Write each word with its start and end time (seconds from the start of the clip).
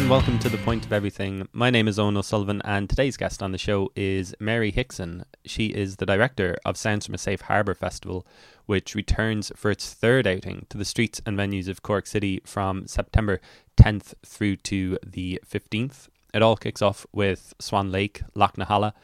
And 0.00 0.08
welcome 0.08 0.38
to 0.38 0.48
The 0.48 0.56
Point 0.56 0.86
of 0.86 0.94
Everything. 0.94 1.46
My 1.52 1.68
name 1.68 1.86
is 1.86 1.98
Owen 1.98 2.16
O'Sullivan 2.16 2.62
and 2.64 2.88
today's 2.88 3.18
guest 3.18 3.42
on 3.42 3.52
the 3.52 3.58
show 3.58 3.92
is 3.94 4.34
Mary 4.40 4.70
Hickson. 4.70 5.26
She 5.44 5.66
is 5.66 5.96
the 5.96 6.06
director 6.06 6.56
of 6.64 6.78
Sounds 6.78 7.04
from 7.04 7.14
a 7.14 7.18
Safe 7.18 7.42
Harbour 7.42 7.74
Festival, 7.74 8.26
which 8.64 8.94
returns 8.94 9.52
for 9.54 9.70
its 9.70 9.92
third 9.92 10.26
outing 10.26 10.64
to 10.70 10.78
the 10.78 10.86
streets 10.86 11.20
and 11.26 11.36
venues 11.36 11.68
of 11.68 11.82
Cork 11.82 12.06
City 12.06 12.40
from 12.46 12.86
September 12.86 13.42
10th 13.76 14.14
through 14.24 14.56
to 14.56 14.98
the 15.06 15.38
15th. 15.46 16.08
It 16.32 16.40
all 16.40 16.56
kicks 16.56 16.80
off 16.80 17.06
with 17.12 17.52
Swan 17.58 17.92
Lake, 17.92 18.22
Loch 18.34 18.56
na 18.56 18.64
hEala, 18.64 18.94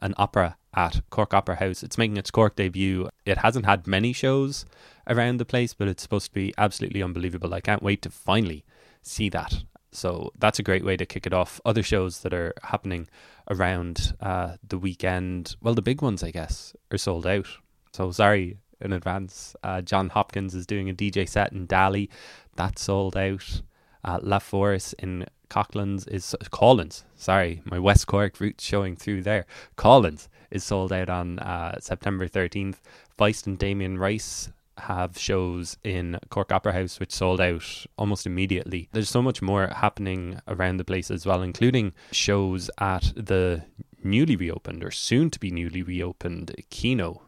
an 0.00 0.14
opera 0.16 0.56
at 0.74 1.02
Cork 1.10 1.34
Opera 1.34 1.56
House. 1.56 1.82
It's 1.82 1.98
making 1.98 2.16
its 2.16 2.30
Cork 2.30 2.56
debut. 2.56 3.10
It 3.26 3.38
hasn't 3.38 3.66
had 3.66 3.86
many 3.86 4.14
shows 4.14 4.64
around 5.06 5.36
the 5.36 5.44
place, 5.44 5.74
but 5.74 5.86
it's 5.86 6.02
supposed 6.02 6.28
to 6.28 6.34
be 6.34 6.54
absolutely 6.56 7.02
unbelievable. 7.02 7.52
I 7.52 7.60
can't 7.60 7.82
wait 7.82 8.00
to 8.02 8.10
finally 8.10 8.64
see 9.02 9.28
that. 9.28 9.62
So 9.96 10.30
that's 10.38 10.58
a 10.58 10.62
great 10.62 10.84
way 10.84 10.96
to 10.98 11.06
kick 11.06 11.26
it 11.26 11.32
off. 11.32 11.58
Other 11.64 11.82
shows 11.82 12.20
that 12.20 12.34
are 12.34 12.52
happening 12.62 13.08
around 13.50 14.14
uh, 14.20 14.56
the 14.66 14.76
weekend, 14.76 15.56
well, 15.62 15.74
the 15.74 15.80
big 15.80 16.02
ones, 16.02 16.22
I 16.22 16.30
guess, 16.30 16.74
are 16.92 16.98
sold 16.98 17.26
out. 17.26 17.46
So 17.92 18.12
sorry 18.12 18.58
in 18.78 18.92
advance. 18.92 19.56
Uh, 19.62 19.80
Jon 19.80 20.10
Hopkins 20.10 20.54
is 20.54 20.66
doing 20.66 20.90
a 20.90 20.94
DJ 20.94 21.26
set 21.26 21.50
in 21.52 21.66
Dali. 21.66 22.10
That's 22.56 22.82
sold 22.82 23.16
out. 23.16 23.62
Uh, 24.04 24.18
La 24.22 24.38
Force 24.38 24.92
in 24.98 25.24
Coughlan's 25.48 26.06
is 26.06 26.34
Collins. 26.50 27.04
Sorry, 27.16 27.62
my 27.64 27.78
West 27.78 28.06
Cork 28.06 28.38
roots 28.38 28.64
showing 28.64 28.96
through 28.96 29.22
there. 29.22 29.46
Collins 29.76 30.28
is 30.50 30.62
sold 30.62 30.92
out 30.92 31.08
on 31.08 31.38
uh, 31.38 31.80
September 31.80 32.28
13th. 32.28 32.76
Feist 33.18 33.46
and 33.46 33.58
Damien 33.58 33.96
Rice 33.96 34.50
have 34.78 35.18
shows 35.18 35.76
in 35.82 36.18
Cork 36.28 36.52
Opera 36.52 36.72
House, 36.72 37.00
which 37.00 37.12
sold 37.12 37.40
out 37.40 37.86
almost 37.96 38.26
immediately. 38.26 38.88
There's 38.92 39.10
so 39.10 39.22
much 39.22 39.42
more 39.42 39.68
happening 39.68 40.40
around 40.46 40.76
the 40.76 40.84
place 40.84 41.10
as 41.10 41.26
well, 41.26 41.42
including 41.42 41.92
shows 42.12 42.70
at 42.78 43.12
the 43.16 43.64
newly 44.02 44.36
reopened 44.36 44.84
or 44.84 44.90
soon 44.90 45.30
to 45.30 45.40
be 45.40 45.50
newly 45.50 45.82
reopened 45.82 46.54
Kino 46.70 47.22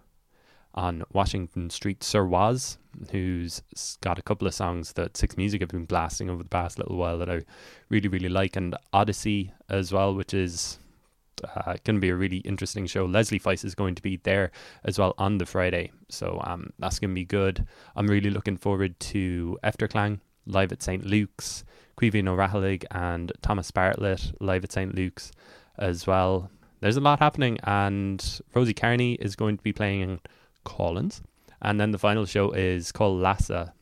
on 0.74 1.02
Washington 1.12 1.70
Street. 1.70 2.04
Sir 2.04 2.24
Was, 2.24 2.78
who's 3.10 3.62
got 4.00 4.19
a 4.19 4.22
couple 4.22 4.46
of 4.46 4.54
songs 4.54 4.92
that 4.92 5.16
Six 5.16 5.36
Music 5.36 5.60
have 5.60 5.70
been 5.70 5.86
blasting 5.86 6.30
over 6.30 6.42
the 6.42 6.48
past 6.48 6.78
little 6.78 6.96
while 6.96 7.19
that 7.19 7.30
I 7.30 7.42
really, 7.88 8.08
really 8.08 8.28
like, 8.28 8.54
and 8.56 8.76
Odyssey 8.92 9.52
as 9.69 9.92
well, 9.92 10.14
which 10.14 10.32
is 10.32 10.78
uh, 11.44 11.77
going 11.84 11.97
to 11.97 12.00
be 12.00 12.11
a 12.11 12.14
really 12.14 12.39
interesting 12.39 12.86
show. 12.86 13.05
Leslie 13.05 13.41
Feist 13.41 13.64
is 13.64 13.75
going 13.75 13.94
to 13.94 14.03
be 14.03 14.17
there 14.17 14.50
as 14.84 14.98
well 14.98 15.14
on 15.19 15.39
the 15.39 15.47
Friday, 15.47 15.92
so 16.08 16.41
um, 16.44 16.72
that's 16.78 16.98
going 16.98 17.11
to 17.11 17.14
be 17.14 17.25
good. 17.25 17.67
I'm 17.97 18.06
really 18.06 18.31
looking 18.31 18.56
forward 18.56 18.98
to 19.00 19.59
Efterklang 19.62 20.20
live 20.47 20.72
at 20.72 20.83
St. 20.83 21.05
Luke's, 21.05 21.64
Caoimhín 21.97 22.28
Ó 22.28 22.86
and 22.91 23.33
Thomas 23.42 23.70
Bartlett 23.70 24.33
live 24.41 24.64
at 24.64 24.72
St. 24.72 24.94
Luke's 24.94 25.33
as 25.78 26.06
well. 26.06 26.50
There's 26.81 26.97
a 26.97 27.00
lot 27.00 27.19
happening, 27.19 27.59
and 27.64 28.41
Rosie 28.55 28.75
Kearney 28.75 29.14
is 29.14 29.36
going 29.36 29.56
to 29.56 29.62
be 29.62 29.72
playing 29.72 30.20
Collins. 30.64 31.22
And 31.61 31.81
then 31.81 31.91
the 31.91 31.98
final 31.98 32.25
show 32.25 32.53
is 32.53 32.92
called 32.92 33.20
Lhasa, 33.20 33.75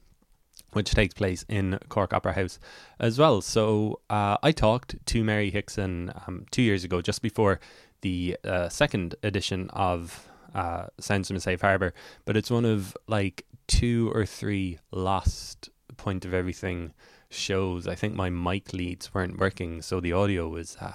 which 0.77 0.95
takes 0.95 1.15
place 1.15 1.43
in 1.49 1.79
Cork 1.89 2.13
Opera 2.13 2.35
House 2.35 2.59
as 3.01 3.19
well. 3.19 3.41
So 3.41 4.01
uh, 4.11 4.37
I 4.43 4.53
talked 4.53 4.95
to 5.07 5.25
Mary 5.25 5.51
Hickson 5.51 6.13
um, 6.27 6.45
two 6.51 6.61
years 6.61 6.85
ago, 6.85 7.01
just 7.01 7.23
before 7.23 7.61
the 8.03 8.37
uh, 8.45 8.69
second 8.69 9.15
edition 9.23 9.71
of 9.71 10.29
uh, 10.55 10.87
Sounds 11.01 11.29
from 11.29 11.39
a 11.39 11.41
Safe 11.41 11.63
Harbour, 11.63 11.95
but 12.27 12.37
it's 12.37 12.51
one 12.51 12.67
of 12.67 12.95
like 13.09 13.47
two 13.67 14.13
or 14.15 14.27
three 14.27 14.79
lost 14.93 15.71
point 15.97 16.27
of 16.27 16.35
everything 16.35 16.93
shows. 17.31 17.89
I 17.89 17.95
think 17.95 18.15
my 18.15 18.29
mic 18.29 18.75
leads 18.75 19.15
weren't 19.15 19.39
working, 19.39 19.81
so 19.81 19.99
the 20.01 20.13
audio 20.13 20.47
was 20.47 20.77
uh, 20.79 20.93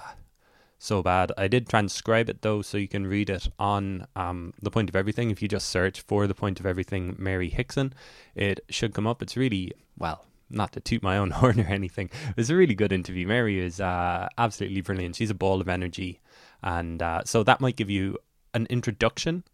so 0.82 1.00
bad. 1.00 1.30
I 1.38 1.46
did 1.46 1.68
transcribe 1.68 2.28
it 2.28 2.42
though, 2.42 2.60
so 2.60 2.76
you 2.76 2.88
can 2.88 3.06
read 3.06 3.30
it 3.30 3.48
on 3.56 4.06
um, 4.16 4.52
the 4.60 4.70
point 4.70 4.88
of 4.88 4.96
everything. 4.96 5.30
If 5.30 5.40
you 5.40 5.46
just 5.46 5.68
search 5.68 6.00
for 6.00 6.26
the 6.26 6.34
point 6.34 6.58
of 6.58 6.66
everything, 6.66 7.14
Mary 7.18 7.48
Hickson, 7.48 7.94
it 8.34 8.60
should 8.68 8.92
come 8.92 9.06
up. 9.06 9.22
It's 9.22 9.36
really 9.36 9.72
well. 9.96 10.26
Not 10.50 10.72
to 10.72 10.80
toot 10.80 11.02
my 11.02 11.16
own 11.16 11.30
horn 11.38 11.60
or 11.60 11.66
anything, 11.66 12.10
it's 12.36 12.50
a 12.50 12.56
really 12.56 12.74
good 12.74 12.92
interview. 12.92 13.28
Mary 13.28 13.60
is 13.60 13.80
uh, 13.80 14.28
absolutely 14.36 14.80
brilliant. 14.80 15.14
She's 15.14 15.30
a 15.30 15.34
ball 15.34 15.60
of 15.60 15.68
energy, 15.68 16.20
and 16.62 17.00
uh, 17.00 17.22
so 17.24 17.44
that 17.44 17.60
might 17.60 17.76
give 17.76 17.88
you 17.88 18.18
an 18.52 18.66
introduction 18.68 19.44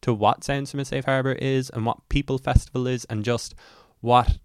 to 0.00 0.14
what 0.14 0.42
Sounds 0.44 0.70
from 0.70 0.80
a 0.80 0.86
Safe 0.86 1.04
Harbour 1.04 1.32
is 1.32 1.68
and 1.68 1.84
what 1.84 2.08
People 2.08 2.38
Festival 2.38 2.86
is, 2.86 3.04
and 3.04 3.22
just 3.22 3.54
what 4.00 4.38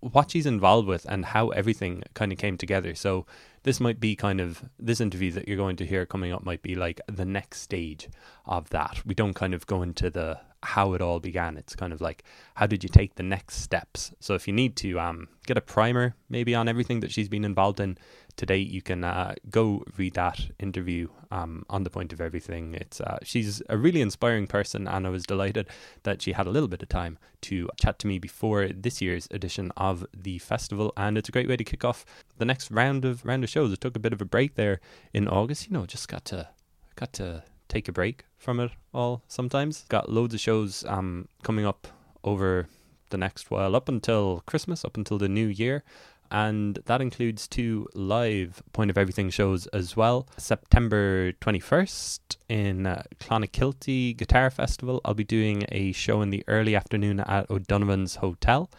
what 0.00 0.30
she's 0.30 0.46
involved 0.46 0.88
with 0.88 1.04
and 1.10 1.26
how 1.26 1.50
everything 1.50 2.02
kind 2.14 2.32
of 2.32 2.38
came 2.38 2.56
together. 2.56 2.94
So 2.94 3.26
this 3.62 3.80
might 3.80 4.00
be 4.00 4.16
kind 4.16 4.40
of 4.40 4.68
this 4.78 5.00
interview 5.00 5.30
that 5.32 5.46
you're 5.46 5.56
going 5.56 5.76
to 5.76 5.86
hear 5.86 6.06
coming 6.06 6.32
up 6.32 6.44
might 6.44 6.62
be 6.62 6.74
like 6.74 7.00
the 7.06 7.24
next 7.24 7.60
stage 7.60 8.08
of 8.46 8.70
that. 8.70 9.02
We 9.04 9.14
don't 9.14 9.34
kind 9.34 9.54
of 9.54 9.66
go 9.66 9.82
into 9.82 10.10
the 10.10 10.40
how 10.62 10.92
it 10.92 11.00
all 11.00 11.20
began. 11.20 11.56
It's 11.56 11.74
kind 11.74 11.92
of 11.92 12.00
like 12.00 12.24
how 12.54 12.66
did 12.66 12.82
you 12.82 12.88
take 12.88 13.14
the 13.14 13.22
next 13.22 13.56
steps. 13.56 14.12
So 14.20 14.34
if 14.34 14.46
you 14.46 14.52
need 14.52 14.76
to 14.76 15.00
um, 15.00 15.28
get 15.46 15.56
a 15.56 15.60
primer 15.60 16.14
maybe 16.28 16.54
on 16.54 16.68
everything 16.68 17.00
that 17.00 17.10
she's 17.10 17.28
been 17.28 17.44
involved 17.44 17.80
in 17.80 17.96
today, 18.36 18.58
you 18.58 18.82
can 18.82 19.04
uh, 19.04 19.34
go 19.50 19.84
read 19.96 20.14
that 20.14 20.40
interview 20.58 21.08
um, 21.30 21.64
on 21.70 21.84
the 21.84 21.90
point 21.90 22.12
of 22.12 22.20
everything. 22.20 22.74
It's 22.74 23.00
uh, 23.00 23.18
she's 23.22 23.62
a 23.68 23.76
really 23.76 24.00
inspiring 24.00 24.46
person, 24.46 24.86
and 24.86 25.06
I 25.06 25.10
was 25.10 25.24
delighted 25.24 25.68
that 26.02 26.22
she 26.22 26.32
had 26.32 26.46
a 26.46 26.50
little 26.50 26.68
bit 26.68 26.82
of 26.82 26.88
time 26.88 27.18
to 27.42 27.68
chat 27.80 27.98
to 28.00 28.06
me 28.06 28.18
before 28.18 28.68
this 28.68 29.00
year's 29.00 29.28
edition 29.30 29.72
of 29.76 30.06
the 30.14 30.38
festival. 30.38 30.92
And 30.96 31.16
it's 31.16 31.28
a 31.28 31.32
great 31.32 31.48
way 31.48 31.56
to 31.56 31.64
kick 31.64 31.84
off 31.84 32.04
the 32.38 32.44
next 32.44 32.70
round 32.70 33.04
of 33.04 33.24
round 33.24 33.44
of 33.44 33.50
shows. 33.50 33.72
It 33.72 33.80
took 33.80 33.96
a 33.96 34.00
bit 34.00 34.12
of 34.12 34.20
a 34.20 34.26
break 34.26 34.54
there 34.56 34.80
in 35.12 35.28
August. 35.28 35.68
You 35.68 35.72
know, 35.72 35.86
just 35.86 36.08
got 36.08 36.24
to 36.26 36.48
got 36.96 37.12
to 37.14 37.44
take 37.70 37.88
a 37.88 37.92
break 37.92 38.24
from 38.36 38.60
it 38.60 38.72
all 38.92 39.22
sometimes. 39.28 39.84
Got 39.88 40.10
loads 40.10 40.34
of 40.34 40.40
shows 40.40 40.84
um, 40.86 41.28
coming 41.42 41.64
up 41.64 41.86
over 42.22 42.68
the 43.10 43.18
next 43.18 43.50
while, 43.50 43.74
up 43.74 43.88
until 43.88 44.42
Christmas, 44.46 44.84
up 44.84 44.96
until 44.96 45.18
the 45.18 45.28
new 45.28 45.46
year. 45.46 45.84
And 46.32 46.78
that 46.86 47.00
includes 47.00 47.48
two 47.48 47.88
live 47.92 48.62
Point 48.72 48.90
of 48.90 48.96
Everything 48.96 49.30
shows 49.30 49.66
as 49.68 49.96
well. 49.96 50.28
September 50.36 51.32
21st 51.32 52.20
in 52.48 52.86
uh, 52.86 53.02
Clonakilty 53.18 54.16
Guitar 54.16 54.48
Festival, 54.50 55.00
I'll 55.04 55.14
be 55.14 55.24
doing 55.24 55.64
a 55.70 55.90
show 55.90 56.22
in 56.22 56.30
the 56.30 56.44
early 56.46 56.76
afternoon 56.76 57.20
at 57.20 57.50
O'Donovan's 57.50 58.16
Hotel. 58.16 58.70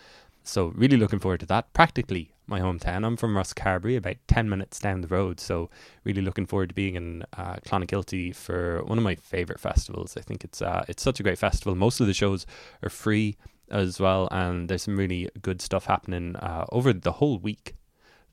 So, 0.43 0.67
really 0.67 0.97
looking 0.97 1.19
forward 1.19 1.41
to 1.41 1.45
that. 1.47 1.71
Practically 1.73 2.31
my 2.47 2.59
hometown. 2.59 3.05
I'm 3.05 3.17
from 3.17 3.35
Ross 3.35 3.53
Rosscarbery, 3.53 3.97
about 3.97 4.17
10 4.27 4.49
minutes 4.49 4.79
down 4.79 5.01
the 5.01 5.07
road. 5.07 5.39
So, 5.39 5.69
really 6.03 6.21
looking 6.21 6.45
forward 6.45 6.69
to 6.69 6.75
being 6.75 6.95
in 6.95 7.23
uh, 7.37 7.55
Clonakilty 7.65 8.35
for 8.35 8.83
one 8.83 8.97
of 8.97 9.03
my 9.03 9.15
favourite 9.15 9.59
festivals. 9.59 10.17
I 10.17 10.21
think 10.21 10.43
it's 10.43 10.61
uh, 10.61 10.85
it's 10.87 11.03
such 11.03 11.19
a 11.19 11.23
great 11.23 11.37
festival. 11.37 11.75
Most 11.75 11.99
of 11.99 12.07
the 12.07 12.13
shows 12.13 12.45
are 12.83 12.89
free 12.89 13.37
as 13.69 13.99
well, 13.99 14.27
and 14.31 14.69
there's 14.69 14.83
some 14.83 14.97
really 14.97 15.29
good 15.41 15.61
stuff 15.61 15.85
happening 15.85 16.35
uh, 16.35 16.65
over 16.71 16.93
the 16.93 17.13
whole 17.13 17.39
week 17.39 17.75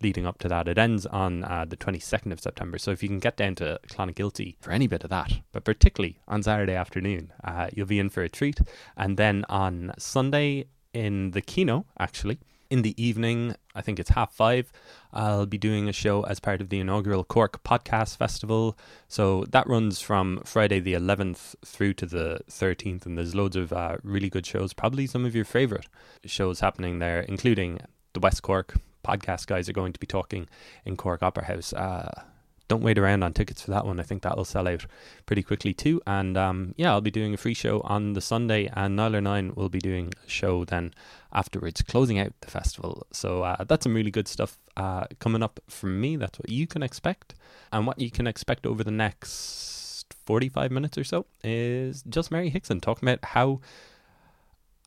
leading 0.02 0.26
up 0.26 0.38
to 0.38 0.48
that. 0.48 0.68
It 0.68 0.78
ends 0.78 1.06
on 1.06 1.44
uh, 1.44 1.64
the 1.68 1.76
22nd 1.76 2.32
of 2.32 2.40
September. 2.40 2.78
So 2.78 2.90
if 2.90 3.02
you 3.02 3.08
can 3.08 3.18
get 3.18 3.36
down 3.36 3.54
to 3.56 3.80
Clonakilty 3.88 4.56
for 4.60 4.70
any 4.70 4.86
bit 4.86 5.04
of 5.04 5.10
that, 5.10 5.40
but 5.52 5.64
particularly 5.64 6.18
on 6.28 6.42
Saturday 6.42 6.74
afternoon, 6.74 7.32
uh, 7.44 7.68
you'll 7.72 7.86
be 7.86 7.98
in 7.98 8.10
for 8.10 8.22
a 8.22 8.28
treat. 8.28 8.60
And 8.96 9.16
then 9.16 9.44
on 9.48 9.92
Sunday 9.98 10.66
in 10.92 11.32
the 11.32 11.40
Kino, 11.40 11.86
actually, 11.98 12.38
in 12.70 12.82
the 12.82 13.02
evening, 13.02 13.54
I 13.74 13.80
think 13.80 13.98
it's 13.98 14.10
half 14.10 14.32
five, 14.32 14.70
I'll 15.12 15.46
be 15.46 15.58
doing 15.58 15.88
a 15.88 15.92
show 15.92 16.22
as 16.24 16.38
part 16.38 16.60
of 16.60 16.68
the 16.68 16.80
inaugural 16.80 17.24
Cork 17.24 17.62
Podcast 17.64 18.16
Festival. 18.16 18.76
So 19.08 19.44
that 19.50 19.66
runs 19.66 20.00
from 20.00 20.42
Friday 20.44 20.80
the 20.80 20.92
11th 20.92 21.54
through 21.64 21.94
to 21.94 22.06
the 22.06 22.40
13th, 22.50 23.06
and 23.06 23.16
there's 23.16 23.34
loads 23.34 23.56
of 23.56 23.72
uh, 23.72 23.96
really 24.02 24.28
good 24.28 24.44
shows, 24.46 24.72
probably 24.72 25.06
some 25.06 25.24
of 25.24 25.34
your 25.34 25.46
favourite 25.46 25.86
shows 26.26 26.60
happening 26.60 26.98
there, 26.98 27.20
including 27.20 27.80
the 28.12 28.20
West 28.20 28.42
Cork 28.42 28.74
podcast 29.04 29.46
guys 29.46 29.68
are 29.68 29.72
going 29.74 29.92
to 29.92 30.00
be 30.00 30.06
talking 30.06 30.46
in 30.84 30.96
Cork 30.96 31.22
Opera 31.22 31.44
House. 31.44 31.72
Uh, 31.72 32.22
don't 32.68 32.82
wait 32.82 32.98
around 32.98 33.22
on 33.22 33.32
tickets 33.32 33.62
for 33.62 33.70
that 33.70 33.86
one. 33.86 33.98
I 33.98 34.02
think 34.02 34.22
that'll 34.22 34.44
sell 34.44 34.68
out 34.68 34.86
pretty 35.26 35.42
quickly 35.42 35.72
too. 35.72 36.00
And 36.06 36.36
um, 36.36 36.74
yeah, 36.76 36.92
I'll 36.92 37.00
be 37.00 37.10
doing 37.10 37.34
a 37.34 37.38
free 37.38 37.54
show 37.54 37.80
on 37.80 38.12
the 38.12 38.20
Sunday, 38.20 38.70
and 38.74 38.98
Nialler9 38.98 39.56
will 39.56 39.70
be 39.70 39.78
doing 39.78 40.12
a 40.24 40.28
show 40.28 40.64
then 40.64 40.92
afterwards, 41.32 41.82
closing 41.82 42.18
out 42.18 42.32
the 42.40 42.50
festival. 42.50 43.06
So 43.10 43.42
uh, 43.42 43.64
that's 43.64 43.84
some 43.84 43.94
really 43.94 44.10
good 44.10 44.28
stuff 44.28 44.58
uh, 44.76 45.06
coming 45.18 45.42
up 45.42 45.60
from 45.68 46.00
me. 46.00 46.16
That's 46.16 46.38
what 46.38 46.50
you 46.50 46.66
can 46.66 46.82
expect, 46.82 47.34
and 47.72 47.86
what 47.86 47.98
you 47.98 48.10
can 48.10 48.26
expect 48.26 48.66
over 48.66 48.84
the 48.84 48.90
next 48.90 50.14
forty-five 50.26 50.70
minutes 50.70 50.98
or 50.98 51.04
so 51.04 51.26
is 51.42 52.02
just 52.02 52.30
Mary 52.30 52.50
Hickson 52.50 52.80
talking 52.80 53.08
about 53.08 53.24
how 53.24 53.60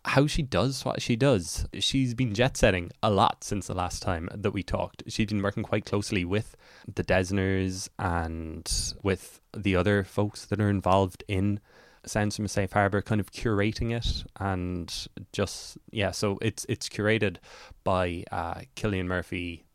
how 0.05 0.27
she 0.27 0.41
does 0.41 0.83
what 0.83 1.01
she 1.01 1.15
does. 1.15 1.65
She's 1.79 2.13
been 2.13 2.33
jet 2.33 2.57
setting 2.57 2.91
a 3.03 3.11
lot 3.11 3.43
since 3.43 3.67
the 3.67 3.75
last 3.75 4.01
time 4.01 4.29
that 4.33 4.51
we 4.51 4.63
talked. 4.63 5.03
She's 5.07 5.27
been 5.27 5.41
working 5.43 5.63
quite 5.63 5.85
closely 5.85 6.25
with 6.25 6.55
the 6.93 7.03
Dessners 7.03 7.87
and 7.99 8.69
with 9.03 9.41
the 9.55 9.75
other 9.75 10.03
folks 10.03 10.45
that 10.45 10.59
are 10.59 10.69
involved 10.69 11.23
in 11.27 11.59
Sounds 12.03 12.35
from 12.35 12.45
a 12.45 12.47
Safe 12.49 12.71
Harbour, 12.71 13.03
kind 13.03 13.21
of 13.21 13.31
curating 13.31 13.95
it 13.95 14.23
and 14.39 15.07
just 15.33 15.77
yeah. 15.91 16.09
So 16.09 16.39
it's 16.41 16.65
it's 16.67 16.89
curated 16.89 17.37
by 17.83 18.23
uh, 18.31 18.61
Cillian 18.75 19.05
Murphy, 19.05 19.65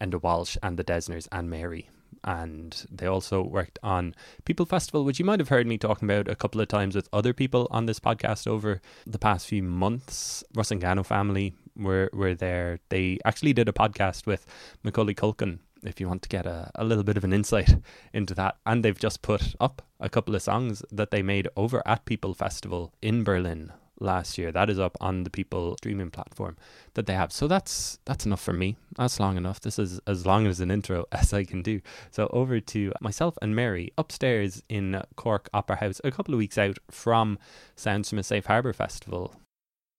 Enda 0.00 0.20
Walsh 0.20 0.56
and 0.60 0.76
the 0.76 0.82
Dessners 0.82 1.28
and 1.30 1.48
Mary. 1.48 1.88
And 2.24 2.84
they 2.90 3.06
also 3.06 3.42
worked 3.42 3.78
on 3.82 4.14
People 4.44 4.66
Festival, 4.66 5.04
which 5.04 5.18
you 5.18 5.24
might 5.24 5.40
have 5.40 5.48
heard 5.48 5.66
me 5.66 5.78
talking 5.78 6.10
about 6.10 6.28
a 6.28 6.36
couple 6.36 6.60
of 6.60 6.68
times 6.68 6.94
with 6.94 7.08
other 7.12 7.32
people 7.32 7.68
on 7.70 7.86
this 7.86 8.00
podcast 8.00 8.46
over 8.46 8.80
the 9.06 9.18
past 9.18 9.46
few 9.46 9.62
months. 9.62 10.44
Rusangano 10.54 11.04
family 11.04 11.54
were, 11.76 12.10
were 12.12 12.34
there. 12.34 12.80
They 12.88 13.18
actually 13.24 13.52
did 13.52 13.68
a 13.68 13.72
podcast 13.72 14.26
with 14.26 14.46
Macaulay 14.82 15.14
Culkin 15.14 15.60
if 15.84 16.00
you 16.00 16.08
want 16.08 16.22
to 16.22 16.28
get 16.28 16.44
a, 16.44 16.70
a 16.74 16.84
little 16.84 17.04
bit 17.04 17.16
of 17.16 17.24
an 17.24 17.32
insight 17.32 17.76
into 18.12 18.34
that. 18.34 18.56
And 18.66 18.84
they've 18.84 18.98
just 18.98 19.22
put 19.22 19.54
up 19.60 19.82
a 20.00 20.08
couple 20.08 20.34
of 20.34 20.42
songs 20.42 20.82
that 20.90 21.10
they 21.10 21.22
made 21.22 21.48
over 21.56 21.82
at 21.86 22.04
People 22.04 22.34
Festival 22.34 22.92
in 23.00 23.24
Berlin 23.24 23.72
last 24.00 24.38
year. 24.38 24.52
That 24.52 24.70
is 24.70 24.78
up 24.78 24.96
on 25.00 25.24
the 25.24 25.30
People 25.30 25.76
streaming 25.78 26.10
platform 26.10 26.56
that 26.94 27.06
they 27.06 27.14
have. 27.14 27.32
So 27.32 27.46
that's 27.46 27.98
that's 28.04 28.26
enough 28.26 28.40
for 28.40 28.52
me. 28.52 28.76
That's 28.96 29.20
long 29.20 29.36
enough. 29.36 29.60
This 29.60 29.78
is 29.78 30.00
as 30.06 30.26
long 30.26 30.46
as 30.46 30.60
an 30.60 30.70
intro 30.70 31.06
as 31.12 31.32
I 31.32 31.44
can 31.44 31.62
do. 31.62 31.80
So 32.10 32.28
over 32.32 32.60
to 32.60 32.92
myself 33.00 33.38
and 33.40 33.54
Mary 33.54 33.92
upstairs 33.96 34.62
in 34.68 35.02
Cork 35.16 35.48
Opera 35.52 35.76
House, 35.76 36.00
a 36.04 36.10
couple 36.10 36.34
of 36.34 36.38
weeks 36.38 36.58
out 36.58 36.78
from 36.90 37.38
Sounds 37.76 38.08
from 38.08 38.18
a 38.18 38.22
Safe 38.22 38.46
Harbour 38.46 38.72
Festival. 38.72 39.34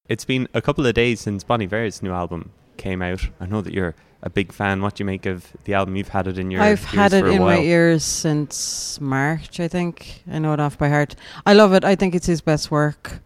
It's 0.08 0.26
been 0.26 0.48
a 0.54 0.62
couple 0.62 0.86
of 0.86 0.94
days 0.96 1.20
since 1.22 1.44
Bon 1.44 1.62
Iver's 1.62 2.02
new 2.02 2.12
album 2.12 2.52
came 2.78 3.02
out. 3.02 3.30
I 3.40 3.46
know 3.46 3.62
that 3.62 3.74
you're 3.74 3.94
a 4.24 4.30
big 4.30 4.52
fan. 4.52 4.82
What 4.82 4.96
do 4.96 5.04
you 5.04 5.06
make 5.06 5.26
of 5.26 5.54
the 5.66 5.76
album? 5.76 5.96
You've 5.96 6.10
had 6.10 6.28
it 6.28 6.40
in 6.40 6.50
your 6.50 6.62
I've 6.62 6.84
had 6.84 7.14
it 7.14 7.26
in 7.26 7.42
my 7.42 7.60
ears 7.60 8.04
since 8.04 9.00
March, 9.00 9.60
I 9.60 9.68
think. 9.68 10.24
I 10.30 10.40
know 10.40 10.54
it 10.54 10.60
off 10.60 10.78
by 10.78 10.90
heart. 10.90 11.16
I 11.46 11.54
love 11.54 11.74
it. 11.74 11.84
I 11.84 11.96
think 11.96 12.16
it's 12.16 12.26
his 12.26 12.42
best 12.42 12.72
work. 12.72 13.22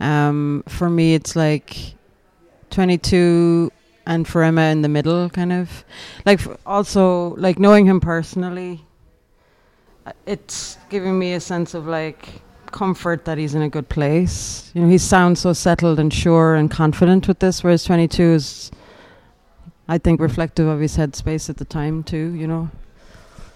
Um, 0.00 0.62
for 0.68 0.90
me, 0.90 1.14
it's 1.14 1.36
like 1.36 1.94
22 2.70 3.70
and 4.06 4.26
for 4.26 4.42
Emma 4.42 4.62
in 4.62 4.82
the 4.82 4.88
middle, 4.88 5.28
kind 5.30 5.52
of. 5.52 5.84
Like, 6.24 6.40
also, 6.64 7.34
like 7.36 7.58
knowing 7.58 7.86
him 7.86 8.00
personally, 8.00 8.84
uh, 10.06 10.12
it's 10.26 10.78
giving 10.88 11.18
me 11.18 11.32
a 11.32 11.40
sense 11.40 11.74
of 11.74 11.86
like 11.86 12.42
comfort 12.70 13.24
that 13.24 13.38
he's 13.38 13.54
in 13.54 13.62
a 13.62 13.68
good 13.68 13.88
place. 13.88 14.70
You 14.74 14.82
know, 14.82 14.88
he 14.88 14.98
sounds 14.98 15.40
so 15.40 15.52
settled 15.52 15.98
and 15.98 16.12
sure 16.12 16.54
and 16.54 16.70
confident 16.70 17.26
with 17.26 17.38
this, 17.38 17.64
whereas 17.64 17.84
22 17.84 18.22
is, 18.22 18.70
I 19.88 19.98
think, 19.98 20.20
reflective 20.20 20.66
of 20.68 20.80
his 20.80 20.96
headspace 20.96 21.48
at 21.50 21.56
the 21.56 21.64
time, 21.64 22.02
too, 22.04 22.34
you 22.34 22.46
know. 22.46 22.70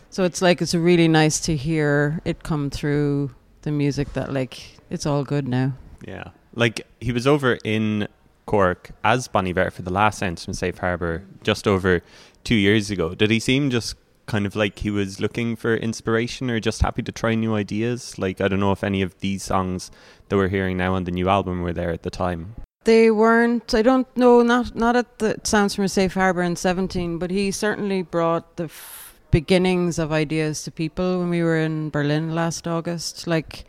So 0.08 0.24
it's 0.24 0.42
like, 0.42 0.60
it's 0.60 0.74
really 0.74 1.06
nice 1.06 1.38
to 1.40 1.54
hear 1.54 2.20
it 2.24 2.42
come 2.42 2.70
through 2.70 3.30
the 3.62 3.70
music 3.70 4.12
that, 4.14 4.32
like, 4.32 4.80
it's 4.88 5.06
all 5.06 5.22
good 5.22 5.46
now. 5.46 5.74
Yeah. 6.10 6.30
Like 6.54 6.86
he 7.00 7.12
was 7.12 7.26
over 7.26 7.58
in 7.62 8.08
Cork 8.46 8.90
as 9.04 9.28
Bon 9.28 9.46
Iver 9.46 9.70
for 9.70 9.82
the 9.82 9.92
last 9.92 10.18
Sounds 10.18 10.44
from 10.44 10.54
Safe 10.54 10.78
Harbour 10.78 11.22
just 11.44 11.68
over 11.68 12.02
two 12.42 12.56
years 12.56 12.90
ago. 12.90 13.14
Did 13.14 13.30
he 13.30 13.38
seem 13.38 13.70
just 13.70 13.94
kind 14.26 14.44
of 14.44 14.56
like 14.56 14.80
he 14.80 14.90
was 14.90 15.20
looking 15.20 15.54
for 15.54 15.76
inspiration 15.76 16.50
or 16.50 16.58
just 16.58 16.82
happy 16.82 17.02
to 17.02 17.12
try 17.12 17.36
new 17.36 17.54
ideas? 17.54 18.18
Like 18.18 18.40
I 18.40 18.48
don't 18.48 18.58
know 18.58 18.72
if 18.72 18.82
any 18.82 19.02
of 19.02 19.18
these 19.20 19.44
songs 19.44 19.92
that 20.28 20.36
we're 20.36 20.48
hearing 20.48 20.76
now 20.76 20.94
on 20.94 21.04
the 21.04 21.12
new 21.12 21.28
album 21.28 21.62
were 21.62 21.72
there 21.72 21.90
at 21.90 22.02
the 22.02 22.10
time. 22.10 22.56
They 22.84 23.10
weren't. 23.12 23.72
I 23.72 23.82
don't 23.82 24.08
know. 24.16 24.42
Not 24.42 24.74
not 24.74 24.96
at 24.96 25.20
the 25.20 25.38
Sounds 25.44 25.76
from 25.76 25.84
a 25.84 25.88
Safe 25.88 26.14
Harbour 26.14 26.42
in 26.42 26.56
seventeen, 26.56 27.18
but 27.18 27.30
he 27.30 27.52
certainly 27.52 28.02
brought 28.02 28.56
the 28.56 28.64
f- 28.64 29.14
beginnings 29.30 29.98
of 30.00 30.10
ideas 30.10 30.64
to 30.64 30.72
people 30.72 31.20
when 31.20 31.30
we 31.30 31.42
were 31.42 31.58
in 31.58 31.90
Berlin 31.90 32.34
last 32.34 32.66
August. 32.66 33.28
Like 33.28 33.64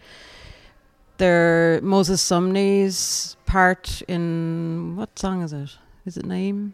there 1.22 1.80
Moses 1.84 2.20
Sumney's 2.20 3.38
part 3.46 4.02
in 4.08 4.96
what 4.96 5.20
song 5.20 5.44
is 5.44 5.54
it? 5.54 5.70
Is 6.04 6.18
it 6.18 6.26
Name? 6.26 6.74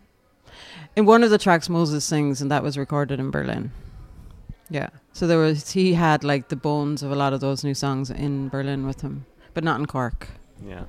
In 0.96 1.06
one 1.06 1.22
of 1.22 1.30
the 1.30 1.38
tracks 1.38 1.68
Moses 1.68 2.06
sings 2.06 2.42
and 2.42 2.50
that 2.50 2.64
was 2.64 2.78
recorded 2.78 3.20
in 3.20 3.30
Berlin. 3.30 3.72
Yeah. 4.70 4.88
So 5.12 5.28
there 5.28 5.38
was 5.38 5.72
he 5.72 5.94
had 5.94 6.24
like 6.24 6.48
the 6.48 6.56
bones 6.56 7.04
of 7.04 7.12
a 7.12 7.16
lot 7.16 7.34
of 7.34 7.42
those 7.42 7.66
new 7.66 7.74
songs 7.74 8.10
in 8.10 8.48
Berlin 8.48 8.88
with 8.88 9.02
him, 9.02 9.26
but 9.54 9.66
not 9.66 9.82
in 9.82 9.86
Cork. 9.86 10.30
Yeah. 10.66 10.86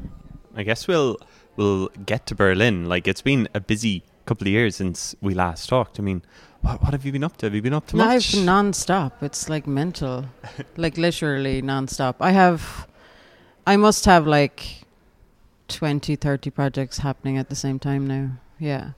I 0.54 0.62
guess 0.62 0.86
we'll 0.86 1.18
we'll 1.56 1.88
get 2.06 2.26
to 2.26 2.36
Berlin. 2.36 2.88
Like 2.88 3.08
it's 3.08 3.22
been 3.22 3.48
a 3.54 3.60
busy 3.60 4.04
couple 4.24 4.46
of 4.46 4.52
years 4.52 4.76
since 4.76 5.16
we 5.20 5.34
last 5.34 5.68
talked. 5.68 5.98
I 5.98 6.02
mean, 6.04 6.22
what, 6.60 6.80
what 6.80 6.92
have 6.92 7.04
you 7.04 7.10
been 7.10 7.24
up 7.24 7.36
to? 7.38 7.46
Have 7.46 7.54
you 7.56 7.62
been 7.62 7.74
up 7.74 7.88
to 7.88 7.96
much? 7.96 8.36
I've 8.36 8.44
non-stop. 8.44 9.20
It's 9.20 9.48
like 9.48 9.66
mental, 9.66 10.26
like 10.76 10.96
literally 10.96 11.60
non-stop. 11.60 12.22
I 12.22 12.30
have 12.30 12.86
I 13.68 13.76
must 13.76 14.06
have 14.06 14.26
like 14.26 14.86
20, 15.68 16.16
30 16.16 16.48
projects 16.48 16.96
happening 16.96 17.36
at 17.36 17.50
the 17.50 17.54
same 17.54 17.78
time 17.78 18.06
now. 18.06 18.30
Yeah. 18.58 18.92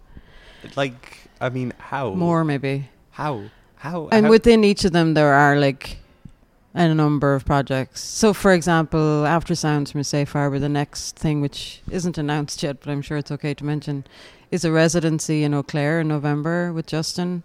Like, 0.76 1.28
I 1.40 1.48
mean, 1.48 1.72
how? 1.76 2.14
More, 2.14 2.44
maybe. 2.44 2.88
How? 3.10 3.50
How? 3.74 4.08
And 4.12 4.26
how? 4.26 4.30
within 4.30 4.62
each 4.62 4.84
of 4.84 4.92
them, 4.92 5.14
there 5.14 5.32
are 5.32 5.56
like 5.56 5.98
a 6.72 6.94
number 6.94 7.34
of 7.34 7.44
projects. 7.44 8.00
So, 8.00 8.32
for 8.32 8.52
example, 8.52 9.26
after 9.26 9.56
Sounds 9.56 9.90
from 9.90 10.04
Safe 10.04 10.30
Harbour, 10.30 10.60
the 10.60 10.68
next 10.68 11.16
thing, 11.16 11.40
which 11.40 11.82
isn't 11.90 12.16
announced 12.16 12.62
yet, 12.62 12.78
but 12.78 12.90
I'm 12.90 13.02
sure 13.02 13.16
it's 13.16 13.32
okay 13.32 13.54
to 13.54 13.64
mention, 13.64 14.06
is 14.52 14.64
a 14.64 14.70
residency 14.70 15.42
in 15.42 15.52
Eau 15.52 15.64
Claire 15.64 15.98
in 15.98 16.06
November 16.06 16.72
with 16.72 16.86
Justin. 16.86 17.42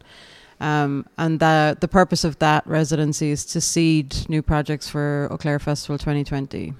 Um, 0.59 1.07
and 1.17 1.39
the 1.39 1.75
the 1.81 1.87
purpose 1.87 2.23
of 2.23 2.37
that 2.37 2.67
residency 2.67 3.31
is 3.31 3.45
to 3.45 3.59
seed 3.61 4.29
new 4.29 4.43
projects 4.43 4.87
for 4.87 5.27
Eau 5.31 5.37
Claire 5.37 5.57
Festival 5.59 5.97
2020. 5.97 6.75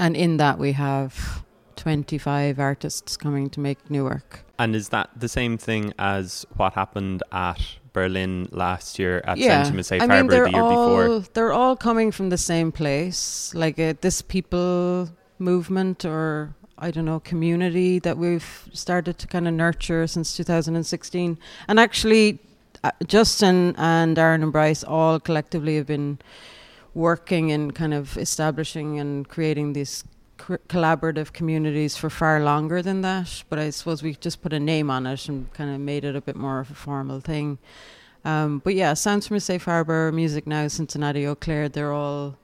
And 0.00 0.16
in 0.16 0.38
that, 0.38 0.58
we 0.58 0.72
have 0.72 1.44
25 1.76 2.58
artists 2.58 3.18
coming 3.18 3.50
to 3.50 3.60
make 3.60 3.90
new 3.90 4.04
work. 4.04 4.44
And 4.58 4.74
is 4.74 4.88
that 4.88 5.10
the 5.14 5.28
same 5.28 5.58
thing 5.58 5.92
as 5.98 6.46
what 6.56 6.72
happened 6.72 7.22
at 7.32 7.60
Berlin 7.92 8.48
last 8.50 8.98
year 8.98 9.22
at 9.24 9.36
yeah. 9.36 9.62
Sentiment 9.62 9.86
Safe 9.86 10.02
I 10.02 10.06
mean, 10.06 10.26
the 10.26 10.36
year 10.36 10.62
all, 10.62 10.70
before? 10.70 11.28
They're 11.34 11.52
all 11.52 11.76
coming 11.76 12.12
from 12.12 12.30
the 12.30 12.38
same 12.38 12.72
place, 12.72 13.52
like 13.54 13.78
uh, 13.78 13.94
this 14.00 14.22
people 14.22 15.10
movement 15.38 16.04
or 16.06 16.54
I 16.78 16.90
don't 16.90 17.04
know 17.04 17.20
community 17.20 17.98
that 17.98 18.16
we've 18.16 18.68
started 18.72 19.18
to 19.18 19.26
kind 19.26 19.46
of 19.46 19.52
nurture 19.52 20.06
since 20.06 20.34
2016. 20.34 21.38
And 21.68 21.78
actually, 21.78 22.38
uh, 22.82 22.92
Justin 23.06 23.74
and 23.76 24.18
Aaron 24.18 24.42
and 24.42 24.52
Bryce 24.52 24.82
all 24.82 25.20
collectively 25.20 25.76
have 25.76 25.86
been 25.86 26.18
working 26.94 27.50
in 27.50 27.70
kind 27.70 27.94
of 27.94 28.16
establishing 28.18 28.98
and 28.98 29.28
creating 29.28 29.72
these 29.72 30.04
collaborative 30.38 31.32
communities 31.32 31.96
for 31.96 32.10
far 32.10 32.42
longer 32.42 32.82
than 32.82 33.02
that. 33.02 33.44
But 33.48 33.58
I 33.58 33.70
suppose 33.70 34.02
we 34.02 34.14
just 34.14 34.42
put 34.42 34.52
a 34.52 34.60
name 34.60 34.90
on 34.90 35.06
it 35.06 35.28
and 35.28 35.52
kind 35.52 35.70
of 35.74 35.80
made 35.80 36.04
it 36.04 36.16
a 36.16 36.20
bit 36.20 36.36
more 36.36 36.60
of 36.60 36.70
a 36.70 36.74
formal 36.74 37.20
thing. 37.20 37.58
Um, 38.24 38.60
but 38.64 38.74
yeah, 38.74 38.94
Sounds 38.94 39.26
from 39.26 39.36
a 39.36 39.40
Safe 39.40 39.64
Harbour, 39.64 40.12
Music 40.12 40.46
Now, 40.46 40.68
Cincinnati, 40.68 41.26
Eau 41.26 41.34
Claire, 41.34 41.68
they're 41.68 41.92
all 41.92 42.36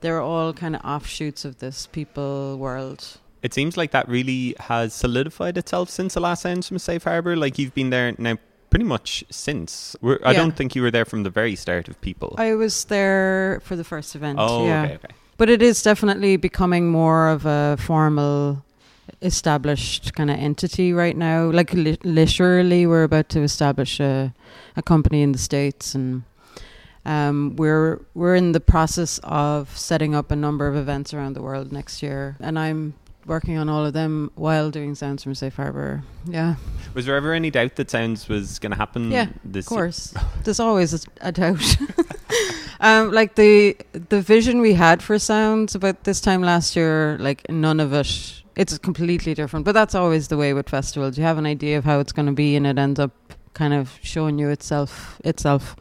they're 0.00 0.20
all 0.20 0.52
kind 0.52 0.76
of 0.76 0.84
offshoots 0.84 1.44
of 1.44 1.58
this 1.58 1.88
people 1.88 2.56
world. 2.56 3.18
It 3.42 3.52
seems 3.52 3.76
like 3.76 3.90
that 3.92 4.08
really 4.08 4.54
has 4.60 4.94
solidified 4.94 5.58
itself 5.58 5.90
since 5.90 6.14
the 6.14 6.20
last 6.20 6.42
Sounds 6.42 6.68
from 6.68 6.76
a 6.76 6.80
Safe 6.80 7.04
Harbour. 7.04 7.36
Like 7.36 7.58
you've 7.58 7.74
been 7.74 7.90
there 7.90 8.14
now 8.18 8.36
pretty 8.70 8.84
much 8.84 9.24
since. 9.30 9.96
We're, 10.00 10.18
I 10.24 10.32
don't 10.32 10.56
think 10.56 10.74
you 10.74 10.82
were 10.82 10.90
there 10.90 11.04
from 11.04 11.22
the 11.22 11.30
very 11.30 11.56
start 11.56 11.88
of 11.88 12.00
People. 12.00 12.34
I 12.38 12.54
was 12.54 12.84
there 12.84 13.60
for 13.64 13.76
the 13.76 13.84
first 13.84 14.14
event. 14.14 14.38
Oh, 14.40 14.66
yeah. 14.66 14.84
okay, 14.84 14.94
okay. 14.94 15.14
But 15.36 15.48
it 15.48 15.62
is 15.62 15.82
definitely 15.82 16.36
becoming 16.36 16.90
more 16.90 17.28
of 17.28 17.46
a 17.46 17.76
formal, 17.78 18.64
established 19.22 20.14
kind 20.14 20.30
of 20.30 20.38
entity 20.38 20.92
right 20.92 21.16
now. 21.16 21.50
Like 21.50 21.72
li- 21.72 21.98
literally, 22.02 22.86
we're 22.86 23.04
about 23.04 23.28
to 23.30 23.42
establish 23.42 24.00
a, 24.00 24.34
a 24.76 24.82
company 24.82 25.22
in 25.22 25.32
the 25.32 25.38
states, 25.38 25.94
and 25.94 26.24
um, 27.04 27.54
we're 27.56 28.00
we're 28.14 28.34
in 28.34 28.52
the 28.52 28.60
process 28.60 29.20
of 29.22 29.76
setting 29.78 30.14
up 30.14 30.30
a 30.30 30.36
number 30.36 30.66
of 30.66 30.74
events 30.74 31.14
around 31.14 31.34
the 31.34 31.42
world 31.42 31.72
next 31.72 32.02
year. 32.02 32.36
And 32.40 32.58
I'm 32.58 32.94
working 33.28 33.58
on 33.58 33.68
all 33.68 33.84
of 33.84 33.92
them 33.92 34.30
while 34.34 34.70
doing 34.70 34.94
Sounds 34.94 35.22
from 35.22 35.34
Safe 35.34 35.54
Harbour. 35.54 36.02
Yeah. 36.26 36.56
Was 36.94 37.06
there 37.06 37.16
ever 37.16 37.34
any 37.34 37.50
doubt 37.50 37.76
that 37.76 37.90
Sounds 37.90 38.28
was 38.28 38.58
going 38.58 38.72
to 38.72 38.76
happen? 38.76 39.10
Yeah, 39.10 39.28
this 39.44 39.66
of 39.66 39.68
course. 39.68 40.14
There's 40.44 40.60
always 40.60 40.94
a, 40.94 41.08
a 41.20 41.32
doubt. 41.32 41.76
um, 42.80 43.12
like 43.12 43.34
the 43.34 43.76
the 43.92 44.20
vision 44.20 44.60
we 44.60 44.72
had 44.72 45.02
for 45.02 45.18
Sounds 45.18 45.74
about 45.74 46.04
this 46.04 46.20
time 46.20 46.42
last 46.42 46.74
year, 46.74 47.16
like 47.20 47.48
none 47.50 47.80
of 47.80 47.92
it. 47.92 48.42
It's 48.56 48.76
completely 48.78 49.34
different, 49.34 49.64
but 49.64 49.72
that's 49.72 49.94
always 49.94 50.28
the 50.28 50.36
way 50.36 50.52
with 50.52 50.68
festivals. 50.68 51.16
You 51.16 51.22
have 51.22 51.38
an 51.38 51.46
idea 51.46 51.78
of 51.78 51.84
how 51.84 52.00
it's 52.00 52.10
going 52.10 52.26
to 52.26 52.32
be, 52.32 52.56
and 52.56 52.66
it 52.66 52.76
ends 52.76 52.98
up 52.98 53.12
kind 53.54 53.72
of 53.72 53.98
showing 54.02 54.38
you 54.38 54.48
itself 54.48 55.20
itself. 55.24 55.76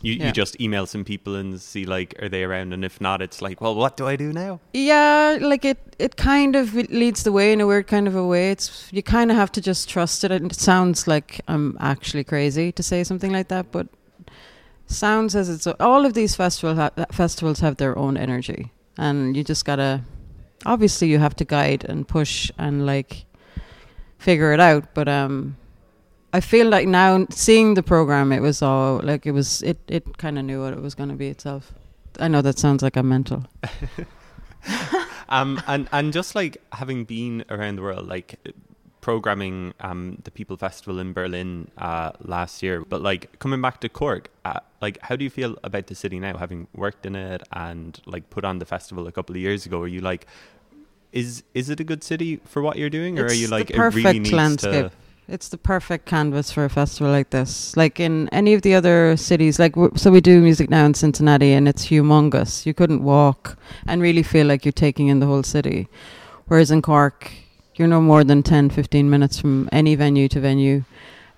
You, 0.00 0.14
yeah. 0.14 0.26
you 0.26 0.32
just 0.32 0.60
email 0.60 0.86
some 0.86 1.04
people 1.04 1.34
and 1.34 1.60
see 1.60 1.84
like 1.84 2.14
are 2.22 2.28
they 2.28 2.44
around? 2.44 2.72
And 2.72 2.84
if 2.84 3.00
not 3.00 3.20
it's 3.20 3.42
like 3.42 3.60
well 3.60 3.74
what 3.74 3.96
do 3.96 4.06
I 4.06 4.16
do 4.16 4.32
now? 4.32 4.60
Yeah 4.72 5.38
like 5.40 5.64
it 5.64 5.78
it 5.98 6.16
kind 6.16 6.54
of 6.54 6.74
leads 6.74 7.24
the 7.24 7.32
way 7.32 7.52
in 7.52 7.60
a 7.60 7.66
weird 7.66 7.86
kind 7.88 8.06
of 8.06 8.14
a 8.14 8.26
way. 8.26 8.50
It's 8.50 8.88
you 8.92 9.02
kind 9.02 9.30
of 9.30 9.36
have 9.36 9.50
to 9.52 9.60
just 9.60 9.88
trust 9.88 10.24
it. 10.24 10.30
And 10.30 10.52
it 10.52 10.58
sounds 10.58 11.06
like 11.08 11.40
I'm 11.48 11.76
actually 11.80 12.24
crazy 12.24 12.70
to 12.72 12.82
say 12.82 13.04
something 13.04 13.32
like 13.32 13.48
that 13.48 13.72
but 13.72 13.88
sounds 14.86 15.34
as 15.36 15.48
it's 15.48 15.66
all 15.66 16.06
of 16.06 16.14
these 16.14 16.34
festival 16.34 16.76
ha- 16.76 17.06
festivals 17.10 17.60
have 17.60 17.76
their 17.76 17.98
own 17.98 18.16
energy. 18.16 18.72
And 18.96 19.36
you 19.36 19.44
just 19.44 19.64
gotta 19.64 20.02
obviously 20.66 21.08
you 21.08 21.18
have 21.18 21.36
to 21.36 21.44
guide 21.44 21.84
and 21.84 22.06
push 22.06 22.50
and 22.58 22.86
like 22.86 23.24
figure 24.18 24.52
it 24.52 24.60
out 24.60 24.92
but 24.94 25.08
um 25.08 25.56
I 26.32 26.40
feel 26.40 26.68
like 26.68 26.86
now 26.86 27.26
seeing 27.30 27.74
the 27.74 27.82
program, 27.82 28.32
it 28.32 28.40
was 28.40 28.60
all 28.60 29.00
like 29.02 29.24
it 29.24 29.32
was. 29.32 29.62
It 29.62 29.78
it 29.88 30.18
kind 30.18 30.38
of 30.38 30.44
knew 30.44 30.62
what 30.62 30.72
it 30.72 30.80
was 30.80 30.94
going 30.94 31.08
to 31.08 31.14
be 31.14 31.28
itself. 31.28 31.72
I 32.20 32.28
know 32.28 32.42
that 32.42 32.58
sounds 32.58 32.82
like 32.82 32.96
I'm 32.96 33.08
mental. 33.08 33.44
um, 35.28 35.62
and 35.66 35.88
and 35.92 36.12
just 36.12 36.34
like 36.34 36.58
having 36.72 37.04
been 37.04 37.44
around 37.48 37.76
the 37.76 37.82
world, 37.82 38.06
like 38.06 38.38
programming 39.00 39.72
um 39.80 40.18
the 40.24 40.30
People 40.30 40.56
Festival 40.56 40.98
in 40.98 41.14
Berlin 41.14 41.70
uh 41.78 42.12
last 42.20 42.62
year, 42.62 42.84
but 42.84 43.00
like 43.00 43.38
coming 43.38 43.62
back 43.62 43.80
to 43.80 43.88
Cork, 43.88 44.28
uh, 44.44 44.60
like 44.82 44.98
how 45.00 45.16
do 45.16 45.24
you 45.24 45.30
feel 45.30 45.56
about 45.64 45.86
the 45.86 45.94
city 45.94 46.18
now, 46.18 46.36
having 46.36 46.66
worked 46.74 47.06
in 47.06 47.16
it 47.16 47.42
and 47.52 48.00
like 48.04 48.28
put 48.28 48.44
on 48.44 48.58
the 48.58 48.66
festival 48.66 49.06
a 49.06 49.12
couple 49.12 49.34
of 49.34 49.40
years 49.40 49.64
ago? 49.64 49.80
Are 49.80 49.88
you 49.88 50.00
like, 50.00 50.26
is 51.12 51.42
is 51.54 51.70
it 51.70 51.80
a 51.80 51.84
good 51.84 52.04
city 52.04 52.40
for 52.44 52.60
what 52.60 52.76
you're 52.76 52.90
doing, 52.90 53.18
or 53.18 53.24
it's 53.24 53.32
are 53.32 53.36
you 53.36 53.46
like 53.46 53.68
the 53.68 53.74
it 53.74 53.76
perfect 53.76 54.04
really 54.04 54.18
needs 54.18 54.32
landscape? 54.34 54.90
to? 54.90 55.07
It's 55.30 55.48
the 55.50 55.58
perfect 55.58 56.06
canvas 56.06 56.50
for 56.50 56.64
a 56.64 56.70
festival 56.70 57.12
like 57.12 57.28
this. 57.28 57.76
Like 57.76 58.00
in 58.00 58.30
any 58.30 58.54
of 58.54 58.62
the 58.62 58.74
other 58.74 59.14
cities, 59.18 59.58
like 59.58 59.74
w- 59.74 59.92
so 59.94 60.10
we 60.10 60.22
do 60.22 60.40
music 60.40 60.70
now 60.70 60.86
in 60.86 60.94
Cincinnati, 60.94 61.52
and 61.52 61.68
it's 61.68 61.84
humongous. 61.84 62.64
You 62.64 62.72
couldn't 62.72 63.02
walk 63.02 63.58
and 63.86 64.00
really 64.00 64.22
feel 64.22 64.46
like 64.46 64.64
you're 64.64 64.72
taking 64.72 65.08
in 65.08 65.20
the 65.20 65.26
whole 65.26 65.42
city. 65.42 65.86
Whereas 66.46 66.70
in 66.70 66.80
Cork, 66.80 67.30
you're 67.74 67.88
no 67.88 68.00
more 68.00 68.24
than 68.24 68.42
10, 68.42 68.70
15 68.70 69.10
minutes 69.10 69.38
from 69.38 69.68
any 69.70 69.94
venue 69.96 70.28
to 70.28 70.40
venue. 70.40 70.84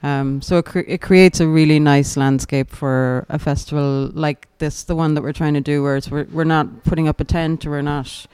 Um, 0.05 0.41
so 0.41 0.59
it, 0.59 0.67
cre- 0.67 0.87
it 0.87 1.01
creates 1.03 1.41
a 1.41 1.49
really 1.49 1.81
nice 1.81 2.17
landscape 2.17 2.71
for 2.71 3.27
a 3.29 3.41
festival 3.41 4.11
like 4.15 4.47
this, 4.59 4.85
the 4.85 4.95
one 4.95 5.15
that 5.15 5.23
we're 5.23 5.33
trying 5.33 5.55
to 5.55 5.61
do, 5.61 5.83
where 5.83 6.01
we're, 6.09 6.29
we're 6.31 6.45
not 6.45 6.85
putting 6.85 7.09
up 7.09 7.21
a 7.21 7.25
tent 7.25 7.67
or 7.67 7.71
we're 7.71 7.83
not 7.83 8.27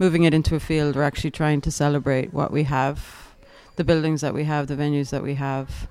moving 0.00 0.24
it 0.24 0.34
into 0.34 0.56
a 0.56 0.60
field. 0.60 0.96
We're 0.96 1.04
actually 1.04 1.30
trying 1.30 1.60
to 1.60 1.70
celebrate 1.70 2.34
what 2.34 2.50
we 2.50 2.64
have, 2.64 3.23
the 3.76 3.84
buildings 3.84 4.20
that 4.20 4.34
we 4.34 4.44
have, 4.44 4.66
the 4.66 4.76
venues 4.76 5.10
that 5.10 5.22
we 5.22 5.34
have, 5.34 5.88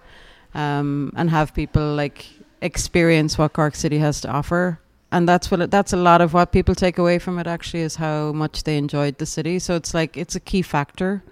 um, 0.53 1.11
and 1.15 1.29
have 1.29 1.53
people 1.53 1.95
like 1.95 2.25
experience 2.61 3.37
what 3.37 3.53
Cork 3.53 3.75
City 3.75 3.97
has 3.99 4.21
to 4.21 4.29
offer. 4.29 4.79
And 5.11 5.29
that's 5.29 5.51
what 5.51 5.61
it, 5.61 5.71
that's 5.71 5.93
a 5.93 5.97
lot 5.97 6.21
of 6.21 6.33
what 6.33 6.51
people 6.51 6.73
take 6.73 6.97
away 6.97 7.19
from 7.19 7.37
it. 7.37 7.45
Actually, 7.45 7.83
is 7.83 7.95
how 7.97 8.31
much 8.31 8.63
they 8.63 8.77
enjoyed 8.77 9.19
the 9.19 9.27
city. 9.27 9.59
So 9.59 9.75
it's 9.75 9.93
like 9.93 10.17
it's 10.17 10.35
a 10.35 10.39
key 10.39 10.63
factor 10.63 11.23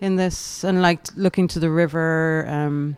in 0.00 0.16
this, 0.16 0.64
and 0.64 0.80
like 0.80 1.00
looking 1.16 1.46
to 1.48 1.58
the 1.58 1.70
river. 1.70 2.46
Um, 2.48 2.96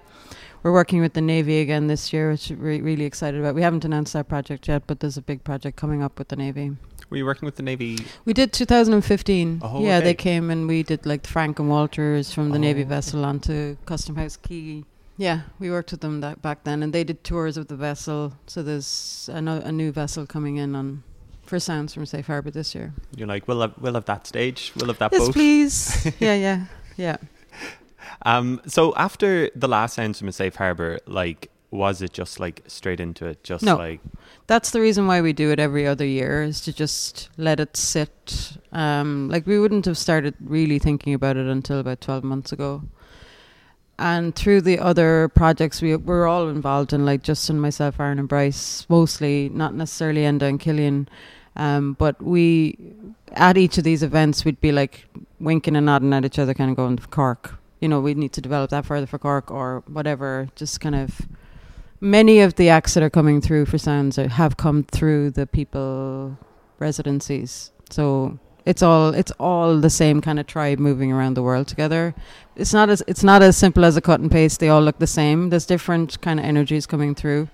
we're 0.62 0.72
working 0.72 1.00
with 1.00 1.14
the 1.14 1.20
Navy 1.20 1.60
again 1.60 1.86
this 1.86 2.12
year, 2.12 2.32
which 2.32 2.50
we're 2.50 2.82
really 2.82 3.04
excited 3.04 3.40
about. 3.40 3.54
We 3.54 3.62
haven't 3.62 3.84
announced 3.84 4.14
our 4.14 4.24
project 4.24 4.68
yet, 4.68 4.82
but 4.86 5.00
there's 5.00 5.16
a 5.16 5.22
big 5.22 5.42
project 5.44 5.76
coming 5.76 6.02
up 6.02 6.18
with 6.18 6.28
the 6.28 6.36
Navy. 6.36 6.76
Were 7.10 7.16
you 7.16 7.24
working 7.24 7.46
with 7.46 7.56
the 7.56 7.62
Navy? 7.62 7.98
We 8.24 8.34
did 8.34 8.52
2015. 8.52 9.60
Oh, 9.62 9.82
yeah, 9.82 9.96
okay. 9.96 10.04
they 10.04 10.14
came 10.14 10.50
and 10.50 10.68
we 10.68 10.82
did 10.82 11.06
like 11.06 11.26
Frank 11.26 11.58
and 11.58 11.70
Walters 11.70 12.32
from 12.32 12.50
the 12.50 12.56
Oh, 12.56 12.60
Navy 12.60 12.82
vessel 12.82 13.24
onto 13.24 13.76
Custom 13.86 14.16
House 14.16 14.36
Quay. 14.36 14.84
Yeah, 15.16 15.40
we 15.58 15.70
worked 15.70 15.90
with 15.90 16.00
them 16.00 16.20
that 16.20 16.42
back 16.42 16.62
then, 16.62 16.82
and 16.82 16.92
they 16.92 17.02
did 17.02 17.24
tours 17.24 17.56
of 17.56 17.66
the 17.66 17.76
vessel. 17.76 18.34
So 18.46 18.62
there's 18.62 19.28
a, 19.32 19.40
no, 19.40 19.56
a 19.56 19.72
new 19.72 19.90
vessel 19.90 20.26
coming 20.26 20.56
in 20.58 20.76
on 20.76 21.02
for 21.44 21.58
Sounds 21.58 21.94
from 21.94 22.06
Safe 22.06 22.26
Harbour 22.26 22.50
this 22.50 22.74
year. 22.74 22.92
You're 23.16 23.26
like, 23.26 23.48
we'll 23.48 23.62
have 23.62 23.74
we'll 23.80 23.94
have 23.94 24.04
that 24.04 24.26
stage, 24.26 24.72
we'll 24.76 24.88
have 24.88 24.98
that 24.98 25.12
yes, 25.12 25.22
boat. 25.26 25.32
please. 25.32 26.12
yeah, 26.20 26.34
yeah, 26.34 26.64
yeah. 26.96 27.16
Um, 28.22 28.60
so 28.66 28.94
after 28.96 29.50
the 29.56 29.66
last 29.66 29.94
Sounds 29.94 30.18
from 30.18 30.28
a 30.28 30.32
Safe 30.32 30.54
Harbor, 30.54 31.00
like, 31.06 31.50
was 31.70 32.00
it 32.00 32.12
just 32.12 32.40
like 32.40 32.62
straight 32.66 33.00
into 33.00 33.26
it? 33.26 33.44
Just 33.44 33.64
No. 33.64 33.76
like, 33.76 34.00
That's 34.46 34.70
the 34.70 34.80
reason 34.80 35.06
why 35.06 35.20
we 35.20 35.32
do 35.34 35.50
it 35.50 35.58
every 35.60 35.86
other 35.86 36.06
year 36.06 36.42
is 36.42 36.60
to 36.62 36.72
just 36.72 37.28
let 37.36 37.60
it 37.60 37.76
sit. 37.76 38.56
Um, 38.72 39.28
like 39.28 39.46
we 39.46 39.58
wouldn't 39.58 39.84
have 39.84 39.98
started 39.98 40.34
really 40.40 40.78
thinking 40.78 41.12
about 41.14 41.36
it 41.36 41.46
until 41.46 41.78
about 41.78 42.00
twelve 42.00 42.24
months 42.24 42.52
ago. 42.52 42.82
And 43.98 44.34
through 44.34 44.60
the 44.62 44.78
other 44.78 45.28
projects 45.28 45.82
we 45.82 45.96
we're 45.96 46.26
all 46.26 46.48
involved 46.48 46.92
in, 46.92 47.04
like 47.04 47.22
Justin, 47.22 47.60
myself, 47.60 47.98
Aaron, 47.98 48.18
and 48.18 48.28
Bryce, 48.28 48.86
mostly 48.88 49.48
not 49.50 49.74
necessarily 49.74 50.22
Enda 50.22 50.42
and 50.42 50.60
Cillian, 50.60 51.08
um, 51.56 51.94
but 51.94 52.22
we 52.22 52.78
at 53.32 53.56
each 53.58 53.76
of 53.76 53.84
these 53.84 54.02
events 54.02 54.44
we'd 54.44 54.60
be 54.60 54.72
like 54.72 55.06
winking 55.40 55.76
and 55.76 55.86
nodding 55.86 56.12
at 56.14 56.24
each 56.24 56.38
other, 56.38 56.54
kind 56.54 56.70
of 56.70 56.76
going 56.76 56.96
Cork. 56.98 57.58
You 57.80 57.88
know, 57.88 58.00
we 58.00 58.14
need 58.14 58.32
to 58.32 58.40
develop 58.40 58.70
that 58.70 58.86
further 58.86 59.06
for 59.06 59.18
Cork 59.18 59.50
or 59.50 59.82
whatever. 59.86 60.48
Just 60.56 60.80
kind 60.80 60.94
of 60.94 61.20
many 62.00 62.40
of 62.40 62.54
the 62.54 62.68
acts 62.68 62.94
that 62.94 63.02
are 63.02 63.10
coming 63.10 63.40
through 63.40 63.66
for 63.66 63.78
sounds 63.78 64.16
have 64.16 64.56
come 64.56 64.84
through 64.84 65.30
the 65.30 65.46
people 65.46 66.38
residencies. 66.78 67.72
So 67.90 68.38
it's 68.64 68.82
all 68.82 69.14
it's 69.14 69.32
all 69.38 69.80
the 69.80 69.90
same 69.90 70.20
kind 70.20 70.38
of 70.38 70.46
tribe 70.46 70.78
moving 70.78 71.12
around 71.12 71.34
the 71.34 71.42
world 71.42 71.68
together. 71.68 72.14
It's 72.56 72.72
not 72.72 72.90
as 72.90 73.02
it's 73.06 73.24
not 73.24 73.42
as 73.42 73.56
simple 73.56 73.84
as 73.84 73.96
a 73.96 74.00
cut 74.00 74.20
and 74.20 74.30
paste. 74.30 74.60
They 74.60 74.68
all 74.68 74.82
look 74.82 74.98
the 74.98 75.06
same. 75.06 75.50
There's 75.50 75.66
different 75.66 76.20
kind 76.20 76.38
of 76.38 76.46
energies 76.46 76.86
coming 76.86 77.14
through 77.14 77.48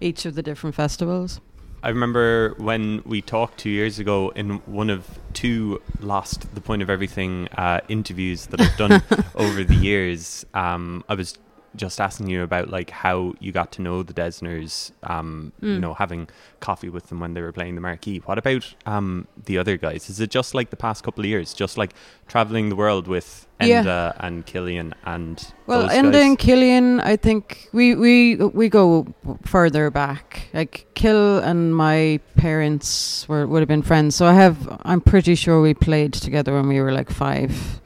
each 0.00 0.24
of 0.24 0.34
the 0.34 0.42
different 0.42 0.76
festivals. 0.76 1.40
I 1.82 1.88
remember 1.88 2.54
when 2.58 3.02
we 3.06 3.22
talked 3.22 3.58
two 3.58 3.70
years 3.70 3.98
ago 3.98 4.30
in 4.36 4.58
one 4.66 4.90
of 4.90 5.18
two 5.32 5.80
last 6.00 6.54
the 6.54 6.60
Point 6.60 6.82
of 6.82 6.90
Everything 6.90 7.48
uh, 7.56 7.80
interviews 7.88 8.46
that 8.46 8.60
I've 8.60 8.76
done 8.76 9.02
over 9.34 9.64
the 9.64 9.74
years. 9.74 10.44
Um, 10.52 11.02
I 11.08 11.14
was 11.14 11.38
just 11.76 12.00
asking 12.00 12.28
you 12.28 12.42
about 12.42 12.68
like 12.68 12.90
how 12.90 13.34
you 13.38 13.52
got 13.52 13.70
to 13.72 13.82
know 13.82 14.02
the 14.02 14.12
Dessners, 14.12 14.90
um, 15.04 15.52
you 15.60 15.68
Mm. 15.76 15.80
know, 15.80 15.94
having 15.94 16.28
coffee 16.58 16.88
with 16.88 17.08
them 17.08 17.20
when 17.20 17.34
they 17.34 17.42
were 17.42 17.52
playing 17.52 17.74
the 17.76 17.80
marquee. 17.80 18.18
What 18.24 18.38
about 18.38 18.74
um, 18.86 19.28
the 19.46 19.56
other 19.58 19.76
guys? 19.76 20.10
Is 20.10 20.18
it 20.20 20.30
just 20.30 20.54
like 20.54 20.70
the 20.70 20.76
past 20.76 21.04
couple 21.04 21.22
of 21.22 21.26
years, 21.28 21.54
just 21.54 21.78
like 21.78 21.92
traveling 22.28 22.68
the 22.70 22.76
world 22.76 23.06
with 23.08 23.46
Yeah. 23.60 23.82
Enda 23.84 24.16
and 24.18 24.44
Cillian 24.46 24.94
and 25.04 25.52
well 25.66 25.82
those 25.82 25.90
Enda 25.92 26.12
guys? 26.12 26.24
and 26.26 26.38
Cillian 26.38 27.00
I 27.04 27.16
think 27.16 27.68
we 27.72 27.94
we 27.94 28.36
we 28.36 28.68
go 28.68 29.06
further 29.44 29.90
back 29.90 30.48
like 30.54 30.86
Kill 30.94 31.38
and 31.38 31.76
my 31.76 32.20
parents 32.36 33.26
were 33.28 33.46
would 33.46 33.60
have 33.60 33.68
been 33.68 33.82
friends 33.82 34.16
so 34.16 34.26
I 34.26 34.32
have 34.34 34.56
I'm 34.82 35.00
pretty 35.00 35.34
sure 35.34 35.60
we 35.62 35.74
played 35.74 36.12
together 36.14 36.52
when 36.54 36.68
we 36.68 36.80
were 36.80 36.92
like 36.92 37.10
five 37.10 37.80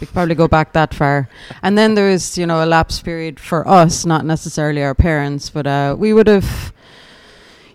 we 0.00 0.06
could 0.06 0.14
probably 0.14 0.34
go 0.34 0.48
back 0.48 0.72
that 0.72 0.94
far 0.94 1.28
and 1.62 1.76
then 1.76 1.94
there 1.94 2.10
was 2.10 2.38
you 2.38 2.46
know 2.46 2.64
a 2.64 2.66
lapse 2.66 3.00
period 3.00 3.38
for 3.38 3.66
us 3.68 4.06
not 4.06 4.24
necessarily 4.24 4.82
our 4.82 4.94
parents 4.94 5.50
but 5.50 5.66
uh 5.66 5.94
we 5.98 6.12
would 6.12 6.26
have 6.26 6.72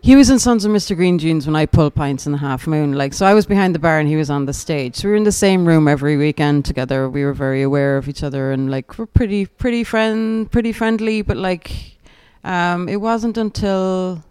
he 0.06 0.16
was 0.16 0.30
in 0.30 0.38
Sons 0.38 0.64
of 0.64 0.72
Mr. 0.72 0.96
Green 0.96 1.18
Genes 1.18 1.48
when 1.48 1.56
I 1.56 1.66
pulled 1.66 1.96
pints 1.96 2.28
in 2.28 2.32
the 2.32 2.38
half 2.38 2.68
moon. 2.68 2.94
Like, 2.94 3.12
so 3.12 3.26
I 3.26 3.34
was 3.34 3.48
behind 3.48 3.74
the 3.74 3.80
bar 3.80 3.98
and 3.98 4.08
he 4.08 4.16
was 4.16 4.30
on 4.30 4.46
the 4.46 4.54
stage. 4.54 4.98
So 4.98 5.08
we 5.08 5.14
were 5.14 5.18
in 5.18 5.24
the 5.24 5.32
same 5.32 5.66
room 5.66 5.88
every 5.88 6.16
weekend 6.16 6.64
together. 6.64 7.10
We 7.10 7.26
were 7.26 7.34
very 7.34 7.64
aware 7.64 7.98
of 7.98 8.08
each 8.08 8.22
other 8.22 8.52
and 8.52 8.70
like 8.70 9.00
we're 9.00 9.08
pretty, 9.08 9.48
pretty 9.48 9.84
friend, 9.84 10.52
pretty 10.52 10.74
friendly. 10.74 11.24
But 11.24 11.38
like, 11.38 11.98
um, 12.44 12.88
it 12.88 12.98
wasn't 12.98 13.36
until 13.36 14.24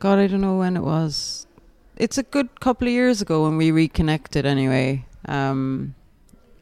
God, 0.00 0.18
I 0.18 0.26
don't 0.26 0.40
know 0.40 0.56
when 0.56 0.76
it 0.76 0.82
was. 0.82 1.46
It's 1.96 2.18
a 2.18 2.24
good 2.24 2.58
couple 2.58 2.88
of 2.88 2.92
years 2.92 3.22
ago 3.22 3.44
when 3.44 3.56
we 3.56 3.70
reconnected. 3.70 4.44
Anyway, 4.44 5.06
um, 5.26 5.94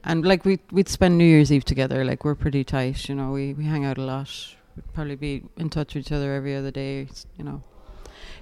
and 0.05 0.25
like 0.25 0.45
we 0.45 0.59
we'd 0.71 0.89
spend 0.89 1.19
New 1.19 1.25
Year's 1.25 1.53
Eve 1.53 1.65
together. 1.65 2.05
Like 2.05 2.25
we're 2.25 2.35
pretty 2.35 2.65
tight. 2.65 3.09
You 3.09 3.15
know, 3.15 3.33
we 3.33 3.55
we 3.55 3.65
hang 3.65 3.85
out 3.85 3.99
a 3.99 4.03
lot 4.03 4.57
we'd 4.77 4.95
probably 4.95 5.17
be 5.17 5.43
in 5.57 5.71
touch 5.71 5.95
with 5.95 6.07
each 6.07 6.13
other 6.13 6.35
every 6.35 6.55
other 6.55 6.71
day. 6.71 7.09
You 7.37 7.45
know, 7.45 7.63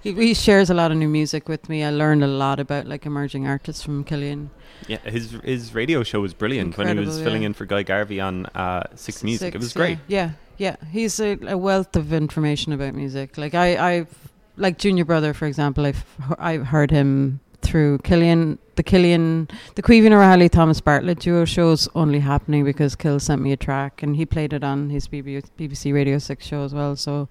he, 0.02 0.12
he 0.12 0.34
shares 0.34 0.70
a 0.70 0.74
lot 0.74 0.90
of 0.90 0.96
new 0.96 1.08
music 1.08 1.48
with 1.48 1.68
me. 1.68 1.84
I 1.84 1.90
learned 1.90 2.22
a 2.22 2.26
lot 2.28 2.60
about 2.60 2.86
like 2.86 3.06
emerging 3.06 3.46
artists 3.46 3.82
from 3.82 4.04
Cillian. 4.04 4.48
Yeah, 4.86 4.98
his 4.98 5.32
his 5.44 5.74
radio 5.74 6.02
show 6.02 6.20
was 6.20 6.34
brilliant 6.34 6.76
when 6.76 6.88
he 6.88 6.94
was 6.94 7.08
Incredible, 7.08 7.24
filling 7.24 7.42
in 7.42 7.54
for 7.54 7.66
Guy 7.66 7.82
Garvey 7.82 8.20
on 8.20 8.46
uh, 8.46 8.84
Six 8.94 9.24
Music. 9.24 9.54
it 9.54 9.58
was 9.58 9.68
Six, 9.68 9.76
great. 9.76 9.98
Yeah, 10.06 10.32
yeah. 10.56 10.76
yeah. 10.80 10.88
He's 10.90 11.18
a, 11.20 11.38
a 11.46 11.56
wealth 11.56 11.96
of 11.96 12.12
information 12.12 12.72
about 12.72 12.94
music. 12.94 13.38
Like 13.38 13.54
I, 13.54 13.94
I've 13.94 14.30
like 14.56 14.78
Junior 14.78 15.04
Brother, 15.04 15.34
for 15.34 15.46
example. 15.46 15.86
I've 15.86 16.04
I've 16.38 16.66
heard 16.66 16.90
him 16.90 17.40
through 17.62 17.98
Cillian, 17.98 18.58
the 18.76 18.82
Cillian, 18.84 19.50
the 19.74 19.82
Caoimhín 19.82 20.12
Ó 20.12 20.18
Raghallaigh 20.18 20.50
Thomas 20.50 20.80
Bartlett 20.80 21.18
duo 21.18 21.44
show's 21.44 21.88
only 21.94 22.20
happening 22.20 22.64
because 22.64 22.94
Kill 22.96 23.18
sent 23.20 23.42
me 23.42 23.52
a 23.52 23.56
track 23.56 24.02
and 24.02 24.16
he 24.16 24.24
played 24.24 24.52
it 24.52 24.62
on 24.64 24.90
his 24.90 25.08
BBC 25.08 25.92
Radio 25.92 26.18
Six 26.18 26.46
show 26.46 26.62
as 26.64 26.72
well. 26.74 26.96
So, 26.96 27.28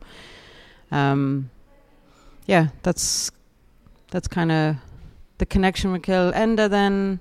um, 0.91 1.49
yeah, 2.45 2.67
that's 2.83 3.31
that's 4.11 4.27
kind 4.27 4.51
of 4.51 4.75
the 5.37 5.45
connection 5.45 5.91
with 5.91 6.03
Kill. 6.03 6.31
Enda 6.33 6.69
then. 6.69 7.19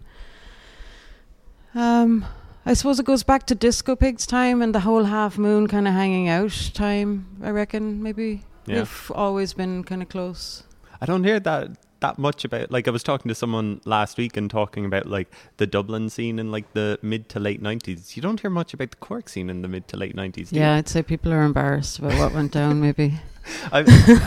Um, 1.75 2.25
I 2.65 2.75
suppose 2.75 2.99
it 2.99 3.07
goes 3.07 3.23
back 3.23 3.47
to 3.47 3.55
Disco 3.55 3.95
Pigs 3.95 4.27
time 4.27 4.61
and 4.63 4.75
the 4.75 4.81
whole 4.81 5.05
half 5.05 5.39
moon 5.39 5.69
kind 5.69 5.87
of 5.87 5.95
hanging 5.95 6.29
out 6.29 6.71
time. 6.75 7.27
I 7.43 7.51
reckon 7.51 8.03
maybe 8.03 8.43
Yeah. 8.67 8.79
we've 8.79 9.13
always 9.15 9.53
been 9.53 9.85
kind 9.85 10.03
of 10.03 10.09
close. 10.09 10.65
I 11.01 11.07
don't 11.07 11.23
hear 11.25 11.39
that 11.41 11.69
that 12.01 12.19
much 12.19 12.45
about 12.45 12.71
like 12.71 12.87
I 12.89 12.91
was 12.91 13.03
talking 13.03 13.29
to 13.29 13.35
someone 13.35 13.81
last 13.85 14.19
week 14.19 14.37
and 14.37 14.51
talking 14.51 14.85
about 14.85 15.07
like 15.07 15.33
the 15.57 15.67
Dublin 15.67 16.11
scene 16.11 16.39
in 16.39 16.51
like 16.51 16.73
the 16.73 16.99
mid 17.03 17.29
to 17.31 17.41
late 17.41 17.63
nineties. 17.63 18.17
You 18.17 18.23
don't 18.23 18.41
hear 18.41 18.51
much 18.51 18.75
about 18.75 18.91
the 18.91 18.97
Cork 18.97 19.29
scene 19.29 19.51
in 19.51 19.63
the 19.63 19.69
mid 19.69 19.89
to 19.89 19.97
late 19.97 20.15
nineties. 20.15 20.53
Yeah, 20.53 20.75
I'd 20.75 20.89
say 20.89 21.03
people 21.03 21.33
are 21.33 21.43
embarrassed 21.43 21.99
about 21.99 22.19
what 22.19 22.33
went 22.33 22.53
down. 22.53 22.81
Maybe 22.81 23.15
I, 23.73 23.81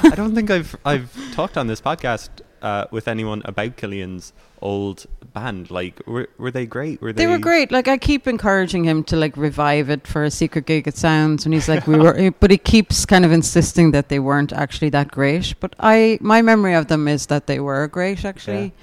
I 0.04 0.16
don't 0.16 0.36
think 0.36 0.50
I've 0.50 0.76
I've 0.86 1.14
talked 1.34 1.58
on 1.58 1.68
this 1.68 1.82
podcast 1.82 2.30
uh, 2.62 2.86
with 2.92 3.08
anyone 3.08 3.42
about 3.46 3.78
Cillian's 3.78 4.34
old 4.62 5.06
band? 5.34 5.72
Like, 5.72 6.02
were 6.06 6.30
were 6.38 6.52
they 6.52 6.66
great? 6.66 7.02
Were 7.02 7.14
they? 7.14 7.26
They 7.26 7.32
were 7.32 7.38
great. 7.38 7.72
Like 7.72 7.88
I 7.88 7.98
keep 7.98 8.28
encouraging 8.28 8.84
him 8.86 9.04
to 9.06 9.16
like 9.16 9.36
revive 9.38 9.90
it 9.90 10.08
for 10.08 10.24
a 10.24 10.32
secret 10.32 10.66
gig 10.66 10.88
at 10.88 10.96
Sounds, 10.96 11.46
and 11.46 11.54
he's 11.54 11.70
like, 11.70 11.88
we 11.88 11.98
were, 11.98 12.32
but 12.40 12.52
he 12.52 12.58
keeps 12.58 13.06
kind 13.06 13.26
of 13.26 13.32
insisting 13.32 13.92
that 13.92 14.10
they 14.10 14.20
weren't 14.20 14.54
actually 14.54 14.90
that 14.90 15.12
great. 15.12 15.56
But 15.60 15.76
I, 15.80 16.18
my 16.22 16.42
memory 16.42 16.74
of 16.74 16.88
them 16.88 17.08
is 17.08 17.28
that 17.28 17.48
they 17.48 17.60
were 17.60 17.88
great, 17.88 18.26
actually. 18.26 18.74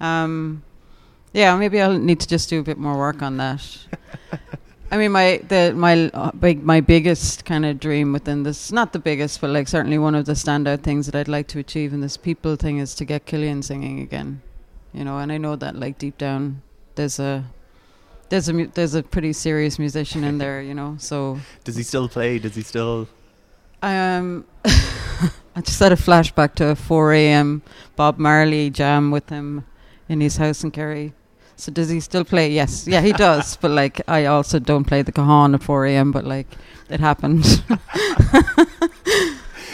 Yeah. 0.00 0.24
Um, 0.24 0.62
yeah, 1.32 1.56
maybe 1.56 1.80
I'll 1.80 1.98
need 1.98 2.20
to 2.20 2.28
just 2.28 2.50
do 2.50 2.60
a 2.60 2.62
bit 2.62 2.78
more 2.78 2.98
work 2.98 3.22
on 3.22 3.38
that. 3.38 3.66
I 4.92 4.98
mean, 4.98 5.10
my 5.10 5.40
the 5.48 5.72
my 5.74 6.10
uh, 6.12 6.32
big 6.32 6.62
my 6.62 6.82
biggest 6.82 7.46
kind 7.46 7.64
of 7.64 7.80
dream 7.80 8.12
within 8.12 8.42
this, 8.42 8.70
not 8.70 8.92
the 8.92 8.98
biggest, 8.98 9.40
but 9.40 9.48
like 9.48 9.66
certainly 9.66 9.96
one 9.96 10.14
of 10.14 10.26
the 10.26 10.34
standout 10.34 10.82
things 10.82 11.06
that 11.06 11.14
I'd 11.14 11.28
like 11.28 11.48
to 11.48 11.58
achieve 11.58 11.94
in 11.94 12.02
this 12.02 12.18
people 12.18 12.56
thing 12.56 12.76
is 12.76 12.94
to 12.96 13.06
get 13.06 13.24
Cillian 13.24 13.64
singing 13.64 14.00
again, 14.00 14.42
you 14.92 15.02
know. 15.02 15.16
And 15.16 15.32
I 15.32 15.38
know 15.38 15.56
that 15.56 15.76
like 15.76 15.96
deep 15.96 16.18
down, 16.18 16.60
there's 16.96 17.18
a 17.18 17.42
there's 18.28 18.50
a 18.50 18.52
mu- 18.52 18.70
there's 18.74 18.94
a 18.94 19.02
pretty 19.02 19.32
serious 19.32 19.78
musician 19.78 20.24
in 20.24 20.36
there, 20.36 20.60
you 20.60 20.74
know. 20.74 20.96
So 20.98 21.40
does 21.64 21.76
he 21.76 21.84
still 21.84 22.06
play? 22.06 22.38
Does 22.38 22.54
he 22.54 22.62
still? 22.62 23.08
Um, 23.80 24.44
I 24.64 25.62
just 25.62 25.80
had 25.80 25.92
a 25.92 25.96
flashback 25.96 26.54
to 26.56 26.66
a 26.66 26.76
4 26.76 27.14
a.m. 27.14 27.62
Bob 27.96 28.18
Marley 28.18 28.68
jam 28.68 29.10
with 29.10 29.30
him 29.30 29.64
in 30.06 30.20
his 30.20 30.36
house 30.36 30.62
in 30.62 30.70
Kerry. 30.70 31.14
So 31.62 31.70
does 31.70 31.88
he 31.88 32.00
still 32.00 32.24
play? 32.24 32.50
Yes, 32.50 32.88
yeah, 32.88 33.00
he 33.00 33.12
does. 33.12 33.56
but 33.56 33.70
like, 33.70 34.00
I 34.08 34.24
also 34.24 34.58
don't 34.58 34.82
play 34.82 35.02
the 35.02 35.12
cajon 35.12 35.54
at 35.54 35.62
4 35.62 35.86
a.m. 35.86 36.10
But 36.10 36.24
like, 36.24 36.48
it 36.90 36.98
happened. 36.98 37.44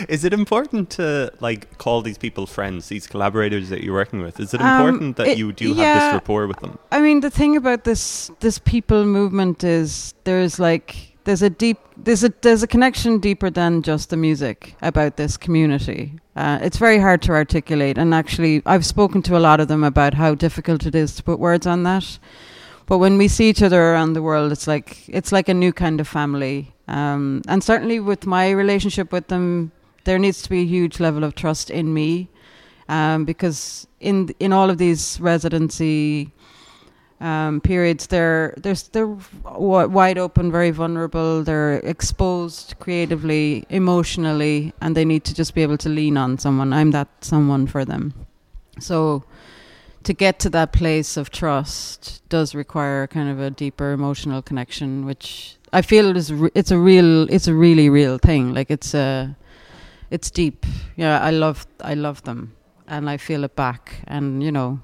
Is 0.07 0.23
it 0.23 0.35
important 0.35 0.91
to 0.91 1.33
like 1.41 1.79
call 1.79 2.03
these 2.03 2.19
people 2.19 2.47
friends, 2.47 2.89
these 2.89 3.07
collaborators 3.07 3.71
that 3.71 3.83
you're 3.83 3.95
working 3.95 4.21
with? 4.21 4.39
Is 4.39 4.53
it 4.53 4.61
important 4.61 5.03
um, 5.03 5.13
that 5.15 5.29
it, 5.29 5.39
you 5.39 5.51
do 5.51 5.73
yeah, 5.73 5.85
have 5.85 6.03
this 6.03 6.13
rapport 6.13 6.47
with 6.47 6.61
them? 6.61 6.79
I 6.93 7.01
mean, 7.01 7.21
the 7.21 7.31
thing 7.31 7.57
about 7.57 7.85
this 7.85 8.31
this 8.41 8.59
people 8.59 9.07
movement 9.07 9.65
is 9.65 10.13
there's 10.25 10.61
like 10.61 11.08
there's 11.29 11.43
a 11.43 11.51
deep 11.51 11.77
there's 11.95 12.25
a 12.25 12.33
there's 12.41 12.63
a 12.63 12.67
connection 12.67 13.19
deeper 13.19 13.51
than 13.51 13.83
just 13.83 14.09
the 14.09 14.17
music 14.17 14.75
about 14.81 15.19
this 15.19 15.37
community. 15.37 16.19
Uh, 16.35 16.59
it's 16.63 16.79
very 16.79 16.99
hard 16.99 17.21
to 17.21 17.33
articulate, 17.33 17.99
and 17.99 18.15
actually, 18.15 18.63
I've 18.65 18.87
spoken 18.87 19.21
to 19.23 19.37
a 19.37 19.43
lot 19.49 19.61
of 19.61 19.69
them 19.69 19.85
about 19.85 20.15
how 20.15 20.35
difficult 20.35 20.87
it 20.87 20.95
is 20.95 21.15
to 21.17 21.23
put 21.23 21.39
words 21.39 21.67
on 21.67 21.83
that. 21.83 22.19
But 22.87 22.97
when 22.97 23.19
we 23.19 23.29
see 23.29 23.51
each 23.51 23.63
other 23.63 23.93
around 23.93 24.15
the 24.15 24.23
world, 24.23 24.53
it's 24.53 24.67
like 24.67 25.07
it's 25.07 25.31
like 25.31 25.51
a 25.51 25.55
new 25.55 25.71
kind 25.71 26.01
of 26.01 26.09
family. 26.09 26.73
Um, 26.87 27.43
and 27.47 27.63
certainly, 27.63 28.01
with 28.01 28.25
my 28.25 28.51
relationship 28.51 29.13
with 29.13 29.29
them, 29.29 29.71
there 30.05 30.19
needs 30.19 30.41
to 30.43 30.49
be 30.49 30.61
a 30.61 30.71
huge 30.77 30.99
level 30.99 31.25
of 31.25 31.35
trust 31.35 31.69
in 31.69 31.93
me, 31.93 32.31
um, 32.89 33.27
because 33.27 33.87
in 34.01 34.35
in 34.41 34.55
all 34.55 34.71
of 34.71 34.79
these 34.79 35.21
residency 35.21 36.33
um, 37.21 37.61
periods. 37.61 38.07
They're 38.07 38.55
they're 38.57 38.75
they're 38.93 39.17
wide 39.45 40.19
open, 40.19 40.51
very 40.53 40.71
vulnerable. 40.71 41.43
They're 41.43 41.79
exposed 41.79 42.75
creatively, 42.79 43.67
emotionally, 43.69 44.73
and 44.81 44.97
they 44.97 45.05
need 45.05 45.25
to 45.25 45.35
just 45.35 45.55
be 45.55 45.63
able 45.63 45.79
to 45.79 45.89
lean 45.89 46.17
on 46.17 46.39
someone. 46.39 46.73
I'm 46.73 46.91
that 46.93 47.09
someone 47.21 47.67
for 47.67 47.85
them. 47.85 48.15
So 48.81 49.25
to 50.05 50.13
get 50.13 50.39
to 50.41 50.51
that 50.51 50.73
place 50.73 51.17
of 51.17 51.31
trust 51.31 52.23
does 52.29 52.55
require 52.55 53.07
kind 53.07 53.29
of 53.29 53.41
a 53.41 53.51
deeper 53.51 53.93
emotional 53.93 54.43
connection, 54.43 55.05
which 55.05 55.57
I 55.73 55.83
feel 55.83 56.17
is 56.17 56.33
re- 56.33 56.51
it's 56.55 56.71
a 56.71 56.79
real 56.79 57.29
it's 57.31 57.49
a 57.49 57.55
really 57.55 57.91
real 57.91 58.19
thing. 58.19 58.55
Like 58.55 58.71
it's 58.71 58.95
a 58.95 59.37
it's 60.11 60.31
deep. 60.31 60.65
Yeah, 60.97 61.21
I 61.21 61.31
love 61.31 61.67
I 61.81 61.95
love 61.95 62.23
them 62.23 62.55
and 62.87 63.11
I 63.11 63.17
feel 63.17 63.45
it 63.45 63.55
back. 63.57 64.01
And 64.07 64.43
you 64.43 64.53
know, 64.53 64.81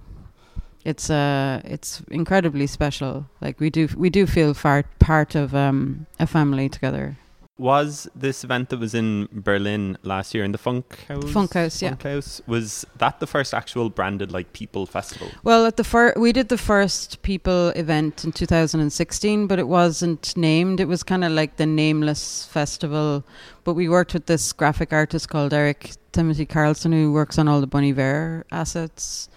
it's 0.85 1.11
uh 1.11 1.61
it's 1.65 2.03
incredibly 2.11 2.67
special. 2.67 3.27
Like 3.41 3.59
we 3.61 3.71
do 3.71 3.89
we 3.97 4.11
do 4.11 4.27
feel 4.27 4.55
far, 4.55 4.85
part 4.99 5.35
of 5.35 5.55
um, 5.55 6.07
a 6.21 6.27
family 6.27 6.69
together. 6.69 7.17
Was 7.57 8.09
this 8.17 8.43
event 8.43 8.71
that 8.71 8.81
was 8.81 8.95
in 8.95 9.29
Berlin 9.31 9.97
last 10.03 10.35
year 10.35 10.43
in 10.43 10.51
the 10.51 10.59
Funkhaus? 10.59 11.31
Funk 11.31 11.55
House, 11.55 11.81
yeah. 11.81 11.95
Funkhaus 11.95 12.41
was 12.49 12.85
that 12.99 13.21
the 13.21 13.29
first 13.29 13.55
actual 13.55 13.91
branded 13.91 14.33
like 14.33 14.53
people 14.53 14.87
festival? 14.87 15.29
Well, 15.45 15.65
at 15.65 15.77
the 15.77 15.85
fir- 15.85 16.15
we 16.17 16.33
did 16.33 16.49
the 16.49 16.59
first 16.59 17.23
people 17.23 17.69
event 17.77 18.25
in 18.25 18.33
2016, 18.33 19.47
but 19.47 19.61
it 19.61 19.69
wasn't 19.69 20.37
named. 20.37 20.81
It 20.81 20.89
was 20.89 21.05
kind 21.05 21.25
of 21.25 21.31
like 21.31 21.57
the 21.57 21.67
nameless 21.67 22.45
festival. 22.47 23.25
But 23.63 23.75
we 23.75 23.89
worked 23.89 24.15
with 24.15 24.27
this 24.27 24.53
graphic 24.53 24.93
artist 24.93 25.29
called 25.29 25.55
Eric 25.55 25.93
Timothy 26.11 26.47
Carlson, 26.47 26.91
who 26.91 27.13
works 27.13 27.39
on 27.39 27.47
all 27.47 27.61
the 27.61 27.69
Bon 27.69 27.85
Iver 27.85 28.47
assets. 28.51 29.29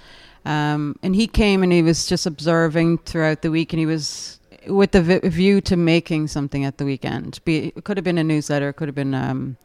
Um, 0.47 0.95
and 1.03 1.13
he 1.13 1.27
came 1.27 1.61
and 1.61 1.73
he 1.73 1.81
was 1.81 2.07
just 2.07 2.25
observing 2.25 2.99
throughout 2.99 3.41
the 3.41 3.51
week, 3.51 3.73
and 3.73 3.81
he 3.81 3.85
was 3.85 4.39
with 4.65 4.91
the 4.91 5.19
view 5.19 5.59
to 5.61 5.75
making 5.75 6.27
something 6.27 6.63
at 6.63 6.77
the 6.77 6.85
weekend. 6.85 7.39
Be, 7.43 7.73
it 7.75 7.83
could 7.83 7.97
have 7.97 8.05
been 8.05 8.17
a 8.17 8.23
newsletter, 8.23 8.69
it 8.69 8.73
could 8.73 8.87
have 8.87 8.95
been 8.95 9.13
um, 9.13 9.57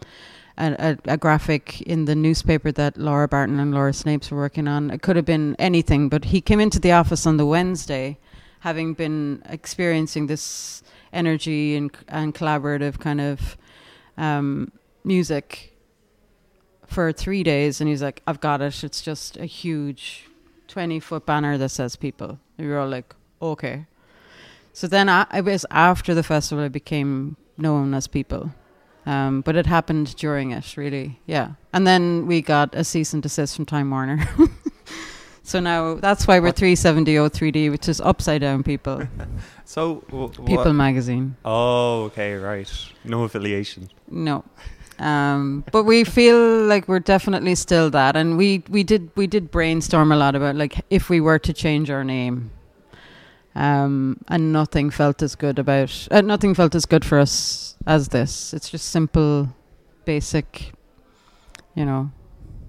a, 0.59 0.99
a, 1.07 1.13
a, 1.13 1.17
graphic 1.17 1.83
in 1.83 2.07
the 2.07 2.17
newspaper 2.17 2.73
that 2.73 2.97
Laura 2.97 3.29
Barton 3.29 3.61
and 3.61 3.73
Laura 3.73 3.93
Snapes 3.93 4.33
were 4.33 4.39
working 4.39 4.67
on. 4.67 4.91
It 4.91 5.03
could 5.03 5.15
have 5.15 5.25
been 5.25 5.55
anything, 5.61 6.09
but 6.09 6.25
he 6.27 6.41
came 6.41 6.59
into 6.59 6.81
the 6.81 6.91
office 6.91 7.27
on 7.27 7.37
the 7.37 7.47
Wednesday, 7.47 8.19
having 8.61 8.93
been 8.95 9.41
experiencing 9.49 10.27
this 10.27 10.83
energy 11.13 11.77
and, 11.77 11.97
and 12.09 12.35
collaborative 12.35 12.99
kind 12.99 13.21
of 13.21 13.57
um, 14.19 14.73
music 15.05 15.77
for 16.89 17.13
three 17.13 17.45
days, 17.45 17.81
and 17.81 17.89
he's 17.89 18.03
like, 18.03 18.21
"I've 18.27 18.41
got 18.41 18.61
it. 18.61 18.83
It's 18.83 19.01
just 19.01 19.37
a 19.37 19.47
huge." 19.47 20.27
20 20.73 21.01
foot 21.01 21.27
banner 21.27 21.59
that 21.59 21.69
says 21.69 21.97
people. 21.97 22.39
And 22.57 22.67
we 22.67 22.73
were 22.73 22.79
all 22.79 22.89
like, 22.89 23.15
okay. 23.43 23.85
So 24.73 24.87
then 24.87 25.11
I, 25.11 25.27
I 25.31 25.43
was 25.43 25.67
after 25.71 26.15
the 26.15 26.23
festival, 26.23 26.65
I 26.65 26.69
became 26.69 27.37
known 27.59 27.93
as 27.93 28.07
people. 28.07 28.53
Um, 29.05 29.43
but 29.43 29.55
it 29.55 29.67
happened 29.67 30.17
during 30.17 30.53
it, 30.53 30.77
really. 30.79 31.21
Yeah. 31.27 31.53
And 31.75 31.87
then 31.87 32.27
we 32.27 32.41
got 32.41 32.75
a 32.75 32.85
cease 32.85 33.13
and 33.13 33.23
desist 33.23 33.55
from 33.55 33.67
Time 33.67 33.91
Warner. 33.91 34.27
so 35.43 35.61
now 35.61 35.95
that's 35.95 36.27
why 36.27 36.41
we're 36.41 36.53
370 36.53 37.17
3D, 37.17 37.71
which 37.71 37.87
is 37.87 38.01
upside 38.01 38.41
down 38.41 38.63
people. 38.63 39.03
so, 39.67 40.05
w- 40.09 40.31
People 40.47 40.73
magazine. 40.73 41.37
Oh, 41.45 42.05
okay, 42.05 42.35
right. 42.35 42.73
No 43.05 43.25
affiliation. 43.25 43.91
No. 44.09 44.45
Um, 45.03 45.65
but 45.73 45.83
we 45.83 46.05
feel 46.05 46.65
like 46.65 46.87
we're 46.87 47.01
definitely 47.01 47.57
still 47.57 47.91
that, 47.91 48.17
and 48.17 48.39
we 48.39 48.63
we 48.71 48.85
did 48.85 49.11
we 49.17 49.27
did 49.27 49.51
brainstorm 49.51 50.13
a 50.13 50.17
lot 50.17 50.37
about 50.37 50.55
like 50.55 50.85
if 50.91 51.11
we 51.11 51.21
were 51.21 51.41
to 51.41 51.53
change 51.53 51.91
our 51.91 52.05
name, 52.05 52.53
um, 53.57 54.21
and 54.29 54.53
nothing 54.53 54.91
felt 54.91 55.21
as 55.21 55.35
good 55.35 55.59
about 55.59 56.07
uh, 56.13 56.21
nothing 56.21 56.55
felt 56.55 56.77
as 56.77 56.87
good 56.87 57.05
for 57.05 57.19
us 57.19 57.77
as 57.85 58.09
this. 58.09 58.55
It's 58.55 58.71
just 58.71 58.91
simple, 58.91 59.49
basic, 60.05 60.73
you 61.75 61.85
know, 61.85 62.13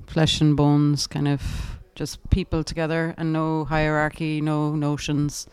flesh 0.08 0.42
and 0.42 0.58
bones 0.58 1.06
kind 1.06 1.28
of 1.28 1.80
just 1.94 2.28
people 2.32 2.64
together 2.64 3.14
and 3.16 3.32
no 3.32 3.66
hierarchy, 3.66 4.42
no 4.42 4.74
notions. 4.74 5.46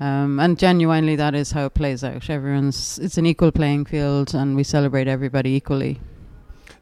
Um, 0.00 0.40
and 0.40 0.58
genuinely, 0.58 1.16
that 1.16 1.34
is 1.34 1.52
how 1.52 1.66
it 1.66 1.74
plays 1.74 2.02
out. 2.02 2.28
Everyone's 2.28 2.98
it's 2.98 3.16
an 3.16 3.26
equal 3.26 3.52
playing 3.52 3.84
field, 3.84 4.34
and 4.34 4.56
we 4.56 4.64
celebrate 4.64 5.06
everybody 5.06 5.50
equally. 5.50 6.00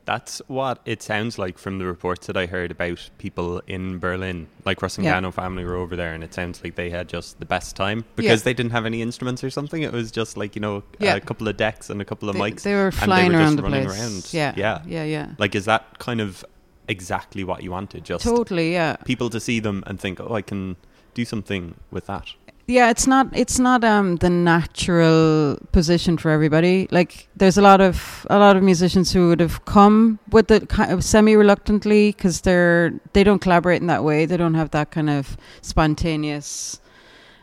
That's 0.05 0.42
what 0.48 0.81
it 0.85 1.01
sounds 1.01 1.38
like 1.38 1.59
from 1.59 1.79
the 1.79 1.87
reports 1.87 2.27
that 2.27 2.37
I 2.37 2.46
heard 2.46 2.72
about 2.72 3.09
people 3.18 3.62
in 3.68 4.01
Berlin. 4.01 4.48
Like 4.64 4.81
Rusangano 4.81 5.22
yeah. 5.22 5.31
family 5.31 5.64
were 5.64 5.77
over 5.77 5.94
there, 5.94 6.14
and 6.14 6.25
it 6.25 6.35
sounds 6.35 6.62
like 6.64 6.75
they 6.75 6.90
had 6.90 7.09
just 7.09 7.38
the 7.38 7.44
best 7.46 7.77
time 7.77 8.05
because 8.16 8.40
yeah. 8.40 8.44
they 8.44 8.55
didn't 8.55 8.72
have 8.72 8.87
any 8.87 9.03
instruments 9.03 9.44
or 9.44 9.51
something. 9.51 9.83
It 9.83 9.92
was 9.92 10.11
just 10.11 10.37
like 10.37 10.57
you 10.57 10.61
know 10.61 10.83
yeah. 10.98 11.14
a 11.14 11.20
couple 11.20 11.46
of 11.46 11.57
decks 11.57 11.90
and 11.90 12.01
a 12.01 12.05
couple 12.05 12.29
of 12.29 12.35
they, 12.35 12.40
mics. 12.40 12.62
They 12.62 12.75
were 12.75 12.90
flying 12.90 13.31
they 13.31 13.37
were 13.37 13.42
around 13.42 13.57
the 13.57 13.62
place. 13.62 13.87
Around. 13.87 14.29
Yeah, 14.33 14.55
yeah, 14.57 14.83
yeah, 14.87 15.05
yeah. 15.05 15.29
Like, 15.38 15.55
is 15.55 15.66
that 15.66 15.98
kind 15.98 16.20
of 16.20 16.44
exactly 16.88 17.44
what 17.44 17.62
you 17.62 17.70
wanted? 17.70 18.05
Just 18.05 18.25
totally, 18.25 18.72
yeah. 18.72 18.96
People 19.05 19.31
to 19.31 19.38
see 19.38 19.61
them 19.61 19.85
and 19.87 20.01
think, 20.01 20.18
oh, 20.18 20.35
I 20.35 20.42
can 20.42 20.77
do 21.14 21.25
something 21.25 21.75
with 21.90 22.07
that 22.07 22.35
yeah 22.66 22.90
it's 22.90 23.07
not 23.07 23.29
it's 23.33 23.59
not 23.59 23.85
um 23.85 24.16
the 24.16 24.31
natural 24.31 25.59
position 25.72 26.16
for 26.18 26.31
everybody. 26.31 26.88
Like 26.90 27.29
there's 27.37 27.59
a 27.59 27.62
lot 27.62 27.81
of 27.81 28.27
a 28.31 28.38
lot 28.38 28.57
of 28.57 28.62
musicians 28.62 29.12
who 29.12 29.29
would 29.29 29.40
have 29.40 29.64
come 29.64 30.18
with 30.31 30.51
it 30.51 30.68
kind 30.68 30.92
of 30.92 31.05
semi 31.05 31.37
reluctantly 31.37 32.12
because 32.12 32.42
they're 32.42 32.92
they 33.12 33.25
don't 33.25 33.40
collaborate 33.40 33.81
in 33.81 33.88
that 33.88 34.05
way. 34.05 34.27
They 34.27 34.37
don't 34.37 34.55
have 34.55 34.70
that 34.70 34.90
kind 34.90 35.11
of 35.11 35.37
spontaneous 35.61 36.81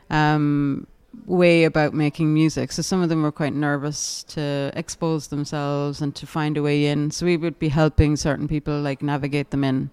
um 0.10 0.88
way 1.25 1.63
about 1.63 1.93
making 1.93 2.34
music. 2.34 2.71
So 2.71 2.82
some 2.82 3.01
of 3.01 3.10
them 3.10 3.23
were 3.23 3.32
quite 3.32 3.53
nervous 3.53 4.23
to 4.25 4.71
expose 4.75 5.27
themselves 5.27 6.01
and 6.01 6.15
to 6.15 6.25
find 6.25 6.58
a 6.58 6.63
way 6.63 6.86
in. 6.86 7.12
So 7.12 7.25
we 7.25 7.38
would 7.38 7.60
be 7.60 7.69
helping 7.69 8.15
certain 8.15 8.47
people 8.47 8.79
like 8.79 9.01
navigate 9.01 9.51
them 9.51 9.63
in 9.63 9.89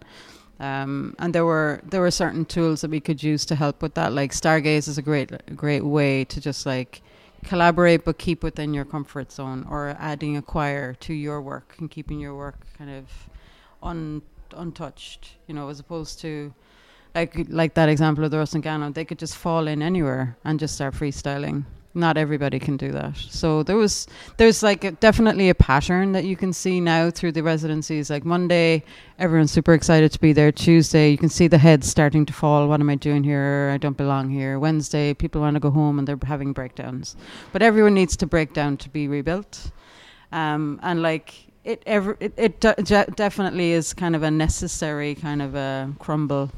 um, 0.60 1.14
and 1.18 1.34
there 1.34 1.44
were 1.44 1.80
there 1.90 2.00
were 2.00 2.10
certain 2.10 2.44
tools 2.44 2.80
that 2.80 2.90
we 2.90 3.00
could 3.00 3.22
use 3.22 3.44
to 3.46 3.54
help 3.54 3.82
with 3.82 3.94
that. 3.94 4.12
Like 4.12 4.32
Stargaze 4.32 4.88
is 4.88 4.98
a 4.98 5.02
great 5.02 5.30
great 5.56 5.84
way 5.84 6.24
to 6.24 6.40
just 6.40 6.66
like 6.66 7.02
collaborate 7.44 8.04
but 8.04 8.18
keep 8.18 8.42
within 8.42 8.74
your 8.74 8.84
comfort 8.84 9.30
zone, 9.30 9.66
or 9.70 9.94
adding 9.98 10.36
a 10.36 10.42
choir 10.42 10.94
to 10.94 11.12
your 11.12 11.40
work 11.40 11.74
and 11.78 11.90
keeping 11.90 12.18
your 12.18 12.34
work 12.34 12.66
kind 12.78 12.90
of 12.90 13.04
un 13.82 14.22
untouched, 14.56 15.32
you 15.46 15.54
know, 15.54 15.68
as 15.68 15.80
opposed 15.80 16.20
to 16.20 16.52
like 17.14 17.34
like 17.48 17.74
that 17.74 17.88
example 17.88 18.24
of 18.24 18.30
the 18.30 18.36
Rusangano, 18.36 18.92
they 18.92 19.04
could 19.04 19.18
just 19.18 19.36
fall 19.36 19.66
in 19.66 19.82
anywhere 19.82 20.36
and 20.44 20.58
just 20.58 20.74
start 20.74 20.94
freestyling. 20.94 21.64
Not 21.96 22.18
everybody 22.18 22.58
can 22.58 22.76
do 22.76 22.92
that. 22.92 23.16
So 23.16 23.62
there 23.62 23.76
was 23.76 24.06
there's 24.36 24.62
like 24.62 24.84
a, 24.84 24.90
definitely 24.92 25.48
a 25.48 25.54
pattern 25.54 26.12
that 26.12 26.24
you 26.24 26.36
can 26.36 26.52
see 26.52 26.78
now 26.78 27.10
through 27.10 27.32
the 27.32 27.42
residencies. 27.42 28.10
Like 28.10 28.26
Monday, 28.26 28.84
everyone's 29.18 29.50
super 29.50 29.72
excited 29.72 30.12
to 30.12 30.20
be 30.20 30.34
there. 30.34 30.52
Tuesday, 30.52 31.10
you 31.10 31.16
can 31.16 31.30
see 31.30 31.48
the 31.48 31.56
heads 31.56 31.88
starting 31.88 32.26
to 32.26 32.34
fall. 32.34 32.68
What 32.68 32.80
am 32.80 32.90
I 32.90 32.96
doing 32.96 33.24
here? 33.24 33.70
I 33.72 33.78
don't 33.78 33.96
belong 33.96 34.28
here. 34.28 34.58
Wednesday, 34.58 35.14
people 35.14 35.40
want 35.40 35.54
to 35.54 35.60
go 35.60 35.70
home 35.70 35.98
and 35.98 36.06
they're 36.06 36.18
having 36.22 36.52
breakdowns. 36.52 37.16
But 37.50 37.62
everyone 37.62 37.94
needs 37.94 38.14
to 38.18 38.26
break 38.26 38.52
down 38.52 38.76
to 38.76 38.90
be 38.90 39.08
rebuilt. 39.08 39.70
Um, 40.32 40.78
and 40.82 41.00
like 41.00 41.46
it, 41.64 41.82
ever, 41.86 42.18
it, 42.20 42.34
it 42.36 42.60
de- 42.60 43.06
definitely 43.16 43.72
is 43.72 43.94
kind 43.94 44.14
of 44.14 44.22
a 44.22 44.30
necessary 44.30 45.14
kind 45.14 45.40
of 45.40 45.54
a 45.54 45.94
crumble 45.98 46.52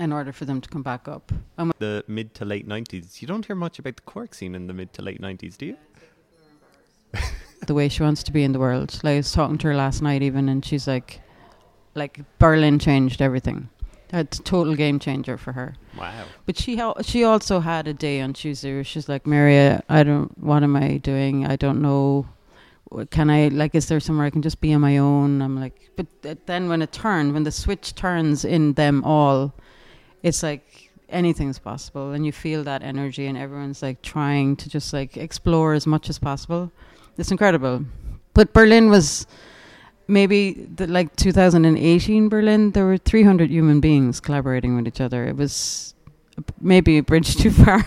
in 0.00 0.12
order 0.12 0.32
for 0.32 0.46
them 0.46 0.60
to 0.60 0.68
come 0.68 0.82
back 0.82 1.06
up. 1.06 1.30
Um, 1.58 1.72
the 1.78 2.02
mid 2.08 2.34
to 2.34 2.44
late 2.44 2.66
90s, 2.66 3.20
you 3.20 3.28
don't 3.28 3.44
hear 3.44 3.54
much 3.54 3.78
about 3.78 3.96
the 3.96 4.02
Cork 4.02 4.34
scene 4.34 4.54
in 4.54 4.66
the 4.66 4.72
mid 4.72 4.92
to 4.94 5.02
late 5.02 5.20
90s, 5.20 5.56
do 5.58 5.66
you? 5.66 5.76
the 7.66 7.74
way 7.74 7.88
she 7.88 8.02
wants 8.02 8.22
to 8.24 8.32
be 8.32 8.42
in 8.42 8.52
the 8.52 8.58
world. 8.58 8.98
Like 9.04 9.12
I 9.12 9.16
was 9.16 9.32
talking 9.32 9.58
to 9.58 9.68
her 9.68 9.76
last 9.76 10.00
night 10.00 10.22
even 10.22 10.48
and 10.48 10.64
she's 10.64 10.88
like 10.88 11.20
like 11.94 12.20
Berlin 12.38 12.78
changed 12.78 13.20
everything. 13.20 13.68
That's 14.08 14.38
a 14.38 14.42
total 14.42 14.74
game 14.74 14.98
changer 14.98 15.36
for 15.36 15.52
her. 15.52 15.74
Wow. 15.96 16.24
But 16.46 16.56
she 16.56 16.76
ha- 16.76 17.02
she 17.02 17.22
also 17.22 17.60
had 17.60 17.86
a 17.86 17.94
day 17.94 18.20
on 18.20 18.32
Tuesday 18.32 18.74
where 18.74 18.84
she's 18.84 19.08
like, 19.08 19.26
Maria, 19.26 19.82
I 19.88 20.02
don't 20.02 20.36
what 20.38 20.62
am 20.62 20.76
I 20.76 20.96
doing? 20.96 21.46
I 21.46 21.56
don't 21.56 21.82
know 21.82 22.26
can 23.10 23.30
I 23.30 23.48
like 23.48 23.74
is 23.74 23.86
there 23.86 24.00
somewhere 24.00 24.26
I 24.26 24.30
can 24.30 24.42
just 24.42 24.60
be 24.60 24.72
on 24.72 24.80
my 24.80 24.96
own? 24.96 25.42
I'm 25.42 25.60
like 25.60 25.90
but 25.96 26.22
th- 26.22 26.38
then 26.46 26.68
when 26.70 26.80
it 26.80 26.92
turned, 26.92 27.34
when 27.34 27.42
the 27.42 27.52
switch 27.52 27.94
turns 27.94 28.44
in 28.44 28.72
them 28.72 29.04
all 29.04 29.52
it's 30.22 30.42
like 30.42 30.90
anything's 31.10 31.58
possible 31.58 32.12
and 32.12 32.24
you 32.24 32.32
feel 32.32 32.64
that 32.64 32.82
energy 32.82 33.26
and 33.26 33.36
everyone's 33.36 33.82
like 33.82 34.00
trying 34.02 34.56
to 34.56 34.68
just 34.68 34.92
like 34.92 35.16
explore 35.16 35.74
as 35.74 35.86
much 35.86 36.08
as 36.08 36.18
possible. 36.18 36.70
It's 37.18 37.30
incredible. 37.30 37.84
But 38.34 38.52
berlin 38.52 38.90
was 38.90 39.26
maybe 40.06 40.52
the, 40.52 40.86
like 40.86 41.14
2018 41.16 42.28
berlin 42.28 42.72
there 42.72 42.84
were 42.84 42.98
300 42.98 43.50
human 43.50 43.80
beings 43.80 44.20
collaborating 44.20 44.76
with 44.76 44.86
each 44.86 45.00
other. 45.00 45.26
It 45.26 45.36
was 45.36 45.94
maybe 46.60 46.98
a 46.98 47.02
bridge 47.02 47.36
too 47.42 47.50
far. 47.50 47.84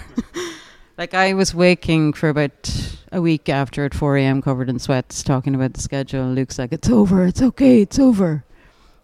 Like 0.97 1.13
i 1.13 1.33
was 1.33 1.55
waking 1.55 2.13
for 2.13 2.29
about 2.29 2.97
a 3.11 3.21
week 3.21 3.49
after 3.49 3.85
at 3.85 3.93
4 3.93 4.17
a.m 4.17 4.41
covered 4.41 4.69
in 4.69 4.79
sweats 4.79 5.23
talking 5.23 5.55
about 5.55 5.73
the 5.73 5.81
schedule. 5.81 6.25
Luke's 6.27 6.59
like 6.59 6.73
it's 6.73 6.89
over 6.89 7.25
it's 7.25 7.41
okay 7.41 7.81
it's 7.81 7.99
over. 7.99 8.43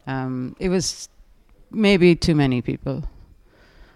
Um, 0.07 0.55
it 0.59 0.69
was 0.69 1.07
maybe 1.69 2.15
too 2.15 2.33
many 2.33 2.63
people 2.63 3.03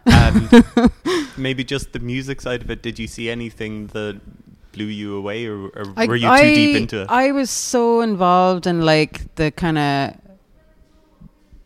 and 0.06 0.64
maybe 1.38 1.64
just 1.64 1.94
the 1.94 2.00
music 2.00 2.42
side 2.42 2.62
of 2.62 2.70
it. 2.70 2.82
Did 2.82 3.00
you 3.00 3.08
see 3.08 3.30
anything 3.30 3.88
that 3.88 4.20
blew 4.72 4.86
you 4.86 5.16
away, 5.16 5.46
or, 5.46 5.68
or 5.68 5.94
I, 5.96 6.08
were 6.08 6.16
you 6.16 6.28
too 6.28 6.34
I, 6.34 6.54
deep 6.56 6.78
into 6.78 7.02
it? 7.04 7.10
I 7.10 7.32
was 7.32 7.50
so 7.50 8.02
involved 8.02 8.68
in 8.68 8.82
like 8.82 9.36
the 9.36 9.52
kind 9.52 9.78
of 9.78 10.16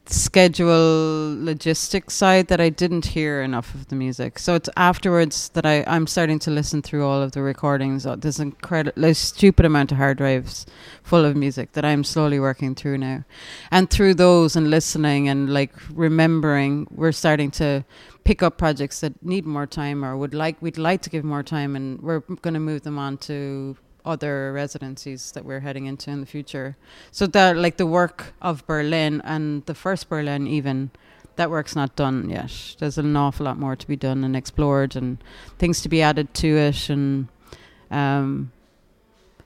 schedule 0.10 1.36
logistics 1.44 2.14
side 2.14 2.48
that 2.48 2.62
I 2.62 2.70
didn't 2.70 3.08
hear 3.08 3.42
enough 3.42 3.74
of 3.74 3.88
the 3.88 3.96
music. 3.96 4.40
So 4.40 4.56
it's 4.56 4.70
afterwards 4.78 5.50
that 5.50 5.66
I 5.66 5.84
I'm 5.88 6.08
starting 6.08 6.40
to 6.40 6.52
listen 6.52 6.82
through 6.82 7.06
all 7.06 7.22
of 7.22 7.32
the 7.34 7.42
recordings. 7.42 8.06
Oh, 8.06 8.16
there's 8.16 8.40
incredible, 8.40 9.04
a 9.04 9.14
stupid 9.14 9.66
amount 9.66 9.92
of 9.92 9.98
hard 9.98 10.18
drives 10.18 10.66
full 11.04 11.26
of 11.26 11.36
music 11.36 11.74
that 11.74 11.86
I'm 11.86 12.04
slowly 12.04 12.40
working 12.40 12.76
through 12.76 13.00
now, 13.00 13.24
and 13.72 13.90
through 13.90 14.16
those 14.16 14.56
and 14.56 14.70
listening 14.70 15.28
and 15.30 15.54
like 15.54 15.74
remembering, 15.92 16.88
we're 16.92 17.12
starting 17.12 17.52
to 17.52 17.84
pick 18.28 18.44
up 18.44 18.58
projects 18.58 19.00
that 19.00 19.14
need 19.24 19.46
more 19.46 19.66
time 19.66 20.04
or 20.04 20.18
would 20.18 20.34
like 20.34 20.62
we'd 20.62 20.78
like 20.78 21.02
to 21.02 21.10
give 21.10 21.24
more 21.24 21.44
time, 21.44 21.78
and 21.78 22.02
we're 22.02 22.20
going 22.20 22.54
to 22.54 22.60
move 22.60 22.82
them 22.82 23.00
on 23.00 23.18
to 23.18 23.78
other 24.04 24.52
residencies 24.52 25.32
that 25.32 25.46
we're 25.46 25.62
heading 25.62 25.86
into 25.86 26.12
in 26.12 26.20
the 26.20 26.26
future. 26.26 26.76
So 27.10 27.26
that 27.28 27.56
like 27.56 27.78
the 27.78 27.86
work 27.86 28.34
of 28.42 28.68
Berlin 28.68 29.22
and 29.24 29.66
the 29.66 29.74
first 29.74 30.10
Berlin 30.10 30.46
even 30.46 30.92
that 31.38 31.50
work's 31.50 31.76
not 31.76 31.96
done 31.96 32.30
yet. 32.30 32.76
There's 32.80 32.98
an 32.98 33.16
awful 33.16 33.46
lot 33.46 33.58
more 33.58 33.78
to 33.78 33.88
be 33.88 33.96
done 33.96 34.26
and 34.26 34.36
explored 34.36 34.98
and 34.98 35.24
things 35.58 35.82
to 35.84 35.90
be 35.90 36.02
added 36.02 36.34
to 36.34 36.48
it 36.48 36.90
and 36.90 37.30
um 37.92 38.52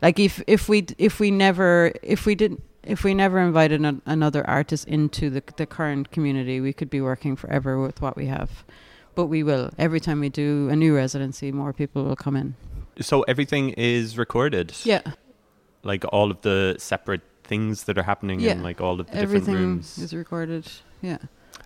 like 0.02 0.18
if 0.18 0.42
if 0.48 0.68
we 0.68 0.88
if 0.98 1.20
we 1.20 1.30
never 1.30 1.92
if 2.02 2.26
we 2.26 2.34
didn't 2.34 2.64
if 2.84 3.04
we 3.04 3.14
never 3.14 3.40
invited 3.40 3.82
an, 3.82 4.02
another 4.06 4.48
artist 4.50 4.88
into 4.88 5.30
the 5.30 5.44
the 5.58 5.66
current 5.66 6.12
community, 6.12 6.60
we 6.62 6.74
could 6.74 6.90
be 6.90 7.02
working 7.02 7.36
forever 7.36 7.82
with 7.82 8.02
what 8.02 8.16
we 8.16 8.28
have. 8.28 8.64
But 9.14 9.26
we 9.26 9.44
will. 9.44 9.72
Every 9.78 10.00
time 10.00 10.20
we 10.22 10.30
do 10.30 10.70
a 10.70 10.76
new 10.76 10.96
residency, 10.96 11.52
more 11.52 11.74
people 11.74 12.04
will 12.06 12.16
come 12.16 12.36
in. 12.36 12.56
So 13.00 13.24
everything 13.24 13.72
is 13.72 14.18
recorded. 14.18 14.74
Yeah. 14.84 15.02
Like 15.84 16.06
all 16.14 16.32
of 16.32 16.42
the 16.42 16.76
separate 16.80 17.22
things 17.44 17.84
that 17.84 17.98
are 17.98 18.04
happening 18.04 18.40
yeah. 18.40 18.52
in 18.52 18.64
like 18.64 18.80
all 18.80 19.00
of 19.00 19.08
the 19.08 19.18
everything 19.18 19.54
different 19.54 19.60
rooms. 19.60 19.98
is 19.98 20.14
recorded. 20.14 20.72
Yeah. 21.02 21.18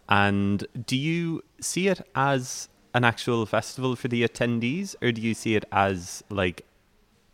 And 0.10 0.66
do 0.86 0.98
you 0.98 1.44
see 1.62 1.88
it 1.88 2.02
as 2.16 2.70
an 2.94 3.04
actual 3.04 3.46
festival 3.46 3.96
for 3.96 4.08
the 4.08 4.24
attendees, 4.28 4.96
or 5.02 5.12
do 5.12 5.22
you 5.22 5.34
see 5.34 5.56
it 5.56 5.66
as 5.72 6.24
like 6.30 6.66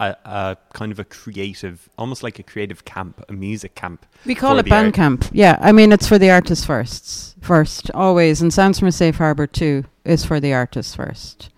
a, 0.01 0.17
a, 0.25 0.57
kind 0.73 0.91
of 0.91 0.99
a 0.99 1.03
creative, 1.03 1.87
almost 1.97 2.23
like 2.23 2.39
a 2.39 2.43
creative 2.43 2.83
camp, 2.85 3.23
a 3.29 3.33
music 3.33 3.75
camp. 3.75 4.05
We 4.25 4.35
call 4.35 4.57
it 4.57 4.67
band 4.67 4.87
art. 4.87 4.95
camp. 4.95 5.25
Yeah, 5.31 5.57
I 5.61 5.71
mean 5.71 5.91
it's 5.91 6.07
for 6.07 6.17
the 6.17 6.31
artists 6.31 6.65
first, 6.65 7.35
first 7.41 7.91
always, 7.91 8.41
and 8.41 8.51
Sounds 8.51 8.79
from 8.79 8.87
a 8.87 8.91
Safe 8.91 9.15
Harbor 9.15 9.47
too 9.47 9.85
is 10.03 10.25
for 10.25 10.39
the 10.39 10.53
artists 10.53 10.95
first. 10.95 11.49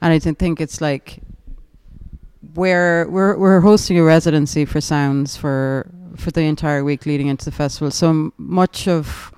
And 0.00 0.12
I 0.12 0.18
think 0.18 0.60
it's 0.60 0.80
like 0.80 1.20
where 2.54 3.06
we're 3.08 3.36
we're 3.36 3.60
hosting 3.60 3.98
a 3.98 4.02
residency 4.02 4.64
for 4.64 4.80
sounds 4.80 5.36
for 5.36 5.90
for 6.16 6.30
the 6.30 6.42
entire 6.42 6.84
week 6.84 7.04
leading 7.04 7.26
into 7.26 7.44
the 7.44 7.52
festival. 7.52 7.90
So 7.90 8.32
much 8.38 8.88
of 8.88 9.32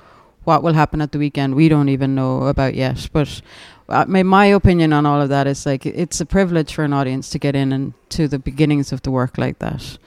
what 0.45 0.63
will 0.63 0.75
happen 0.75 1.01
at 1.01 1.11
the 1.11 1.19
weekend 1.19 1.57
we 1.57 1.69
don't 1.69 1.89
even 1.89 2.15
know 2.15 2.45
about 2.45 2.75
yet. 2.75 3.09
But 3.13 3.43
my 3.89 4.23
my 4.23 4.47
opinion 4.47 4.93
on 4.93 5.07
all 5.07 5.21
of 5.21 5.29
that 5.29 5.47
is 5.47 5.65
like 5.67 5.87
it's 5.87 6.21
a 6.21 6.27
privilege 6.27 6.75
for 6.75 6.85
an 6.85 6.93
audience 6.93 7.31
to 7.31 7.39
get 7.39 7.55
in 7.55 7.73
and 7.73 7.95
to 8.11 8.29
the 8.29 8.39
beginnings 8.39 8.93
of 8.93 9.03
the 9.03 9.11
work 9.11 9.39
like 9.39 9.59
that. 9.61 9.99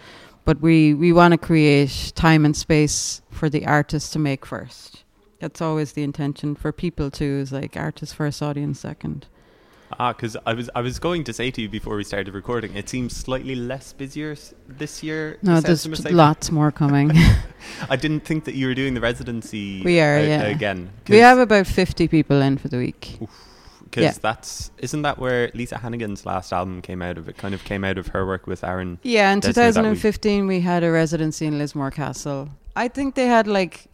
But 0.46 0.62
we 0.62 0.94
we 0.94 1.14
want 1.14 1.34
to 1.34 1.38
create 1.38 2.12
time 2.16 2.46
and 2.46 2.56
space 2.56 3.22
for 3.30 3.50
the 3.50 3.66
artist 3.66 4.14
to 4.14 4.20
make 4.20 4.46
first. 4.46 5.04
That's 5.40 5.62
always 5.62 5.94
the 5.94 6.04
intention 6.04 6.56
for 6.56 6.72
people 6.72 7.10
too. 7.10 7.40
Is 7.42 7.52
like 7.52 7.78
artist 7.78 8.16
first, 8.16 8.42
audience 8.42 8.80
second. 8.80 9.28
Ah, 9.98 10.14
because 10.14 10.38
I 10.46 10.54
was 10.54 10.70
I 10.76 10.82
was 10.82 11.00
going 11.00 11.24
to 11.24 11.34
say 11.34 11.50
to 11.50 11.62
you 11.62 11.70
before 11.70 11.96
we 11.96 12.04
started 12.04 12.34
recording, 12.34 12.76
it 12.76 12.88
seems 12.90 13.16
slightly 13.16 13.56
less 13.56 13.94
busier 13.94 14.36
this 14.68 15.02
year. 15.02 15.38
No, 15.42 15.62
there's 15.62 15.88
lots 16.12 16.52
more 16.52 16.72
coming. 16.72 17.12
I 17.90 17.96
didn't 17.96 18.22
think 18.22 18.44
that 18.44 18.56
you 18.56 18.68
were 18.68 18.76
doing 18.76 18.94
the 18.94 19.02
residency. 19.02 19.82
We 19.84 20.00
are, 20.00 20.18
uh, 20.18 20.24
yeah. 20.24 20.42
Again, 20.44 20.92
we 21.08 21.18
have 21.18 21.40
about 21.40 21.66
fifty 21.66 22.08
people 22.08 22.42
in 22.42 22.58
for 22.58 22.68
the 22.68 22.78
week. 22.78 23.18
Because 23.90 24.04
yeah. 24.04 24.14
that's 24.22 24.72
isn't 24.78 25.02
that 25.02 25.18
where 25.18 25.50
Lisa 25.54 25.78
Hannigan's 25.78 26.26
last 26.26 26.54
album 26.54 26.82
came 26.82 27.02
out 27.02 27.18
of? 27.18 27.28
It 27.28 27.38
kind 27.38 27.54
of 27.54 27.64
came 27.64 27.84
out 27.84 27.98
of 27.98 28.08
her 28.08 28.26
work 28.26 28.46
with 28.48 28.64
Aaron. 28.64 29.00
Yeah, 29.04 29.32
in 29.32 29.42
2015 29.42 30.48
we 30.48 30.62
had 30.62 30.84
a 30.84 30.92
residency 30.92 31.46
in 31.46 31.58
Lismore 31.58 31.92
Castle. 31.92 32.50
I 32.76 32.88
think 32.88 33.16
they 33.16 33.28
had 33.28 33.48
like 33.48 33.88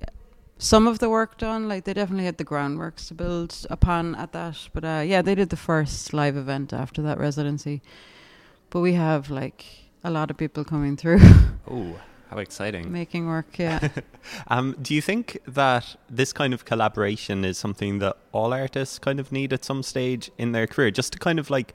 some 0.58 0.88
of 0.88 1.00
the 1.00 1.10
work 1.10 1.38
done. 1.38 1.68
Like 1.68 1.86
they 1.86 1.94
definitely 1.94 2.26
had 2.26 2.38
the 2.38 2.46
groundworks 2.46 3.08
to 3.08 3.14
build 3.14 3.66
upon 3.70 4.16
at 4.16 4.32
that. 4.34 4.70
But 4.74 4.86
uh, 4.86 5.04
yeah, 5.06 5.22
they 5.22 5.36
did 5.36 5.50
the 5.50 5.58
first 5.58 6.14
live 6.14 6.38
event 6.38 6.74
after 6.74 7.02
that 7.04 7.18
residency. 7.18 7.82
But 8.70 8.82
we 8.82 8.94
have 8.94 9.30
like 9.30 9.66
a 10.04 10.12
lot 10.12 10.30
of 10.30 10.38
people 10.38 10.64
coming 10.64 10.98
through. 10.98 11.20
oh, 11.72 12.00
how 12.30 12.38
exciting! 12.38 12.92
Making 12.92 13.28
work, 13.28 13.58
yeah. 13.58 13.90
um, 14.48 14.76
do 14.82 14.94
you 14.94 15.02
think 15.02 15.38
that 15.48 15.96
this 16.10 16.34
kind 16.34 16.54
of 16.54 16.66
collaboration 16.66 17.46
is 17.46 17.58
something 17.58 18.00
that 18.00 18.18
all 18.32 18.54
artists 18.54 19.00
kind 19.00 19.20
of 19.20 19.32
need 19.32 19.54
at 19.54 19.64
some 19.64 19.84
stage 19.84 20.32
in 20.38 20.52
their 20.52 20.68
career, 20.68 20.92
just 20.92 21.14
to 21.14 21.20
kind 21.20 21.40
of 21.40 21.50
like 21.50 21.74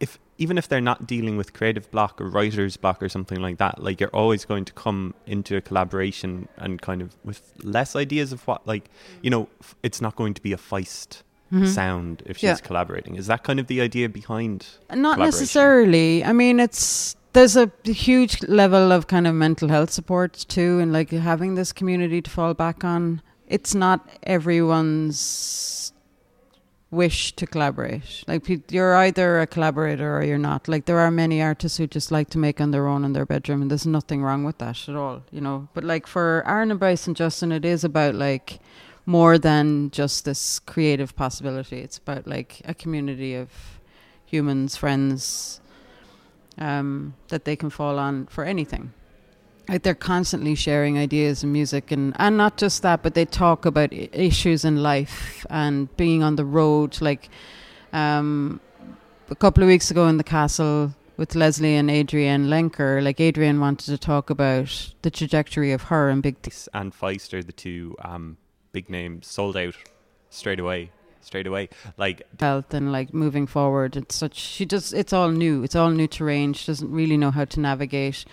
if 0.00 0.18
even 0.38 0.56
if 0.56 0.68
they're 0.68 0.80
not 0.80 1.06
dealing 1.06 1.36
with 1.36 1.52
creative 1.52 1.90
block 1.90 2.20
or 2.20 2.28
writer's 2.28 2.76
block 2.76 3.02
or 3.02 3.08
something 3.08 3.40
like 3.40 3.58
that, 3.58 3.82
like 3.82 4.00
you're 4.00 4.14
always 4.14 4.44
going 4.44 4.64
to 4.64 4.72
come 4.72 5.14
into 5.26 5.56
a 5.56 5.60
collaboration 5.60 6.48
and 6.56 6.80
kind 6.80 7.02
of 7.02 7.16
with 7.24 7.52
less 7.64 7.96
ideas 7.96 8.32
of 8.32 8.46
what, 8.46 8.64
like, 8.66 8.88
you 9.20 9.30
know, 9.30 9.48
f- 9.60 9.74
it's 9.82 10.00
not 10.00 10.14
going 10.14 10.34
to 10.34 10.40
be 10.40 10.52
a 10.52 10.56
feist 10.56 11.22
mm-hmm. 11.52 11.66
sound 11.66 12.22
if 12.24 12.36
she's 12.36 12.44
yeah. 12.44 12.56
collaborating. 12.56 13.16
Is 13.16 13.26
that 13.26 13.42
kind 13.42 13.58
of 13.58 13.66
the 13.66 13.80
idea 13.80 14.08
behind? 14.08 14.66
Not 14.94 15.18
necessarily. 15.18 16.24
I 16.24 16.32
mean, 16.32 16.60
it's 16.60 17.16
there's 17.38 17.56
a 17.56 17.70
huge 17.84 18.42
level 18.48 18.90
of 18.90 19.06
kind 19.06 19.24
of 19.24 19.32
mental 19.32 19.68
health 19.68 19.90
support 19.90 20.32
too, 20.48 20.80
and 20.80 20.92
like 20.92 21.10
having 21.10 21.54
this 21.54 21.72
community 21.72 22.20
to 22.20 22.28
fall 22.28 22.52
back 22.52 22.82
on. 22.82 23.22
It's 23.46 23.76
not 23.76 24.08
everyone's 24.24 25.92
wish 26.90 27.36
to 27.36 27.46
collaborate. 27.46 28.24
Like 28.26 28.72
you're 28.72 28.96
either 28.96 29.38
a 29.38 29.46
collaborator 29.46 30.16
or 30.16 30.24
you're 30.24 30.36
not. 30.36 30.66
Like 30.66 30.86
there 30.86 30.98
are 30.98 31.12
many 31.12 31.40
artists 31.40 31.78
who 31.78 31.86
just 31.86 32.10
like 32.10 32.28
to 32.30 32.38
make 32.38 32.60
on 32.60 32.72
their 32.72 32.88
own 32.88 33.04
in 33.04 33.12
their 33.12 33.26
bedroom, 33.26 33.62
and 33.62 33.70
there's 33.70 33.86
nothing 33.86 34.20
wrong 34.20 34.42
with 34.42 34.58
that 34.58 34.88
at 34.88 34.96
all, 34.96 35.22
you 35.30 35.40
know. 35.40 35.68
But 35.74 35.84
like 35.84 36.08
for 36.08 36.42
Aaron 36.44 36.72
and 36.72 36.80
Bryce 36.80 37.06
and 37.06 37.14
Justin, 37.14 37.52
it 37.52 37.64
is 37.64 37.84
about 37.84 38.16
like 38.16 38.58
more 39.06 39.38
than 39.38 39.92
just 39.92 40.24
this 40.24 40.58
creative 40.58 41.14
possibility. 41.14 41.78
It's 41.82 41.98
about 41.98 42.26
like 42.26 42.62
a 42.64 42.74
community 42.74 43.36
of 43.36 43.48
humans, 44.26 44.76
friends, 44.76 45.60
um, 46.58 47.14
that 47.28 47.44
they 47.44 47.56
can 47.56 47.70
fall 47.70 47.98
on 47.98 48.26
for 48.26 48.44
anything. 48.44 48.92
Like 49.68 49.82
they're 49.82 49.94
constantly 49.94 50.54
sharing 50.54 50.98
ideas 50.98 51.42
and 51.42 51.52
music, 51.52 51.90
and 51.90 52.14
and 52.18 52.36
not 52.36 52.56
just 52.56 52.82
that, 52.82 53.02
but 53.02 53.14
they 53.14 53.26
talk 53.26 53.66
about 53.66 53.92
issues 53.92 54.64
in 54.64 54.82
life 54.82 55.44
and 55.50 55.94
being 55.96 56.22
on 56.22 56.36
the 56.36 56.44
road. 56.44 57.00
Like 57.02 57.28
um, 57.92 58.60
a 59.30 59.34
couple 59.34 59.62
of 59.62 59.68
weeks 59.68 59.90
ago 59.90 60.08
in 60.08 60.16
the 60.16 60.24
castle 60.24 60.94
with 61.18 61.34
Leslie 61.34 61.74
and 61.74 61.90
Adrianne 61.90 62.46
Lenker, 62.46 63.02
like 63.02 63.18
Adrianne 63.18 63.60
wanted 63.60 63.86
to 63.86 63.98
talk 63.98 64.30
about 64.30 64.94
the 65.02 65.10
trajectory 65.10 65.72
of 65.72 65.82
her 65.84 66.08
and 66.08 66.22
Big 66.22 66.40
T. 66.40 66.50
and 66.72 66.94
Feist 66.94 67.34
are 67.34 67.42
the 67.42 67.52
two 67.52 67.94
um, 68.02 68.38
big 68.72 68.88
names 68.88 69.26
sold 69.26 69.56
out 69.56 69.74
straight 70.30 70.60
away. 70.60 70.92
Straight 71.20 71.46
away, 71.46 71.68
like 71.96 72.22
health 72.40 72.72
and 72.72 72.90
like 72.90 73.12
moving 73.12 73.46
forward. 73.46 73.96
It's 73.96 74.14
such 74.14 74.34
she 74.34 74.64
just 74.64 74.94
it's 74.94 75.12
all 75.12 75.30
new. 75.30 75.62
It's 75.62 75.76
all 75.76 75.90
new 75.90 76.06
terrain. 76.06 76.52
She 76.54 76.66
doesn't 76.66 76.90
really 76.90 77.16
know 77.16 77.30
how 77.30 77.44
to 77.44 77.60
navigate. 77.60 78.24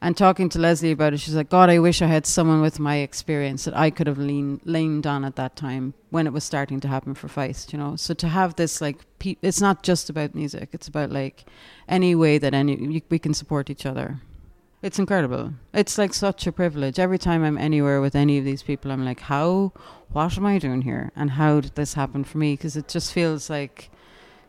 And 0.00 0.16
talking 0.16 0.48
to 0.50 0.60
Leslie 0.60 0.92
about 0.92 1.12
it, 1.12 1.18
she's 1.18 1.34
like, 1.34 1.48
God, 1.48 1.70
I 1.70 1.80
wish 1.80 2.00
I 2.00 2.06
had 2.06 2.24
someone 2.24 2.60
with 2.60 2.78
my 2.78 2.98
experience 2.98 3.64
that 3.64 3.76
I 3.76 3.90
could 3.90 4.06
have 4.06 4.18
lean, 4.18 4.60
leaned 4.64 5.08
on 5.08 5.24
at 5.24 5.34
that 5.34 5.56
time 5.56 5.94
when 6.10 6.26
it 6.28 6.32
was 6.32 6.44
starting 6.44 6.78
to 6.80 6.88
happen 6.88 7.14
for 7.14 7.26
Feist, 7.26 7.72
you 7.72 7.80
know. 7.80 7.96
So 7.96 8.14
to 8.14 8.28
have 8.28 8.54
this, 8.54 8.80
like, 8.80 8.98
pe- 9.18 9.34
it's 9.42 9.60
not 9.60 9.82
just 9.82 10.08
about 10.08 10.36
music, 10.36 10.68
it's 10.72 10.86
about, 10.86 11.10
like, 11.10 11.46
any 11.88 12.14
way 12.14 12.38
that 12.38 12.54
any 12.54 13.02
we 13.10 13.18
can 13.18 13.34
support 13.34 13.70
each 13.70 13.84
other. 13.84 14.20
It's 14.82 15.00
incredible. 15.00 15.54
It's 15.74 15.98
like 15.98 16.14
such 16.14 16.46
a 16.46 16.52
privilege. 16.52 17.00
Every 17.00 17.18
time 17.18 17.42
I'm 17.42 17.58
anywhere 17.58 18.00
with 18.00 18.14
any 18.14 18.38
of 18.38 18.44
these 18.44 18.62
people, 18.62 18.92
I'm 18.92 19.04
like, 19.04 19.18
how, 19.18 19.72
what 20.12 20.36
am 20.36 20.46
I 20.46 20.58
doing 20.58 20.82
here? 20.82 21.12
And 21.14 21.32
how 21.32 21.60
did 21.60 21.74
this 21.74 21.94
happen 21.94 22.24
for 22.24 22.38
me? 22.38 22.54
Because 22.54 22.76
it 22.76 22.88
just 22.88 23.12
feels 23.12 23.50
like 23.50 23.90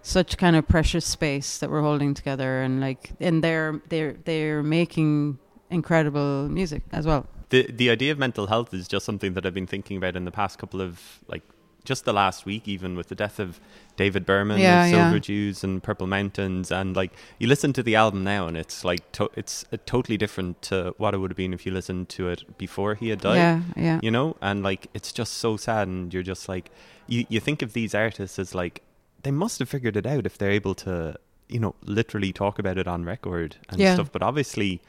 such 0.02 0.38
kind 0.38 0.56
of 0.56 0.67
precious 0.67 1.06
space 1.06 1.58
that 1.60 1.69
we're 1.69 1.82
holding 1.82 2.13
together 2.13 2.62
and 2.62 2.80
like 2.80 3.12
and 3.19 3.43
they're 3.43 3.82
they're 3.89 4.15
they're 4.24 4.63
making 4.63 5.38
incredible 5.69 6.48
music 6.48 6.82
as 6.93 7.06
well 7.06 7.28
the 7.50 7.69
the 7.72 7.89
idea 7.89 8.12
of 8.12 8.17
mental 8.17 8.48
health 8.48 8.74
is 8.74 8.88
just 8.88 9.06
something 9.06 9.34
that 9.34 9.45
I've 9.45 9.54
been 9.54 9.67
thinking 9.67 9.98
about 9.98 10.15
in 10.15 10.26
the 10.26 10.32
past 10.32 10.58
couple 10.58 10.82
of 10.82 11.19
like 11.28 11.43
just 11.86 12.06
the 12.06 12.13
last 12.13 12.46
week, 12.46 12.68
even 12.68 12.96
with 12.96 13.08
the 13.08 13.15
death 13.15 13.39
of 13.39 13.60
David 13.96 14.26
Berman, 14.26 14.60
Yeah, 14.60 14.84
and 14.84 14.92
yeah. 14.92 15.04
Silver 15.04 15.20
Jews, 15.20 15.63
and 15.63 15.82
Purple 15.82 16.08
Mountains, 16.08 16.72
and 16.72 16.96
like 16.96 17.12
you 17.39 17.48
listen 17.48 17.74
to 17.74 17.84
the 17.84 17.96
album 17.96 18.24
now, 18.24 18.48
and 18.48 18.56
it's 18.58 18.84
like 18.84 19.12
to- 19.13 19.30
it's 19.36 19.65
uh, 19.74 19.78
totally 19.86 20.18
different 20.18 20.62
to 20.63 20.94
what 20.98 21.13
it 21.13 21.18
would 21.18 21.32
have 21.32 21.38
been 21.38 21.54
if 21.54 21.65
you 21.65 21.72
listened 21.72 22.10
to 22.10 22.30
it 22.30 22.58
before 22.58 22.96
he 22.96 23.10
had 23.10 23.22
died. 23.22 23.38
yeah 23.38 23.62
yeah 23.76 24.00
You 24.04 24.12
know, 24.12 24.36
and 24.42 24.63
like 24.63 24.88
it's 24.94 25.12
just 25.12 25.34
so 25.36 25.58
sad, 25.58 25.88
and 25.88 26.13
you're 26.13 26.24
just 26.24 26.48
like 26.50 26.70
you 27.08 27.26
you 27.30 27.39
think 27.39 27.62
of 27.62 27.74
these 27.74 27.96
artists 27.96 28.38
as 28.39 28.54
like 28.56 28.82
they 29.24 29.32
must 29.32 29.60
have 29.60 29.68
figured 29.70 29.98
it 29.98 30.06
out 30.06 30.26
if 30.26 30.38
they're 30.38 30.52
able 30.52 30.76
to 30.76 31.15
you 31.50 31.60
know 31.60 31.76
literally 31.84 32.32
talk 32.32 32.60
about 32.60 32.78
it 32.78 32.88
on 32.88 33.04
record 33.06 33.56
and 33.70 33.80
Yeah. 33.80 33.96
stuff, 33.96 34.12
but 34.12 34.22
obviously. 34.22 34.82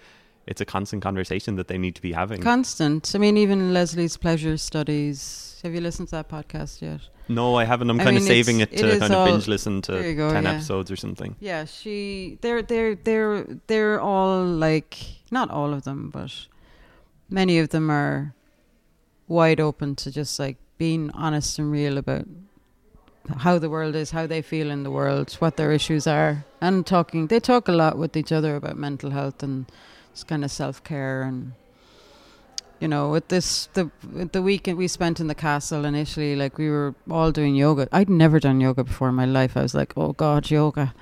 It's 0.46 0.60
a 0.60 0.64
constant 0.64 1.02
conversation 1.02 1.56
that 1.56 1.68
they 1.68 1.78
need 1.78 1.94
to 1.94 2.02
be 2.02 2.12
having. 2.12 2.40
constant 2.42 3.12
i 3.14 3.18
mean 3.18 3.36
even 3.36 3.72
leslie's 3.72 4.16
pleasure 4.16 4.56
studies 4.56 5.60
have 5.62 5.72
you 5.74 5.80
listened 5.80 6.08
to 6.08 6.16
that 6.16 6.28
podcast 6.28 6.80
yet 6.82 7.00
No, 7.28 7.54
I 7.54 7.64
haven't. 7.64 7.88
I'm 7.90 8.00
I 8.00 8.04
kind 8.04 8.16
of 8.16 8.24
saving 8.24 8.58
it 8.60 8.72
it 8.72 8.78
to 8.78 8.86
is 8.88 8.98
kind 8.98 9.14
of 9.14 9.26
binge 9.28 9.46
listen 9.46 9.82
to 9.82 9.92
go, 10.14 10.30
ten 10.32 10.44
yeah. 10.44 10.54
episodes 10.54 10.90
or 10.90 10.96
something. 10.96 11.36
yeah 11.38 11.64
she 11.64 12.38
they're 12.42 12.62
they're 12.70 12.96
they're 12.96 13.46
they're 13.68 14.00
all 14.00 14.44
like 14.66 14.96
not 15.30 15.48
all 15.50 15.72
of 15.76 15.82
them 15.84 16.10
but 16.10 16.32
many 17.28 17.58
of 17.62 17.68
them 17.68 17.88
are 17.90 18.34
wide 19.28 19.60
open 19.60 19.94
to 20.02 20.10
just 20.10 20.40
like 20.40 20.56
being 20.78 21.10
honest 21.12 21.58
and 21.60 21.70
real 21.70 21.98
about 21.98 22.26
how 23.46 23.58
the 23.60 23.70
world 23.70 23.94
is, 23.94 24.10
how 24.10 24.26
they 24.26 24.42
feel 24.42 24.70
in 24.70 24.82
the 24.82 24.90
world, 24.90 25.34
what 25.38 25.56
their 25.56 25.70
issues 25.70 26.06
are, 26.06 26.44
and 26.60 26.84
talking. 26.86 27.28
They 27.28 27.38
talk 27.38 27.68
a 27.68 27.72
lot 27.72 27.96
with 27.96 28.16
each 28.16 28.32
other 28.32 28.56
about 28.56 28.76
mental 28.76 29.10
health 29.10 29.42
and 29.42 29.66
just 30.12 30.26
kind 30.26 30.44
of 30.44 30.50
self 30.50 30.82
care 30.84 31.22
and. 31.22 31.52
You 32.82 32.88
know, 32.88 33.10
with 33.10 33.28
this 33.28 33.68
the 33.74 33.90
with 34.10 34.32
the 34.32 34.40
weekend 34.40 34.78
we 34.78 34.88
spent 34.88 35.20
in 35.20 35.26
the 35.26 35.34
castle 35.34 35.84
initially, 35.84 36.34
like 36.34 36.56
we 36.56 36.70
were 36.70 36.94
all 37.10 37.30
doing 37.30 37.54
yoga. 37.54 37.86
I'd 37.92 38.08
never 38.08 38.40
done 38.40 38.58
yoga 38.58 38.84
before 38.84 39.10
in 39.10 39.14
my 39.16 39.26
life. 39.26 39.54
I 39.54 39.60
was 39.60 39.74
like, 39.74 39.92
oh 39.98 40.14
god, 40.14 40.50
yoga. 40.50 40.94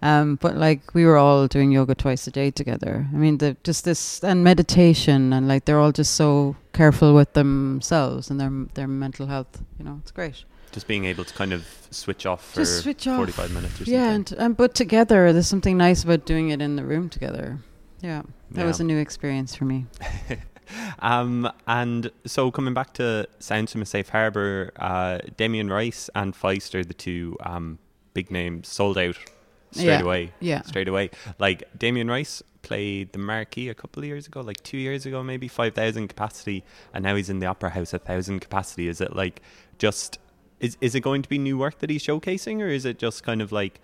Um, 0.00 0.36
but 0.36 0.56
like 0.56 0.94
we 0.94 1.04
were 1.04 1.16
all 1.16 1.48
doing 1.48 1.72
yoga 1.72 1.94
twice 1.94 2.26
a 2.26 2.30
day 2.30 2.50
together. 2.50 3.06
I 3.12 3.16
mean, 3.16 3.38
the 3.38 3.56
just 3.64 3.84
this 3.84 4.22
and 4.22 4.44
meditation 4.44 5.32
and 5.32 5.48
like 5.48 5.64
they're 5.64 5.80
all 5.80 5.92
just 5.92 6.14
so 6.14 6.56
careful 6.72 7.14
with 7.14 7.32
themselves 7.32 8.30
and 8.30 8.40
their 8.40 8.52
their 8.74 8.88
mental 8.88 9.26
health. 9.26 9.62
You 9.78 9.84
know, 9.84 9.98
it's 10.02 10.12
great. 10.12 10.44
Just 10.70 10.86
being 10.86 11.06
able 11.06 11.24
to 11.24 11.34
kind 11.34 11.52
of 11.52 11.66
switch 11.90 12.26
off 12.26 12.52
for 12.52 12.64
switch 12.64 13.08
off. 13.08 13.16
45 13.16 13.52
minutes 13.52 13.74
or 13.74 13.76
something. 13.78 13.94
Yeah, 13.94 14.10
and, 14.10 14.32
and 14.32 14.56
but 14.56 14.74
together, 14.74 15.32
there's 15.32 15.48
something 15.48 15.76
nice 15.76 16.04
about 16.04 16.26
doing 16.26 16.50
it 16.50 16.60
in 16.62 16.76
the 16.76 16.84
room 16.84 17.08
together. 17.08 17.58
Yeah, 18.00 18.22
that 18.52 18.60
Yeah. 18.62 18.66
was 18.66 18.80
a 18.80 18.84
new 18.84 18.98
experience 18.98 19.54
for 19.54 19.64
me. 19.64 19.86
um, 21.00 21.50
and 21.66 22.10
so 22.26 22.50
coming 22.50 22.74
back 22.74 22.92
to 22.94 23.26
Sounds 23.38 23.72
from 23.72 23.82
a 23.82 23.86
Safe 23.86 24.08
Harbour, 24.08 24.72
uh, 24.76 25.18
Damien 25.36 25.68
Rice 25.70 26.10
and 26.14 26.34
Feist 26.34 26.74
are 26.74 26.84
the 26.84 26.94
two 26.94 27.36
um, 27.40 27.78
big 28.14 28.30
names 28.30 28.68
sold 28.68 28.98
out 28.98 29.16
straight 29.72 29.84
Yeah. 29.86 30.00
away. 30.02 30.32
Yeah, 30.40 30.62
Straight 30.62 30.88
away. 30.88 31.10
Like 31.38 31.64
Damien 31.78 32.08
Rice 32.08 32.42
played 32.62 33.12
the 33.12 33.18
Marquee 33.18 33.68
a 33.68 33.74
couple 33.74 34.02
of 34.02 34.06
years 34.06 34.26
ago, 34.26 34.40
like 34.40 34.62
two 34.62 34.78
years 34.78 35.06
ago, 35.06 35.22
maybe 35.22 35.48
5,000 35.48 36.08
capacity, 36.08 36.64
and 36.92 37.02
now 37.04 37.14
he's 37.16 37.30
in 37.30 37.38
the 37.38 37.46
Opera 37.46 37.70
House 37.70 37.94
at 37.94 38.02
1,000 38.02 38.40
capacity. 38.40 38.88
Is 38.88 39.00
it 39.00 39.14
like 39.16 39.42
just. 39.78 40.18
Is, 40.60 40.76
is 40.80 40.96
it 40.96 41.02
going 41.02 41.22
to 41.22 41.28
be 41.28 41.38
new 41.38 41.56
work 41.56 41.78
that 41.78 41.88
he's 41.88 42.04
showcasing, 42.04 42.60
or 42.60 42.66
is 42.66 42.84
it 42.84 42.98
just 42.98 43.22
kind 43.22 43.40
of 43.40 43.52
like 43.52 43.80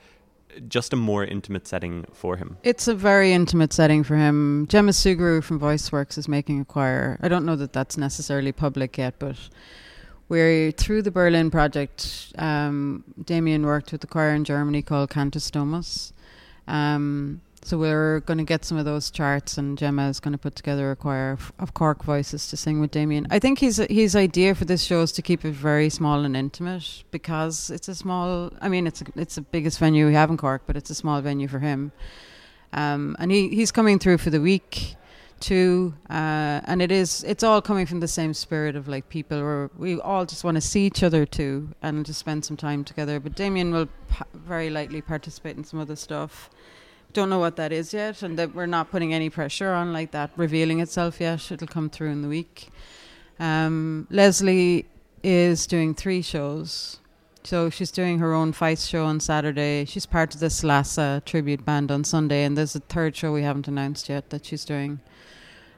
just 0.69 0.93
a 0.93 0.97
more 0.97 1.25
intimate 1.25 1.67
setting 1.67 2.07
for 2.13 2.37
him? 2.37 2.57
it's 2.63 2.89
a 2.89 2.95
very 2.95 3.33
intimate 3.33 3.73
setting 3.73 4.05
for 4.05 4.17
him. 4.17 4.67
Gemma 4.69 4.93
Sugrue 4.93 5.43
from 5.43 5.61
VoiceWorks 5.61 6.19
is 6.19 6.29
making 6.29 6.61
a 6.61 6.65
choir. 6.65 7.19
I 7.23 7.29
don't 7.29 7.45
know 7.45 7.57
that 7.57 7.73
that's 7.73 7.97
necessarily 7.97 8.53
public 8.53 8.99
yet, 8.99 9.15
but 9.19 9.37
we're 10.29 10.73
through 10.73 11.03
the 11.03 11.11
Berlin 11.11 11.51
project. 11.51 12.33
Um, 12.39 13.05
Damien 13.23 13.65
worked 13.67 13.93
with 13.93 14.01
the 14.01 14.07
choir 14.07 14.35
in 14.35 14.45
Germany 14.45 14.83
called 14.83 15.11
Cantus 15.11 15.51
Domus. 15.51 16.13
Um, 16.67 17.41
so 17.65 17.79
we're 17.79 18.21
going 18.21 18.37
to 18.37 18.45
get 18.45 18.63
some 18.63 18.77
of 18.77 18.85
those 18.85 19.11
charts, 19.11 19.57
and 19.57 19.79
Gemma 19.79 20.09
is 20.11 20.21
going 20.21 20.33
to 20.33 20.39
put 20.39 20.55
together 20.55 20.91
a 20.91 20.97
choir 20.97 21.39
of, 21.59 21.73
Cork 21.73 22.05
voices 22.05 22.47
to 22.51 22.59
sing 22.59 22.79
with 22.79 22.91
Damien. 22.91 23.27
I 23.31 23.39
think 23.39 23.59
his 23.59 23.79
his 23.89 24.15
idea 24.15 24.55
for 24.55 24.67
this 24.67 24.85
show 24.85 25.01
is 25.01 25.13
to 25.13 25.23
keep 25.23 25.47
it 25.47 25.53
very 25.53 25.89
small 25.89 26.25
and 26.25 26.37
intimate 26.37 27.05
because 27.11 27.71
it's 27.71 27.89
a 27.89 27.95
small. 27.95 28.53
I 28.61 28.69
mean, 28.69 28.87
it's 28.87 29.01
a, 29.01 29.07
it's 29.17 29.37
the 29.37 29.41
biggest 29.41 29.79
venue 29.79 30.07
we 30.07 30.13
have 30.13 30.29
in 30.29 30.37
Cork, 30.37 30.63
but 30.67 30.77
it's 30.77 30.91
a 30.91 30.95
small 30.95 31.23
venue 31.23 31.49
for 31.49 31.59
him. 31.59 31.93
Um, 32.75 33.17
and 33.19 33.33
he, 33.33 33.49
he's 33.49 33.73
coming 33.73 33.99
through 33.99 34.19
for 34.19 34.29
the 34.29 34.43
week 34.43 34.97
too, 35.41 35.95
uh, 36.11 36.61
and 36.65 36.83
it 36.83 36.93
is 36.93 37.25
it's 37.25 37.43
all 37.43 37.63
coming 37.63 37.87
from 37.87 38.01
the 38.01 38.09
same 38.09 38.35
spirit 38.35 38.77
of 38.77 38.89
like 38.89 39.09
people 39.09 39.43
where 39.43 39.71
we 39.79 39.99
all 40.01 40.27
just 40.27 40.45
want 40.45 40.57
to 40.57 40.61
see 40.61 40.85
each 40.85 41.03
other 41.03 41.25
too 41.25 41.71
and 41.83 42.05
just 42.05 42.21
spend 42.21 42.45
some 42.45 42.59
time 42.59 42.85
together. 42.85 43.19
But 43.21 43.35
Damien 43.35 43.73
will 43.73 43.89
very 44.35 44.69
likely 44.69 45.01
participate 45.01 45.57
in 45.57 45.65
some 45.65 45.81
other 45.81 45.97
stuff. 45.97 46.51
Don't 47.15 47.31
know 47.31 47.39
what 47.39 47.55
that 47.57 47.73
is 47.73 47.95
yet, 47.95 48.23
and 48.23 48.37
that 48.39 48.57
we're 48.57 48.67
not 48.67 48.91
putting 48.91 49.15
any 49.15 49.31
pressure 49.31 49.73
on 49.73 49.93
like 49.93 50.11
that 50.11 50.33
revealing 50.37 50.81
itself 50.81 51.21
yet. 51.21 51.51
It'll 51.53 51.69
come 51.69 51.89
through 51.89 52.11
in 52.11 52.23
the 52.23 52.29
week. 52.29 52.69
Um, 53.39 54.09
Leslie 54.11 54.87
is 55.23 55.67
doing 55.69 55.95
three 55.95 56.23
shows. 56.23 56.99
So 57.45 57.71
she's 57.71 57.93
doing 57.93 58.19
her 58.19 58.33
own 58.33 58.53
Feist 58.53 58.89
show 58.89 59.05
on 59.05 59.21
Saturday. 59.21 59.85
She's 59.85 60.07
part 60.07 60.35
of 60.35 60.41
the 60.41 60.49
Slasa 60.49 61.25
tribute 61.25 61.65
band 61.65 61.93
on 61.93 62.03
Sunday, 62.03 62.43
and 62.43 62.59
there's 62.59 62.75
a 62.75 62.81
third 62.81 63.15
show 63.15 63.33
we 63.33 63.43
haven't 63.43 63.69
announced 63.69 64.09
yet 64.09 64.31
that 64.31 64.45
she's 64.47 64.65
doing. 64.65 64.99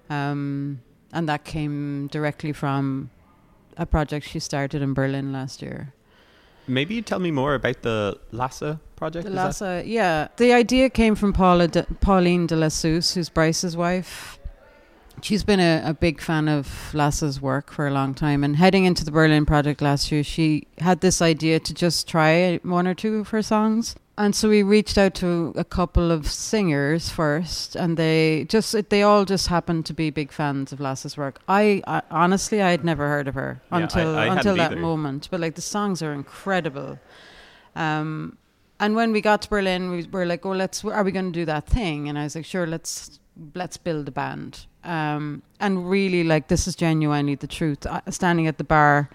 Um, 0.08 0.80
and 1.12 1.28
that 1.28 1.44
came 1.44 2.06
directly 2.06 2.52
from 2.52 3.10
a 3.76 3.84
project 3.84 4.26
she 4.26 4.38
started 4.38 4.80
in 4.80 4.94
Berlin 4.94 5.34
last 5.34 5.60
year. 5.60 5.92
Maybe 6.68 6.94
you 6.94 7.02
tell 7.02 7.18
me 7.18 7.30
more 7.30 7.54
about 7.54 7.82
the 7.82 8.18
Lhasa 8.32 8.80
project. 8.96 9.26
The 9.26 9.30
that- 9.32 9.86
yeah. 9.86 10.28
The 10.36 10.52
idea 10.52 10.90
came 10.90 11.14
from 11.14 11.32
Paula 11.32 11.68
de, 11.68 11.84
Pauline 12.00 12.46
de 12.46 12.56
Lassus, 12.56 13.14
who's 13.14 13.28
Bryce's 13.28 13.76
wife. 13.76 14.38
She's 15.22 15.44
been 15.44 15.60
a, 15.60 15.82
a 15.84 15.94
big 15.94 16.20
fan 16.20 16.48
of 16.48 16.90
Lhasa's 16.92 17.40
work 17.40 17.72
for 17.72 17.86
a 17.86 17.90
long 17.90 18.14
time. 18.14 18.44
And 18.44 18.56
heading 18.56 18.84
into 18.84 19.04
the 19.04 19.10
Berlin 19.10 19.46
project 19.46 19.80
last 19.80 20.12
year, 20.12 20.22
she 20.22 20.66
had 20.78 21.00
this 21.00 21.22
idea 21.22 21.58
to 21.60 21.72
just 21.72 22.06
try 22.06 22.58
one 22.62 22.86
or 22.86 22.94
two 22.94 23.16
of 23.16 23.28
her 23.28 23.42
songs. 23.42 23.96
And 24.18 24.34
so 24.34 24.48
we 24.48 24.62
reached 24.62 24.96
out 24.96 25.14
to 25.16 25.52
a 25.56 25.64
couple 25.64 26.10
of 26.10 26.26
singers 26.26 27.10
first, 27.10 27.76
and 27.76 27.98
they 27.98 28.46
just 28.48 28.74
they 28.88 29.02
all 29.02 29.26
just 29.26 29.48
happened 29.48 29.84
to 29.86 29.92
be 29.94 30.08
big 30.08 30.32
fans 30.32 30.72
of 30.72 30.78
Lhasa's 30.78 31.18
work. 31.18 31.38
I, 31.48 31.82
I 31.86 32.00
honestly 32.10 32.62
I 32.62 32.70
had 32.70 32.82
never 32.82 33.08
heard 33.08 33.28
of 33.28 33.34
her 33.34 33.60
Yeah, 33.70 33.76
I- 33.78 33.80
until 33.82 34.16
I 34.16 34.22
hadn't 34.22 34.38
until 34.38 34.56
that 34.56 34.72
either. 34.72 34.80
moment, 34.80 35.28
but 35.30 35.40
like 35.40 35.54
the 35.54 35.60
songs 35.60 36.02
are 36.02 36.14
incredible. 36.14 36.98
Um, 37.74 38.38
and 38.80 38.94
when 38.96 39.12
we 39.12 39.20
got 39.20 39.42
to 39.42 39.50
Berlin, 39.50 39.90
we 39.90 40.06
were 40.10 40.24
like, 40.26 40.46
"Oh, 40.46 40.52
let's. 40.52 40.82
Are 40.84 41.04
we 41.04 41.12
going 41.12 41.30
to 41.32 41.38
do 41.38 41.44
that 41.44 41.66
thing?" 41.66 42.08
And 42.08 42.18
I 42.18 42.24
was 42.24 42.34
like, 42.36 42.44
"Sure, 42.46 42.66
let's 42.66 43.20
let's 43.54 43.76
build 43.76 44.08
a 44.08 44.10
band." 44.12 44.66
Um, 44.84 45.42
and 45.60 45.90
really, 45.90 46.24
like, 46.24 46.48
this 46.48 46.66
is 46.66 46.74
genuinely 46.76 47.34
the 47.34 47.46
truth. 47.46 47.86
Standing 48.08 48.46
at 48.46 48.56
the 48.56 48.64
bar, 48.64 49.10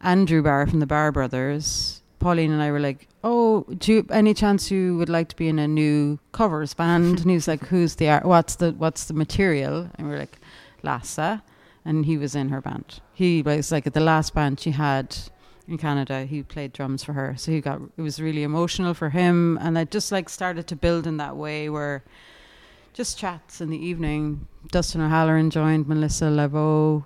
Andrew 0.00 0.42
Barr 0.42 0.66
from 0.66 0.80
the 0.80 0.86
Barr 0.86 1.12
Brothers, 1.12 2.01
Pauline 2.22 2.52
and 2.52 2.62
I 2.62 2.70
were 2.70 2.80
like, 2.80 3.08
"Oh, 3.24 3.64
do 3.78 3.92
you, 3.92 4.06
any 4.10 4.32
chance 4.32 4.70
you 4.70 4.96
would 4.96 5.08
like 5.08 5.28
to 5.30 5.36
be 5.36 5.48
in 5.48 5.58
a 5.58 5.66
new 5.66 6.18
covers 6.30 6.72
band?" 6.72 7.20
and 7.20 7.30
he 7.30 7.34
was 7.34 7.48
like, 7.48 7.66
"Who's 7.66 7.96
the 7.96 8.08
art? 8.08 8.24
What's 8.24 8.54
the 8.56 8.70
what's 8.72 9.04
the 9.06 9.14
material?" 9.14 9.90
And 9.96 10.08
we 10.08 10.14
are 10.14 10.18
like, 10.20 10.38
"Lhasa," 10.82 11.42
and 11.84 12.06
he 12.06 12.16
was 12.16 12.34
in 12.36 12.48
her 12.50 12.60
band. 12.60 13.00
He 13.12 13.42
was 13.42 13.72
like 13.72 13.86
at 13.86 13.94
the 13.94 14.00
last 14.00 14.34
band 14.34 14.60
she 14.60 14.70
had 14.70 15.16
in 15.66 15.78
Canada. 15.78 16.24
He 16.24 16.42
played 16.42 16.72
drums 16.72 17.02
for 17.02 17.12
her, 17.12 17.34
so 17.36 17.50
he 17.50 17.60
got 17.60 17.80
it 17.96 18.02
was 18.02 18.20
really 18.20 18.44
emotional 18.44 18.94
for 18.94 19.10
him, 19.10 19.58
and 19.60 19.76
I 19.76 19.84
just 19.84 20.12
like 20.12 20.28
started 20.28 20.68
to 20.68 20.76
build 20.76 21.06
in 21.08 21.16
that 21.16 21.36
way 21.36 21.68
where 21.68 22.04
just 22.92 23.18
chats 23.18 23.60
in 23.60 23.70
the 23.70 23.84
evening. 23.84 24.46
Dustin 24.70 25.00
O'Halloran 25.00 25.50
joined 25.50 25.88
Melissa 25.88 26.30
Laveaux. 26.30 27.04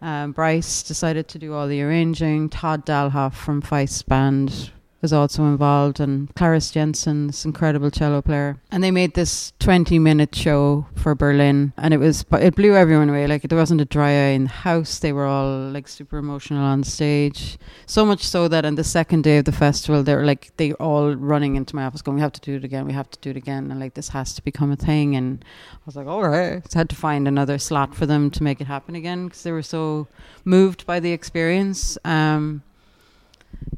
Um, 0.00 0.32
Bryce 0.32 0.82
decided 0.82 1.28
to 1.28 1.38
do 1.38 1.54
all 1.54 1.66
the 1.66 1.82
arranging. 1.82 2.48
Todd 2.48 2.86
Dahlhoff 2.86 3.34
from 3.34 3.60
Feist 3.62 4.06
Band 4.06 4.70
was 5.00 5.12
also 5.12 5.44
involved, 5.44 6.00
and 6.00 6.34
Clarice 6.34 6.72
Jensen, 6.72 7.28
this 7.28 7.44
incredible 7.44 7.90
cello 7.90 8.20
player. 8.20 8.60
And 8.70 8.82
they 8.82 8.90
made 8.90 9.14
this 9.14 9.52
20 9.60 9.98
minute 9.98 10.34
show 10.34 10.86
for 10.96 11.14
Berlin, 11.14 11.72
and 11.76 11.94
it 11.94 11.98
was, 11.98 12.24
it 12.32 12.56
blew 12.56 12.74
everyone 12.74 13.08
away. 13.08 13.26
Like, 13.26 13.42
there 13.42 13.58
wasn't 13.58 13.80
a 13.80 13.84
dry 13.84 14.10
eye 14.10 14.34
in 14.34 14.44
the 14.44 14.50
house. 14.50 14.98
They 14.98 15.12
were 15.12 15.26
all 15.26 15.70
like 15.70 15.86
super 15.86 16.18
emotional 16.18 16.64
on 16.64 16.82
stage. 16.82 17.58
So 17.86 18.04
much 18.04 18.24
so 18.24 18.48
that 18.48 18.64
on 18.64 18.74
the 18.74 18.84
second 18.84 19.22
day 19.22 19.38
of 19.38 19.44
the 19.44 19.52
festival, 19.52 20.02
they 20.02 20.14
were 20.14 20.24
like, 20.24 20.56
they 20.56 20.72
all 20.74 21.14
running 21.14 21.54
into 21.54 21.76
my 21.76 21.84
office 21.84 22.02
going, 22.02 22.16
We 22.16 22.22
have 22.22 22.32
to 22.32 22.40
do 22.40 22.56
it 22.56 22.64
again, 22.64 22.86
we 22.86 22.92
have 22.92 23.10
to 23.10 23.18
do 23.20 23.30
it 23.30 23.36
again. 23.36 23.70
And 23.70 23.78
like, 23.78 23.94
this 23.94 24.08
has 24.08 24.34
to 24.34 24.42
become 24.42 24.72
a 24.72 24.76
thing. 24.76 25.14
And 25.14 25.44
I 25.74 25.78
was 25.86 25.96
like, 25.96 26.06
All 26.06 26.28
right. 26.28 26.62
So 26.70 26.76
I 26.76 26.80
had 26.80 26.90
to 26.90 26.96
find 26.96 27.28
another 27.28 27.58
slot 27.58 27.94
for 27.94 28.06
them 28.06 28.30
to 28.32 28.42
make 28.42 28.60
it 28.60 28.66
happen 28.66 28.96
again 28.96 29.26
because 29.26 29.44
they 29.44 29.52
were 29.52 29.62
so 29.62 30.08
moved 30.44 30.86
by 30.86 30.98
the 30.98 31.12
experience. 31.12 31.96
Um, 32.04 32.62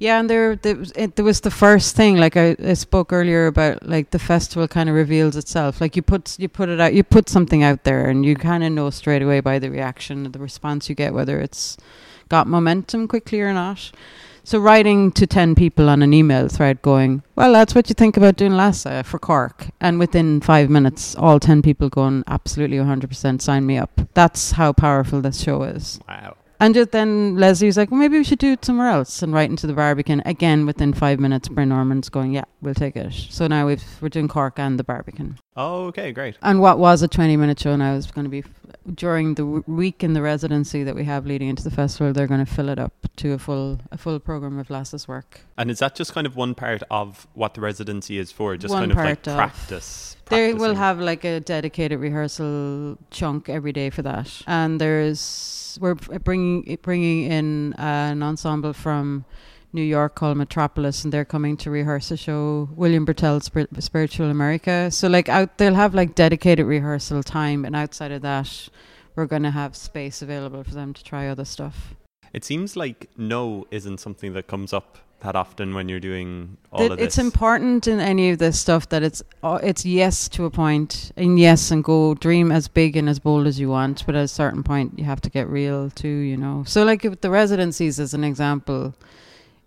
yeah, 0.01 0.19
and 0.19 0.31
there, 0.31 0.57
there 0.57 0.77
was, 0.77 0.93
it, 0.97 1.17
there 1.17 1.25
was 1.27 1.43
the 1.43 1.51
first 1.51 1.95
thing. 1.95 2.17
Like 2.17 2.35
I, 2.35 2.57
I 2.65 2.73
spoke 2.73 3.13
earlier 3.13 3.47
about, 3.47 3.87
like 3.87 4.11
the 4.11 4.19
festival 4.19 4.67
kind 4.67 4.89
of 4.89 4.95
reveals 4.95 5.37
itself. 5.37 5.79
Like 5.79 5.95
you 5.95 6.01
put 6.01 6.39
you 6.39 6.49
put 6.49 6.71
it 6.71 6.81
out, 6.81 6.95
you 6.95 7.05
put 7.05 7.29
something 7.29 7.63
out 7.63 7.85
there, 7.85 8.09
and 8.09 8.25
you 8.25 8.35
kind 8.35 8.65
of 8.65 8.73
know 8.73 8.89
straight 8.89 9.21
away 9.21 9.41
by 9.41 9.59
the 9.59 9.71
reaction, 9.71 10.33
the 10.33 10.39
response 10.39 10.89
you 10.89 10.95
get, 10.95 11.13
whether 11.13 11.39
it's 11.39 11.77
got 12.31 12.47
momentum 12.47 13.09
quickly 13.09 13.43
or 13.43 13.53
not. 13.53 13.93
So 14.43 14.59
writing 14.59 15.13
to 15.13 15.27
ten 15.27 15.55
people 15.55 15.91
on 15.91 16.01
an 16.01 16.15
email 16.15 16.49
thread, 16.49 16.81
going, 16.81 17.23
"Well, 17.37 17.53
that's 17.53 17.75
what 17.75 17.91
you 17.91 17.95
think 17.95 18.17
about 18.17 18.37
doing 18.37 18.53
Lhasa 18.53 18.91
uh, 18.91 19.03
for 19.03 19.19
Cork," 19.19 19.67
and 19.83 19.99
within 19.99 20.41
five 20.41 20.71
minutes, 20.71 21.15
all 21.15 21.39
ten 21.39 21.61
people 21.61 21.91
going, 21.91 22.25
"Absolutely, 22.27 22.79
100%, 22.79 23.43
sign 23.43 23.67
me 23.67 23.77
up." 23.77 24.01
That's 24.15 24.53
how 24.53 24.73
powerful 24.73 25.21
this 25.21 25.43
show 25.43 25.63
is. 25.65 26.01
Wow. 26.09 26.37
And 26.61 26.75
just 26.75 26.91
then 26.93 27.37
Leslie 27.37 27.67
was 27.67 27.77
like, 27.79 27.91
well, 27.91 27.99
maybe 27.99 28.19
we 28.19 28.25
should 28.25 28.39
do 28.39 28.53
it 28.53 28.65
somewhere 28.65 28.89
else 28.89 29.23
and 29.23 29.33
right 29.33 29.49
into 29.49 29.67
the 29.67 29.73
Barbican. 29.73 30.23
Again, 30.27 30.67
within 30.67 30.93
five 30.93 31.19
minutes, 31.19 31.49
Bryn 31.49 31.71
Norman's 31.71 32.09
going, 32.11 32.33
yeah, 32.33 32.45
we'll 32.61 32.75
take 32.75 32.97
it. 32.97 33.13
So 33.31 33.47
now 33.47 33.67
we've, 33.67 33.83
we're 34.03 34.11
doing 34.11 34.29
Cork 34.29 34.59
and 34.59 34.79
the 34.79 34.85
Barbican. 34.85 35.39
Oh, 35.57 35.87
okay, 35.87 36.13
great. 36.13 36.37
And 36.43 36.61
what 36.61 36.79
was 36.79 37.03
a 37.03 37.09
20 37.09 37.37
minute 37.37 37.59
show 37.59 37.77
now 37.77 37.95
is 37.95 38.11
going 38.11 38.25
to 38.25 38.31
be 38.31 38.45
during 38.95 39.35
the 39.35 39.43
w- 39.43 39.65
week 39.67 40.03
in 40.05 40.13
the 40.13 40.23
residency 40.23 40.85
that 40.85 40.95
we 40.95 41.05
have 41.05 41.27
leading 41.27 41.49
into 41.49 41.63
the 41.63 41.71
festival, 41.71 42.13
they're 42.13 42.27
going 42.27 42.45
to 42.45 42.51
fill 42.51 42.69
it 42.69 42.79
up 42.79 42.93
to 43.17 43.33
a 43.33 43.39
full 43.39 43.79
a 43.91 43.99
full 43.99 44.19
program 44.19 44.59
of 44.59 44.69
Lhasa's 44.69 45.07
work. 45.09 45.41
And 45.59 45.71
is 45.71 45.81
that 45.81 45.95
just 45.95 46.13
kind 46.15 46.27
of 46.27 46.37
one 46.37 46.55
part 46.55 46.83
of 46.91 47.27
what 47.35 47.55
the 47.55 47.61
residency 47.61 48.19
is 48.19 48.33
for? 48.33 48.57
Just 48.57 48.73
One 48.73 48.89
kind 48.89 48.93
of 48.93 48.97
like 48.99 49.27
of- 49.27 49.35
practice. 49.37 50.17
They 50.27 50.55
will 50.55 50.77
have 50.77 51.01
like 51.01 51.25
a 51.25 51.41
dedicated 51.41 51.99
rehearsal 51.99 52.97
chunk 53.11 53.49
every 53.49 53.73
day 53.73 53.91
for 53.91 54.03
that, 54.03 54.31
and 54.47 54.81
there's 54.81 55.19
we're 55.81 55.95
bringing 55.95 56.79
bringing 56.83 57.31
in 57.31 57.75
uh, 57.75 58.11
an 58.13 58.23
ensemble 58.23 58.73
from 58.73 59.25
New 59.73 59.83
York 59.83 60.15
called 60.15 60.37
Metropolis, 60.37 61.05
and 61.05 61.13
they're 61.13 61.25
coming 61.25 61.57
to 61.59 61.71
rehearse 61.71 62.11
a 62.11 62.17
show, 62.17 62.69
William 62.75 63.05
Brittelle's 63.05 63.45
Spir- 63.45 63.69
Spiritual 63.79 64.31
America. 64.31 64.91
So 64.91 65.09
like 65.09 65.29
out, 65.29 65.59
they'll 65.59 65.75
have 65.75 65.95
like 65.95 66.15
dedicated 66.15 66.67
rehearsal 66.67 67.23
time, 67.23 67.65
and 67.65 67.77
outside 67.77 68.11
of 68.11 68.23
that, 68.23 68.69
we're 69.15 69.27
going 69.27 69.45
to 69.45 69.51
have 69.51 69.77
space 69.77 70.23
available 70.23 70.65
for 70.65 70.75
them 70.75 70.93
to 70.95 71.05
try 71.05 71.29
other 71.29 71.45
stuff. 71.45 71.95
It 72.33 72.45
seems 72.45 72.77
like 72.77 73.11
no 73.17 73.67
isn't 73.71 73.99
something 73.99 74.33
that 74.33 74.47
comes 74.47 74.73
up 74.73 74.99
that 75.21 75.37
often 75.37 75.75
when 75.75 75.89
you're 75.89 76.01
doing 76.01 76.57
all 76.73 76.81
That 76.81 76.93
of 76.93 76.99
this. 76.99 77.07
it's 77.09 77.19
important 77.19 77.87
in 77.87 78.01
any 78.01 78.31
of 78.31 78.39
this 78.39 78.59
stuff 78.59 78.89
that 78.89 79.03
it's 79.03 79.23
uh, 79.43 79.59
it's 79.63 79.85
yes 79.85 80.29
to 80.31 80.45
a 80.47 80.51
point 80.51 81.13
and 81.17 81.39
yes 81.39 81.71
and 81.71 81.85
go 81.85 82.15
dream 82.15 82.51
as 82.51 82.69
big 82.69 82.97
and 82.97 83.09
as 83.09 83.19
bold 83.19 83.47
as 83.47 83.61
you 83.61 83.69
want 83.69 84.05
but 84.07 84.15
at 84.15 84.25
a 84.25 84.29
certain 84.29 84.63
point 84.63 84.99
you 84.99 85.05
have 85.05 85.21
to 85.21 85.31
get 85.31 85.49
real 85.49 85.91
too 85.91 86.09
you 86.09 86.37
know? 86.37 86.65
So 86.67 86.85
like 86.85 87.03
with 87.05 87.21
the 87.21 87.31
residencies 87.31 88.01
as 88.01 88.15
an 88.15 88.25
example 88.25 88.95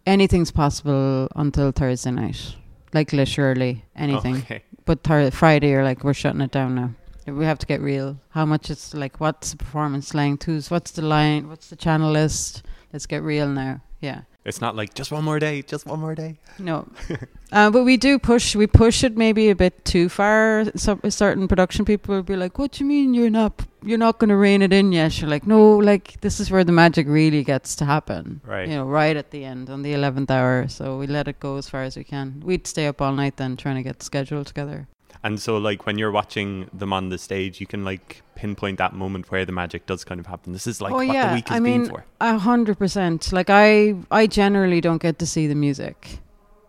anything's 0.05 0.51
possible 0.51 1.27
until 1.35 1.71
thursday 1.71 2.11
night 2.11 2.55
like 2.93 3.13
literally 3.13 3.83
anything. 3.95 4.37
Okay. 4.37 4.63
but 4.85 5.03
thir- 5.03 5.31
friday 5.31 5.69
you're 5.69 5.83
like 5.83 6.03
we're 6.03 6.13
shutting 6.13 6.41
it 6.41 6.51
down 6.51 6.75
now. 6.75 6.91
We 7.25 7.45
have 7.45 7.57
to 7.59 7.65
get 7.65 7.79
real. 7.79 8.17
How 8.31 8.45
much 8.45 8.69
it's 8.69 8.93
like 8.93 9.21
what's 9.21 9.51
the 9.51 9.57
performance 9.57 10.13
length? 10.13 10.43
Who's 10.43 10.69
what's 10.69 10.91
the 10.91 11.03
line 11.03 11.47
what's 11.47 11.69
the 11.69 11.77
channel 11.77 12.11
list? 12.11 12.63
Let's 12.91 13.05
get 13.05 13.23
real 13.23 13.47
now 13.47 13.81
yeah 14.03 14.21
It's 14.45 14.59
not 14.59 14.75
like 14.75 14.91
just 14.99 15.11
one 15.11 15.23
more 15.23 15.39
day, 15.39 15.61
just 15.73 15.85
one 15.87 15.99
more 16.05 16.15
day. 16.15 16.31
no, 16.59 16.77
uh, 17.57 17.69
but 17.71 17.83
we 17.89 17.95
do 17.95 18.19
push. 18.19 18.55
We 18.61 18.67
push 18.67 18.97
it 19.07 19.15
maybe 19.15 19.43
a 19.49 19.55
bit 19.55 19.75
too 19.85 20.09
far. 20.09 20.65
Some 20.75 20.99
certain 21.09 21.47
production 21.47 21.85
people 21.85 22.11
will 22.15 22.27
be 22.27 22.35
like, 22.35 22.59
"What 22.59 22.73
do 22.73 22.83
you 22.83 22.89
mean 22.95 23.13
you're 23.15 23.31
not? 23.41 23.53
You're 23.89 24.03
not 24.07 24.19
going 24.19 24.33
to 24.35 24.39
rein 24.47 24.61
it 24.61 24.73
in 24.73 24.91
yet?" 24.91 25.11
You're 25.21 25.31
like, 25.35 25.47
"No, 25.47 25.61
like 25.91 26.19
this 26.19 26.39
is 26.41 26.51
where 26.51 26.65
the 26.65 26.75
magic 26.83 27.07
really 27.07 27.43
gets 27.53 27.75
to 27.79 27.85
happen." 27.85 28.41
Right. 28.43 28.67
You 28.67 28.75
know, 28.75 28.87
right 29.01 29.15
at 29.15 29.31
the 29.31 29.45
end 29.47 29.69
on 29.69 29.79
the 29.83 29.93
eleventh 29.93 30.29
hour. 30.29 30.67
So 30.67 30.99
we 30.99 31.07
let 31.07 31.27
it 31.31 31.39
go 31.39 31.55
as 31.55 31.69
far 31.69 31.83
as 31.87 31.95
we 31.95 32.03
can. 32.03 32.43
We'd 32.43 32.67
stay 32.67 32.87
up 32.91 32.99
all 33.01 33.15
night 33.15 33.37
then 33.37 33.55
trying 33.55 33.79
to 33.79 33.83
get 33.89 33.99
the 33.99 34.05
schedule 34.05 34.43
together. 34.43 34.87
And 35.23 35.39
so, 35.39 35.57
like, 35.57 35.85
when 35.85 35.97
you're 35.97 36.11
watching 36.11 36.69
them 36.73 36.91
on 36.93 37.09
the 37.09 37.17
stage, 37.17 37.61
you 37.61 37.67
can 37.67 37.83
like 37.85 38.21
pinpoint 38.35 38.77
that 38.79 38.93
moment 38.93 39.31
where 39.31 39.45
the 39.45 39.51
magic 39.51 39.85
does 39.85 40.03
kind 40.03 40.19
of 40.19 40.25
happen. 40.27 40.51
This 40.53 40.67
is 40.67 40.81
like 40.81 40.91
Oh, 40.91 40.95
what 40.97 41.07
yeah. 41.07 41.29
the 41.29 41.35
week 41.35 41.47
has 41.49 41.57
I 41.57 41.63
been 41.63 41.85
for. 41.85 42.05
A 42.19 42.37
hundred 42.37 42.77
percent. 42.77 43.31
Like 43.31 43.49
I, 43.49 43.95
I 44.11 44.27
generally 44.27 44.81
don't 44.81 45.01
get 45.01 45.19
to 45.19 45.25
see 45.25 45.47
the 45.47 45.55
music. 45.55 46.19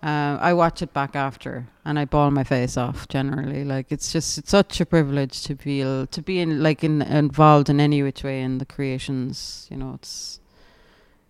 Uh, 0.02 0.36
I 0.38 0.52
watch 0.52 0.82
it 0.82 0.92
back 0.92 1.16
after, 1.16 1.66
and 1.86 1.98
I 1.98 2.04
ball 2.04 2.30
my 2.30 2.44
face 2.44 2.76
off. 2.76 3.08
Generally, 3.08 3.64
like 3.64 3.90
it's 3.90 4.12
just 4.12 4.36
it's 4.36 4.50
such 4.50 4.78
a 4.80 4.84
privilege 4.84 5.42
to 5.44 5.56
feel 5.56 6.06
to 6.08 6.20
be 6.20 6.40
in 6.40 6.62
like 6.62 6.84
in, 6.84 7.00
involved 7.00 7.70
in 7.70 7.80
any 7.80 8.02
which 8.02 8.22
way 8.22 8.42
in 8.42 8.58
the 8.58 8.66
creations. 8.66 9.66
You 9.70 9.78
know, 9.78 9.94
it's 9.94 10.40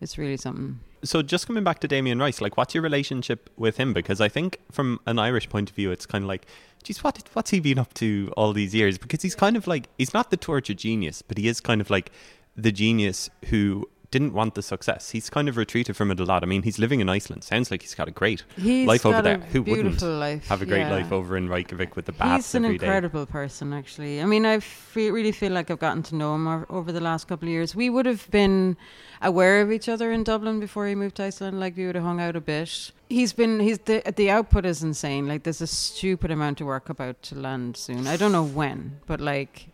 it's 0.00 0.18
really 0.18 0.36
something. 0.36 0.80
So, 1.04 1.20
just 1.22 1.46
coming 1.46 1.62
back 1.64 1.80
to 1.80 1.88
Damien 1.88 2.18
Rice, 2.18 2.40
like, 2.40 2.56
what's 2.56 2.74
your 2.74 2.82
relationship 2.82 3.50
with 3.58 3.76
him? 3.76 3.92
Because 3.92 4.22
I 4.22 4.28
think 4.28 4.58
from 4.72 4.98
an 5.06 5.18
Irish 5.18 5.48
point 5.50 5.68
of 5.68 5.76
view, 5.76 5.90
it's 5.92 6.06
kind 6.06 6.24
of 6.24 6.28
like, 6.28 6.46
geez, 6.84 7.02
what 7.02 7.28
what's 7.32 7.50
he 7.50 7.60
been 7.60 7.78
up 7.78 7.92
to 7.94 8.32
all 8.36 8.52
these 8.52 8.74
years? 8.74 8.98
Because 8.98 9.22
he's 9.22 9.34
kind 9.34 9.56
of 9.56 9.66
like 9.66 9.88
he's 9.98 10.14
not 10.14 10.30
the 10.30 10.36
torture 10.36 10.74
genius, 10.74 11.22
but 11.22 11.38
he 11.38 11.48
is 11.48 11.60
kind 11.60 11.80
of 11.80 11.90
like 11.90 12.12
the 12.56 12.70
genius 12.70 13.30
who 13.46 13.88
didn't 14.14 14.32
want 14.32 14.54
the 14.54 14.62
success. 14.62 15.10
He's 15.10 15.28
kind 15.28 15.48
of 15.48 15.56
retreated 15.56 15.96
from 15.96 16.12
it 16.12 16.20
a 16.20 16.24
lot. 16.24 16.44
I 16.44 16.46
mean, 16.46 16.62
he's 16.62 16.78
living 16.78 17.00
in 17.00 17.08
Iceland. 17.08 17.42
Sounds 17.42 17.68
like 17.72 17.82
he's 17.82 17.96
got 17.96 18.06
a 18.06 18.12
great 18.12 18.44
He's 18.56 18.86
Life 18.86 19.04
over 19.04 19.20
there. 19.20 19.38
Who 19.38 19.62
wouldn't 19.62 20.00
life. 20.02 20.46
have 20.46 20.62
a 20.62 20.66
great 20.66 20.86
yeah. 20.86 20.92
life 20.92 21.10
over 21.10 21.36
in 21.36 21.48
Reykjavik 21.48 21.96
with 21.96 22.06
the 22.06 22.12
baths 22.12 22.46
He's 22.46 22.54
an 22.54 22.64
every 22.64 22.78
day. 22.78 22.86
incredible 22.86 23.26
person, 23.26 23.72
actually. 23.72 24.22
I 24.22 24.24
mean, 24.24 24.46
I 24.46 24.60
really 24.94 25.32
feel 25.32 25.50
like 25.50 25.68
I've 25.68 25.80
gotten 25.80 26.04
to 26.04 26.14
know 26.14 26.36
him 26.36 26.46
over 26.70 26.92
the 26.92 27.00
last 27.00 27.26
couple 27.26 27.48
of 27.48 27.52
years. 27.52 27.74
We 27.74 27.90
would 27.90 28.06
have 28.06 28.30
been 28.30 28.76
aware 29.20 29.60
of 29.60 29.72
each 29.72 29.88
other 29.88 30.12
in 30.12 30.22
Dublin 30.22 30.60
before 30.60 30.86
he 30.86 30.94
moved 30.94 31.16
to 31.16 31.24
Iceland. 31.24 31.58
Like 31.58 31.76
we 31.76 31.84
would 31.86 31.96
have 31.96 32.04
hung 32.04 32.20
out 32.20 32.36
a 32.36 32.40
bit. 32.40 32.92
He's 33.08 33.32
been. 33.32 33.58
He's 33.58 33.80
the 33.80 34.00
the 34.14 34.30
output 34.30 34.64
is 34.64 34.84
insane. 34.84 35.26
Like 35.26 35.42
there's 35.42 35.60
a 35.60 35.66
stupid 35.66 36.30
amount 36.30 36.60
of 36.60 36.68
work 36.68 36.88
about 36.88 37.20
to 37.22 37.34
land 37.34 37.76
soon. 37.76 38.06
I 38.06 38.16
don't 38.16 38.32
know 38.32 38.44
when, 38.44 39.00
but 39.06 39.20
like. 39.20 39.73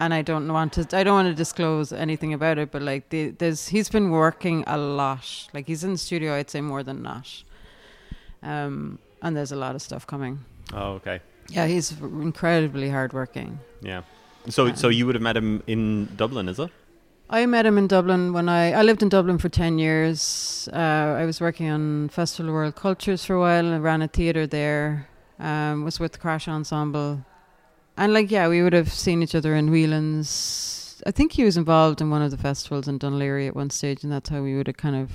And 0.00 0.14
I 0.14 0.22
don't 0.22 0.50
want 0.50 0.72
to. 0.74 0.96
I 0.96 1.04
don't 1.04 1.14
want 1.14 1.28
to 1.28 1.34
disclose 1.34 1.92
anything 1.92 2.32
about 2.32 2.56
it, 2.58 2.70
but 2.70 2.80
like, 2.82 3.10
the, 3.10 3.30
there's 3.30 3.68
he's 3.68 3.90
been 3.90 4.10
working 4.10 4.64
a 4.66 4.78
lot. 4.78 5.48
Like 5.52 5.66
he's 5.66 5.84
in 5.84 5.92
the 5.92 5.98
studio, 5.98 6.34
I'd 6.34 6.48
say 6.50 6.60
more 6.62 6.82
than 6.82 7.02
not. 7.02 7.26
Um, 8.42 8.98
and 9.22 9.36
there's 9.36 9.52
a 9.52 9.56
lot 9.56 9.74
of 9.74 9.82
stuff 9.82 10.06
coming. 10.06 10.38
Oh, 10.72 10.92
okay. 10.92 11.20
Yeah, 11.50 11.66
he's 11.66 11.92
incredibly 12.00 12.88
hardworking. 12.88 13.58
Yeah. 13.82 14.02
So, 14.48 14.66
Yeah. 14.66 14.74
so 14.74 14.88
you 14.88 15.04
would 15.06 15.14
have 15.16 15.22
met 15.22 15.36
him 15.36 15.62
in 15.66 16.08
Dublin, 16.16 16.48
is 16.48 16.58
it? 16.58 16.70
I 17.28 17.46
met 17.46 17.66
him 17.66 17.76
in 17.78 17.86
Dublin 17.86 18.32
when 18.32 18.48
I 18.48 18.72
I 18.72 18.82
lived 18.82 19.02
in 19.02 19.08
Dublin 19.08 19.38
for 19.38 19.48
ten 19.50 19.78
years. 19.78 20.68
Uh, 20.72 21.20
I 21.22 21.24
was 21.26 21.40
working 21.40 21.68
on 21.70 22.08
Festival 22.08 22.48
of 22.50 22.54
World 22.54 22.74
Cultures 22.74 23.24
for 23.24 23.34
a 23.34 23.40
while 23.40 23.66
and 23.66 23.84
ran 23.84 24.02
a 24.02 24.08
theatre 24.08 24.46
there. 24.48 25.06
Um, 25.38 25.84
was 25.84 26.00
with 26.00 26.12
the 26.12 26.18
Crash 26.18 26.48
Ensemble, 26.48 27.24
and 27.96 28.12
like 28.12 28.30
yeah, 28.30 28.48
we 28.48 28.62
would 28.62 28.72
have 28.72 28.92
seen 28.92 29.22
each 29.22 29.34
other 29.34 29.54
in 29.54 29.70
Whelan's. 29.70 31.02
I 31.06 31.10
think 31.10 31.32
he 31.32 31.44
was 31.44 31.56
involved 31.56 32.00
in 32.00 32.10
one 32.10 32.22
of 32.22 32.30
the 32.30 32.36
festivals 32.36 32.86
in 32.86 32.98
Dún 32.98 33.18
Laoghaire 33.18 33.48
at 33.48 33.56
one 33.56 33.70
stage, 33.70 34.04
and 34.04 34.12
that's 34.12 34.28
how 34.28 34.42
we 34.42 34.54
would 34.56 34.66
have 34.66 34.76
kind 34.76 34.96
of 34.96 35.10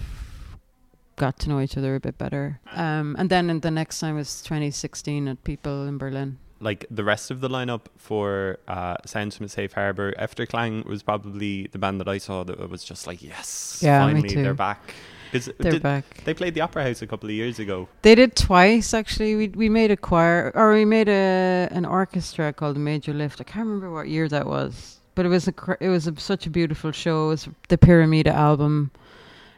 got 1.15 1.39
to 1.39 1.49
know 1.49 1.59
each 1.61 1.77
other 1.77 1.95
a 1.95 1.99
bit 1.99 2.17
better. 2.17 2.59
Um, 2.73 3.15
and 3.17 3.29
then 3.29 3.49
in 3.49 3.59
the 3.61 3.71
next 3.71 3.99
time 3.99 4.15
was 4.15 4.41
2016 4.41 5.27
at 5.27 5.43
People 5.43 5.87
in 5.87 5.97
Berlin. 5.97 6.39
Like 6.59 6.85
the 6.89 7.03
rest 7.03 7.31
of 7.31 7.41
the 7.41 7.49
lineup 7.49 7.81
for 7.97 8.57
uh, 8.67 8.95
Sounds 9.05 9.37
from 9.37 9.47
Safe 9.47 9.73
Harbour, 9.73 10.13
Efterklang 10.13 10.85
was 10.85 11.03
probably 11.03 11.67
the 11.71 11.79
band 11.79 11.99
that 11.99 12.07
I 12.07 12.17
saw 12.17 12.43
that 12.43 12.69
was 12.69 12.83
just 12.83 13.07
like, 13.07 13.21
yes, 13.21 13.79
Yeah, 13.81 14.05
finally 14.05 14.33
they're 14.33 14.53
back. 14.53 14.93
They're 15.31 15.71
did- 15.71 15.83
back. 15.83 16.23
They 16.25 16.33
played 16.33 16.53
the 16.53 16.61
Opera 16.61 16.83
House 16.83 17.01
a 17.01 17.07
couple 17.07 17.29
of 17.29 17.35
years 17.35 17.59
ago. 17.59 17.87
They 18.01 18.15
did 18.15 18.35
twice 18.35 18.93
actually. 18.93 19.35
We 19.35 19.47
we 19.49 19.69
made 19.69 19.91
a 19.91 19.97
choir 19.97 20.51
or 20.55 20.73
we 20.73 20.85
made 20.85 21.09
a 21.09 21.67
an 21.71 21.85
orchestra 21.85 22.53
called 22.53 22.75
the 22.75 22.79
Major 22.79 23.13
Lift. 23.13 23.41
I 23.41 23.43
can't 23.43 23.65
remember 23.65 23.91
what 23.91 24.07
year 24.07 24.27
that 24.29 24.45
was, 24.45 24.99
but 25.15 25.25
it 25.25 25.29
was 25.29 25.47
a 25.47 25.53
it 25.79 25.89
was 25.89 26.07
a, 26.07 26.19
such 26.19 26.45
a 26.45 26.49
beautiful 26.49 26.91
show. 26.91 27.25
It 27.25 27.29
was 27.29 27.49
the 27.69 27.77
Pyramida 27.77 28.31
album, 28.31 28.91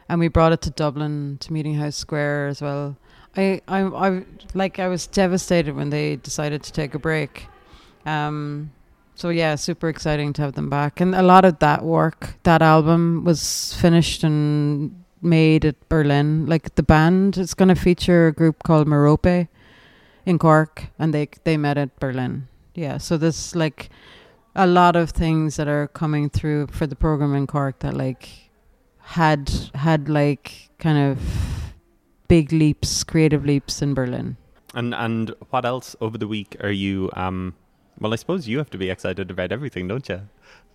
and 0.08 0.20
we 0.20 0.28
brought 0.28 0.52
it 0.52 0.62
to 0.62 0.70
Dublin 0.70 1.38
to 1.40 1.52
Meeting 1.52 1.74
House 1.74 1.96
Square 1.96 2.48
as 2.48 2.60
well. 2.62 2.96
I 3.36 3.60
I 3.68 3.82
I 3.82 4.24
like 4.54 4.78
I 4.78 4.88
was 4.88 5.06
devastated 5.06 5.74
when 5.76 5.90
they 5.90 6.16
decided 6.16 6.62
to 6.64 6.72
take 6.72 6.94
a 6.94 6.98
break. 6.98 7.46
Um, 8.06 8.70
so 9.14 9.30
yeah, 9.30 9.56
super 9.56 9.88
exciting 9.88 10.32
to 10.34 10.42
have 10.42 10.54
them 10.54 10.70
back, 10.70 11.00
and 11.00 11.14
a 11.14 11.22
lot 11.22 11.44
of 11.44 11.58
that 11.58 11.84
work, 11.84 12.36
that 12.44 12.62
album 12.62 13.24
was 13.24 13.74
finished 13.74 14.22
and 14.22 15.04
made 15.22 15.64
at 15.64 15.88
Berlin. 15.88 16.46
Like 16.46 16.74
the 16.74 16.82
band 16.82 17.36
is 17.36 17.54
going 17.54 17.68
to 17.68 17.74
feature 17.74 18.28
a 18.28 18.32
group 18.32 18.62
called 18.62 18.86
Merope 18.86 19.48
in 20.26 20.38
Cork, 20.38 20.86
and 20.98 21.14
they 21.14 21.28
they 21.44 21.56
met 21.56 21.78
at 21.78 21.98
Berlin. 22.00 22.48
Yeah, 22.74 22.98
so 22.98 23.16
there's 23.16 23.56
like 23.56 23.90
a 24.54 24.66
lot 24.66 24.96
of 24.96 25.10
things 25.10 25.56
that 25.56 25.68
are 25.68 25.88
coming 25.88 26.30
through 26.30 26.68
for 26.68 26.86
the 26.86 26.96
program 26.96 27.34
in 27.34 27.46
Cork 27.46 27.78
that 27.80 27.94
like 27.94 28.28
had 28.98 29.50
had 29.74 30.08
like 30.08 30.70
kind 30.78 30.98
of 30.98 31.18
big 32.28 32.52
leaps, 32.52 33.04
creative 33.04 33.44
leaps 33.44 33.82
in 33.82 33.94
Berlin. 33.94 34.36
And 34.74 34.94
and 34.94 35.34
what 35.50 35.64
else 35.64 35.96
over 36.00 36.18
the 36.18 36.28
week 36.28 36.56
are 36.60 36.70
you? 36.70 37.10
Um, 37.14 37.54
well, 37.98 38.12
I 38.12 38.16
suppose 38.16 38.46
you 38.46 38.58
have 38.58 38.70
to 38.70 38.78
be 38.78 38.90
excited 38.90 39.30
about 39.30 39.50
everything, 39.50 39.88
don't 39.88 40.08
you? 40.08 40.20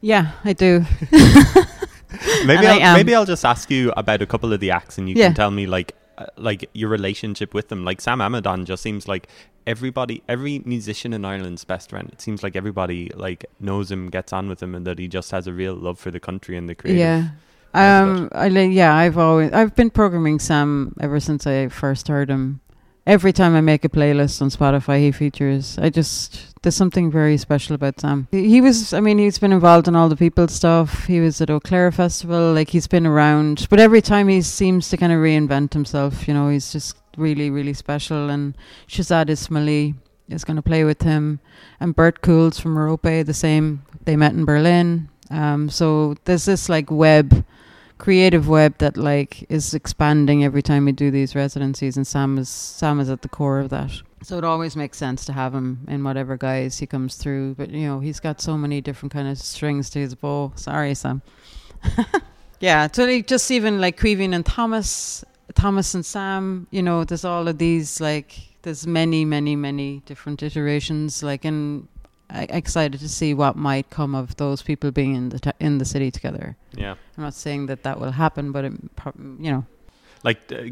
Yeah, 0.01 0.31
I 0.43 0.53
do. 0.53 0.85
Maybe 2.45 2.68
I'll, 2.68 2.80
am. 2.80 2.95
maybe 2.95 3.16
I'll 3.16 3.26
just 3.26 3.45
ask 3.45 3.70
you 3.72 3.91
about 3.97 4.22
a 4.22 4.26
couple 4.26 4.53
of 4.53 4.59
the 4.59 4.72
acts, 4.72 4.97
and 4.97 5.09
you 5.09 5.16
Yeah. 5.16 5.28
can 5.28 5.36
tell 5.36 5.51
me 5.51 5.66
like 5.66 5.95
uh, 6.18 6.26
like 6.38 6.70
your 6.74 6.89
relationship 6.89 7.53
with 7.53 7.70
them. 7.70 7.84
Like 7.84 7.99
Sam 8.01 8.20
Amidon 8.20 8.66
just 8.66 8.84
seems 8.84 9.07
like 9.07 9.28
everybody, 9.66 10.22
every 10.30 10.59
musician 10.66 11.14
in 11.14 11.26
Ireland's 11.26 11.64
best 11.64 11.89
friend. 11.89 12.09
It 12.11 12.22
seems 12.22 12.43
like 12.43 12.55
everybody 12.55 13.09
like 13.16 13.45
knows 13.59 13.91
him, 13.91 14.09
gets 14.09 14.32
on 14.34 14.47
with 14.47 14.61
him, 14.61 14.76
and 14.76 14.86
that 14.86 14.99
he 14.99 15.07
just 15.07 15.32
has 15.32 15.47
a 15.47 15.53
real 15.53 15.74
love 15.74 15.99
for 15.99 16.11
the 16.11 16.20
country 16.20 16.55
and 16.57 16.70
the 16.70 16.76
creative. 16.76 16.99
Yeah. 16.99 17.30
Um, 17.76 18.30
I 18.34 18.47
yeah, 18.47 18.93
I've 18.93 19.18
always 19.18 19.51
I've 19.51 19.76
been 19.76 19.89
programming 19.89 20.38
Sam 20.38 20.95
ever 21.01 21.20
since 21.20 21.47
I 21.47 21.70
first 21.70 22.07
heard 22.07 22.30
him. 22.30 22.61
Every 23.06 23.34
time 23.34 23.54
I 23.56 23.62
make 23.62 23.84
a 23.84 23.89
playlist 23.89 24.41
on 24.41 24.49
Spotify, 24.49 24.99
he 24.99 25.12
features. 25.12 25.78
I 25.78 25.89
just 25.89 26.54
there's 26.62 26.76
something 26.76 27.12
very 27.12 27.36
special 27.36 27.76
about 27.76 27.99
Sam. 27.99 28.30
He 28.32 28.62
was, 28.62 28.93
I 28.93 29.01
mean, 29.01 29.18
he's 29.18 29.38
been 29.38 29.51
involved 29.51 29.89
in 29.89 29.95
all 29.95 30.08
the 30.08 30.16
people 30.16 30.47
stuff. 30.47 31.06
He 31.06 31.20
was 31.20 31.41
at 31.41 31.49
Eau 31.49 31.60
Claire 31.60 31.91
Festival, 31.91 32.54
like 32.54 32.70
he's 32.70 32.88
been 32.88 33.06
around. 33.06 33.68
But 33.70 33.82
every 33.82 34.01
time 34.01 34.30
he 34.30 34.41
seems 34.41 34.88
to 34.89 34.97
kind 34.97 35.12
of 35.12 35.20
reinvent 35.20 35.74
himself. 35.74 36.28
You 36.28 36.34
know, 36.34 36.47
he's 36.47 36.72
just 36.72 36.95
really, 37.18 37.49
really 37.49 37.74
special. 37.74 38.30
And 38.30 38.56
Shahzad 38.88 39.30
Ismaily 39.30 39.95
is 40.30 40.45
going 40.45 40.56
to 40.56 40.62
play 40.62 40.86
with 40.86 41.01
him, 41.01 41.41
and 41.82 41.93
Bert 41.93 42.22
Cools 42.22 42.58
from 42.58 42.76
Merope, 42.76 43.26
the 43.26 43.34
same. 43.34 43.84
They 44.06 44.16
met 44.16 44.32
in 44.32 44.45
Berlin. 44.45 45.10
Um, 45.30 45.70
so 45.70 46.16
there's 46.24 46.45
this 46.45 46.70
like 46.70 46.89
web 46.89 47.43
creative 48.04 48.49
web 48.49 48.78
that 48.80 48.97
like 48.97 49.45
is 49.49 49.74
expanding 49.74 50.43
every 50.43 50.62
time 50.62 50.84
we 50.84 50.91
do 50.91 51.10
these 51.10 51.36
residencies 51.36 51.95
and 51.95 52.06
Sam 52.06 52.38
is 52.38 52.49
Sam 52.49 52.99
is 52.99 53.10
at 53.10 53.22
the 53.22 53.30
core 53.30 53.60
of 53.60 53.70
that. 53.70 53.91
So 54.24 54.38
it 54.38 54.43
always 54.43 54.76
makes 54.76 54.97
sense 54.97 55.24
to 55.24 55.32
have 55.32 55.56
him 55.56 55.86
in 55.88 56.04
whatever 56.04 56.36
guise 56.36 56.80
he 56.80 56.86
comes 56.86 57.16
through. 57.16 57.56
But 57.56 57.70
you 57.70 57.88
know, 57.88 58.01
he's 58.01 58.20
got 58.20 58.41
so 58.41 58.58
many 58.58 58.82
different 58.82 59.14
kind 59.14 59.30
of 59.30 59.38
strings 59.38 59.89
to 59.91 59.99
his 59.99 60.16
bow. 60.16 60.51
Sorry, 60.56 60.93
Sam. 60.95 61.22
yeah, 62.60 62.89
like, 62.97 63.26
just 63.26 63.49
even 63.51 63.80
like 63.80 63.97
Caoimhín 63.97 64.36
and 64.36 64.45
Thomas 64.45 65.24
Thomas 65.56 65.93
and 65.93 66.06
Sam, 66.06 66.68
you 66.72 66.84
know, 66.84 67.06
there's 67.06 67.24
all 67.24 67.47
of 67.47 67.58
these 67.58 68.01
like 68.01 68.38
there's 68.64 68.86
many, 68.86 69.24
many, 69.24 69.56
many 69.56 70.01
different 70.06 70.43
iterations. 70.43 71.24
Like 71.24 71.45
and 71.45 71.88
I 71.92 71.92
excited 72.30 72.99
to 72.99 73.09
see 73.09 73.34
what 73.34 73.55
might 73.55 73.89
come 73.89 74.15
of 74.15 74.36
those 74.38 74.61
people 74.61 74.91
being 74.91 75.15
in 75.15 75.30
the 75.30 75.39
t- 75.39 75.51
in 75.59 75.78
the 75.78 75.86
city 75.86 76.11
together. 76.11 76.55
yeah. 76.76 76.95
I'm 77.17 77.24
not 77.24 77.34
saying 77.34 77.67
that 77.67 77.84
that 77.84 77.99
will 77.99 78.11
happen, 78.11 78.51
but 78.51 78.65
it, 78.65 78.95
prob- 78.95 79.15
you 79.39 79.51
know, 79.51 79.65
Like 80.24 80.51
uh, 80.51 80.69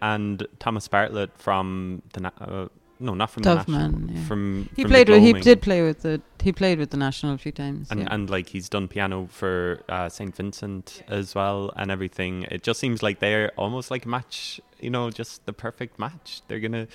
and 0.00 0.46
Thomas 0.58 0.88
Bartlett 0.88 1.36
from 1.38 2.02
the 2.12 2.20
na- 2.20 2.30
uh, 2.40 2.68
no, 3.00 3.14
not 3.14 3.30
from 3.30 3.42
the 3.42 3.54
national, 3.54 3.80
Doveman. 3.90 4.14
Yeah. 4.14 4.24
from 4.26 4.68
He 4.76 4.82
from 4.82 4.90
played 4.90 5.08
with. 5.08 5.22
He 5.22 5.32
did 5.32 5.60
play 5.60 5.82
with 5.82 6.02
the. 6.02 6.20
He 6.40 6.52
played 6.52 6.78
with 6.78 6.90
the 6.90 6.96
national 6.96 7.34
a 7.34 7.38
few 7.38 7.52
times. 7.52 7.90
and 7.90 8.00
yeah. 8.00 8.08
and 8.10 8.30
like 8.30 8.48
he's 8.48 8.68
done 8.68 8.86
piano 8.86 9.28
for 9.30 9.82
uh, 9.88 10.08
Saint 10.08 10.36
Vincent 10.36 11.02
as 11.08 11.34
well 11.34 11.72
and 11.76 11.90
everything. 11.90 12.44
It 12.50 12.62
just 12.62 12.78
seems 12.78 13.02
like 13.02 13.18
they're 13.18 13.50
almost 13.56 13.90
like 13.90 14.04
a 14.04 14.08
match, 14.08 14.60
you 14.82 14.90
know, 14.90 15.10
just 15.10 15.46
the 15.46 15.52
perfect 15.52 15.98
match. 15.98 16.42
They're 16.48 16.60
gonna 16.60 16.86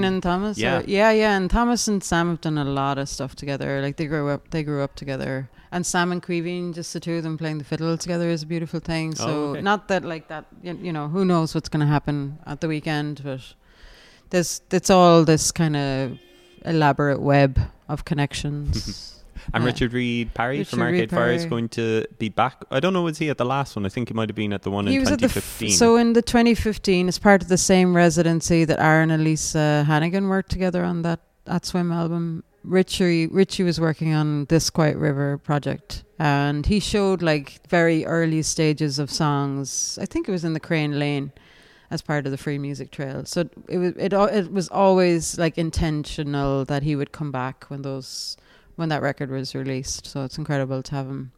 some- 0.00 0.04
and 0.04 0.22
Thomas. 0.22 0.58
Yeah. 0.58 0.78
or- 0.80 0.84
yeah, 0.84 1.10
yeah. 1.10 1.36
And 1.36 1.50
Thomas 1.50 1.88
and 1.88 2.02
Sam 2.02 2.28
have 2.30 2.40
done 2.40 2.58
a 2.58 2.64
lot 2.64 2.98
of 2.98 3.08
stuff 3.08 3.34
together. 3.36 3.80
Like 3.80 3.96
they 3.96 4.06
grew 4.06 4.28
up. 4.30 4.50
They 4.50 4.62
grew 4.62 4.82
up 4.82 4.94
together. 4.96 5.48
And 5.70 5.84
Sam 5.84 6.12
and 6.12 6.22
Caoimhín, 6.22 6.74
just 6.74 6.92
the 6.94 7.00
two 7.00 7.16
of 7.16 7.22
them 7.22 7.36
playing 7.36 7.58
the 7.58 7.64
fiddle 7.64 7.96
together, 7.98 8.28
is 8.30 8.42
a 8.42 8.46
beautiful 8.46 8.80
thing. 8.80 9.10
Oh, 9.18 9.24
so 9.24 9.28
Oh, 9.28 9.44
okay. 9.50 9.60
not 9.60 9.88
that 9.88 10.02
like 10.04 10.28
that. 10.28 10.46
You, 10.62 10.78
you 10.82 10.92
know, 10.94 11.08
who 11.08 11.24
knows 11.26 11.54
what's 11.54 11.68
going 11.68 11.80
to 11.82 11.86
happen 11.86 12.38
at 12.46 12.60
the 12.62 12.68
weekend, 12.68 13.20
but 13.22 13.40
there's 14.30 14.62
it's 14.70 14.88
all 14.90 15.24
this 15.24 15.52
kind 15.52 15.76
of 15.76 16.18
elaborate 16.64 17.20
web 17.20 17.60
of 17.88 18.04
connections. 18.04 19.14
and 19.54 19.62
Yeah. 19.62 19.66
Richard 19.70 19.92
Reed 19.92 20.34
Parry 20.34 20.64
from 20.64 20.82
Arcade 20.82 21.00
Reed 21.00 21.10
Fire 21.10 21.32
is 21.32 21.44
going 21.46 21.68
to 21.70 22.04
be 22.18 22.28
back. 22.28 22.62
I 22.70 22.80
don't 22.80 22.92
know, 22.92 23.02
was 23.02 23.18
he 23.18 23.28
at 23.30 23.38
the 23.38 23.44
last 23.44 23.76
one? 23.76 23.86
I 23.86 23.88
think 23.88 24.08
he 24.08 24.14
might 24.14 24.28
have 24.28 24.36
been 24.36 24.52
at 24.52 24.62
the 24.62 24.70
one 24.70 24.86
he 24.86 24.94
in 24.96 25.00
was 25.00 25.10
at 25.10 25.18
the 25.20 25.26
f- 25.26 25.34
2015. 25.34 25.70
so 25.76 25.96
in 25.96 26.12
the 26.12 26.22
2015 26.22 27.08
as 27.08 27.18
part 27.18 27.42
of 27.42 27.48
the 27.48 27.58
same 27.58 27.94
residency 27.96 28.64
that 28.64 28.78
Aaron 28.80 29.10
and 29.10 29.24
Lisa 29.24 29.84
Hannigan 29.86 30.28
worked 30.28 30.50
together 30.50 30.84
on 30.84 31.02
that 31.02 31.20
at 31.46 31.64
Swim 31.66 31.90
album. 31.92 32.44
Richie 32.64 33.26
Richie 33.28 33.62
was 33.62 33.80
working 33.80 34.12
on 34.12 34.44
this 34.46 34.68
Quiet 34.68 34.96
River 34.98 35.38
project, 35.38 36.04
and 36.18 36.66
he 36.66 36.80
showed 36.80 37.22
like 37.22 37.60
very 37.68 38.04
early 38.04 38.42
stages 38.42 38.98
of 38.98 39.10
songs. 39.10 39.98
I 40.02 40.04
think 40.06 40.28
it 40.28 40.32
was 40.32 40.44
in 40.44 40.52
the 40.52 40.60
Crane 40.60 40.98
Lane 40.98 41.32
as 41.90 42.02
part 42.02 42.26
of 42.26 42.32
the 42.32 42.36
Free 42.36 42.58
Music 42.58 42.90
Trail. 42.90 43.24
So 43.24 43.48
it 43.68 43.78
was 43.78 43.92
it 43.96 44.12
it 44.12 44.52
was 44.52 44.68
always 44.68 45.38
like 45.38 45.56
intentional 45.56 46.64
that 46.66 46.82
he 46.82 46.94
would 46.96 47.12
come 47.12 47.30
back 47.30 47.64
when 47.70 47.80
those 47.82 48.36
when 48.78 48.88
that 48.90 49.02
record 49.02 49.28
was 49.28 49.56
released. 49.56 50.06
So 50.06 50.22
it's 50.22 50.38
incredible 50.38 50.84
to 50.84 50.94
have 50.94 51.06
him 51.06 51.32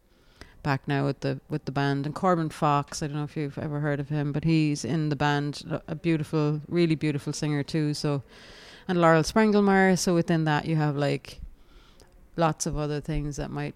back 0.61 0.87
now 0.87 1.05
with 1.05 1.21
the 1.21 1.39
with 1.49 1.65
the 1.65 1.71
band 1.71 2.05
and 2.05 2.13
Corbin 2.13 2.49
Fox. 2.51 3.01
I 3.01 3.07
don't 3.07 3.15
know 3.15 3.23
if 3.23 3.35
you've 3.35 3.57
ever 3.57 3.79
heard 3.79 3.99
of 3.99 4.09
him, 4.09 4.31
but 4.31 4.43
he's 4.43 4.85
in 4.85 5.09
the 5.09 5.15
band. 5.15 5.81
a- 5.87 5.95
beautiful, 5.95 6.61
really 6.67 6.93
beautiful 6.93 7.33
singer 7.33 7.63
too. 7.63 7.95
So 7.95 8.21
and 8.87 9.01
Laurel 9.01 9.23
Sprengelmeyer. 9.23 9.97
So 9.97 10.13
within 10.13 10.43
that, 10.43 10.65
you 10.65 10.75
have 10.75 10.95
like 10.95 11.39
lots 12.35 12.67
of 12.67 12.77
other 12.77 13.01
things 13.01 13.37
that 13.37 13.49
might 13.49 13.73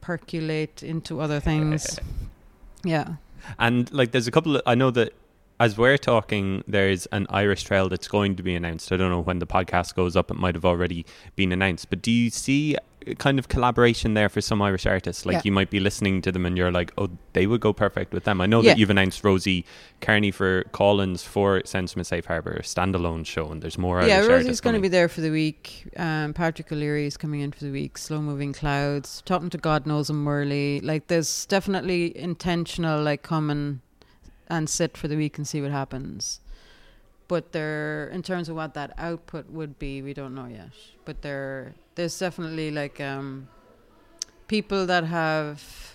percolate 0.00 0.84
into 0.84 1.20
other 1.20 1.40
things. 1.40 1.98
Yeah. 2.84 3.14
And 3.58 3.92
like, 3.92 4.12
there's 4.12 4.28
a 4.28 4.30
couple. 4.30 4.54
Of, 4.54 4.62
I 4.64 4.76
know 4.76 4.92
that 4.92 5.12
as 5.60 5.76
we're 5.76 5.98
talking, 5.98 6.62
there's 6.68 7.06
an 7.06 7.26
Irish 7.30 7.64
Trail 7.64 7.88
that's 7.88 8.08
going 8.08 8.36
to 8.36 8.42
be 8.42 8.54
announced. 8.54 8.92
I 8.92 8.96
don't 8.96 9.10
know 9.10 9.20
when 9.20 9.38
the 9.38 9.46
podcast 9.46 9.94
goes 9.94 10.16
up; 10.16 10.30
it 10.30 10.36
might 10.36 10.54
have 10.54 10.64
already 10.64 11.04
been 11.36 11.52
announced. 11.52 11.90
But 11.90 12.02
do 12.02 12.10
you 12.10 12.30
see 12.30 12.76
kind 13.16 13.38
of 13.38 13.48
collaboration 13.48 14.12
there 14.12 14.28
for 14.28 14.40
some 14.42 14.60
Irish 14.60 14.84
artists? 14.84 15.24
Like 15.24 15.34
Yeah. 15.36 15.40
you 15.44 15.52
might 15.52 15.70
be 15.70 15.80
listening 15.80 16.20
to 16.22 16.30
them, 16.32 16.44
and 16.46 16.56
you're 16.58 16.70
like, 16.70 16.92
"Oh, 16.98 17.08
they 17.32 17.46
would 17.46 17.60
go 17.60 17.72
perfect 17.72 18.12
with 18.12 18.24
them." 18.24 18.40
I 18.40 18.46
know 18.46 18.60
Yeah. 18.60 18.72
that 18.72 18.78
you've 18.78 18.90
announced 18.90 19.24
Rosie 19.24 19.64
Carney 20.00 20.30
for 20.30 20.64
Collins 20.72 21.22
for 21.24 21.62
Sounds 21.64 21.92
from 21.92 22.00
a 22.00 22.04
Safe 22.04 22.26
Harbour 22.26 22.52
a 22.52 22.62
standalone 22.62 23.24
show, 23.26 23.50
and 23.50 23.62
there's 23.62 23.78
more. 23.78 24.02
yeah, 24.02 24.16
Irish 24.18 24.28
Rosie's 24.28 24.60
going 24.60 24.76
to 24.76 24.82
be 24.82 24.88
there 24.88 25.08
for 25.08 25.22
the 25.22 25.30
week. 25.30 25.88
Um, 25.96 26.34
Patrick 26.34 26.70
O'Leary 26.70 27.06
is 27.06 27.16
coming 27.16 27.40
in 27.40 27.50
for 27.52 27.64
the 27.64 27.70
week. 27.72 27.98
Slow 27.98 28.20
moving 28.20 28.52
clouds. 28.52 29.22
Talking 29.24 29.50
to 29.50 29.58
God 29.58 29.86
knows 29.86 30.10
and 30.10 30.22
Morley. 30.22 30.80
Like 30.80 31.06
there's 31.08 31.46
definitely 31.46 32.16
intentional 32.16 33.02
like 33.02 33.22
come 33.22 33.80
and 34.48 34.68
sit 34.68 34.96
for 34.96 35.08
the 35.08 35.16
week 35.16 35.38
and 35.38 35.46
see 35.46 35.60
what 35.60 35.70
happens. 35.70 36.40
But 37.28 37.52
there, 37.52 38.08
in 38.08 38.22
terms 38.22 38.48
of 38.48 38.56
what 38.56 38.74
that 38.74 38.94
output 38.96 39.50
would 39.50 39.78
be, 39.78 40.00
we 40.00 40.14
don't 40.14 40.34
know 40.34 40.46
yet. 40.46 40.70
But 41.04 41.22
there, 41.22 41.74
there's 41.94 42.18
definitely 42.18 42.70
like 42.70 43.00
um, 43.00 43.48
people 44.46 44.86
that 44.86 45.04
have 45.04 45.94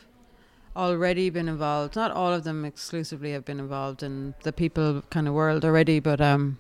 already 0.76 1.30
been 1.30 1.50
involved. 1.50 1.96
Not 1.96 2.12
all 2.12 2.32
of 2.32 2.44
them 2.44 2.66
exclusively 2.66 3.32
have 3.32 3.46
been 3.46 3.60
involved 3.60 4.04
in 4.04 4.36
the 4.44 4.54
people 4.54 5.04
kind 5.10 5.28
of 5.28 5.34
world 5.34 5.66
already, 5.66 6.00
but 6.00 6.22
um, 6.22 6.58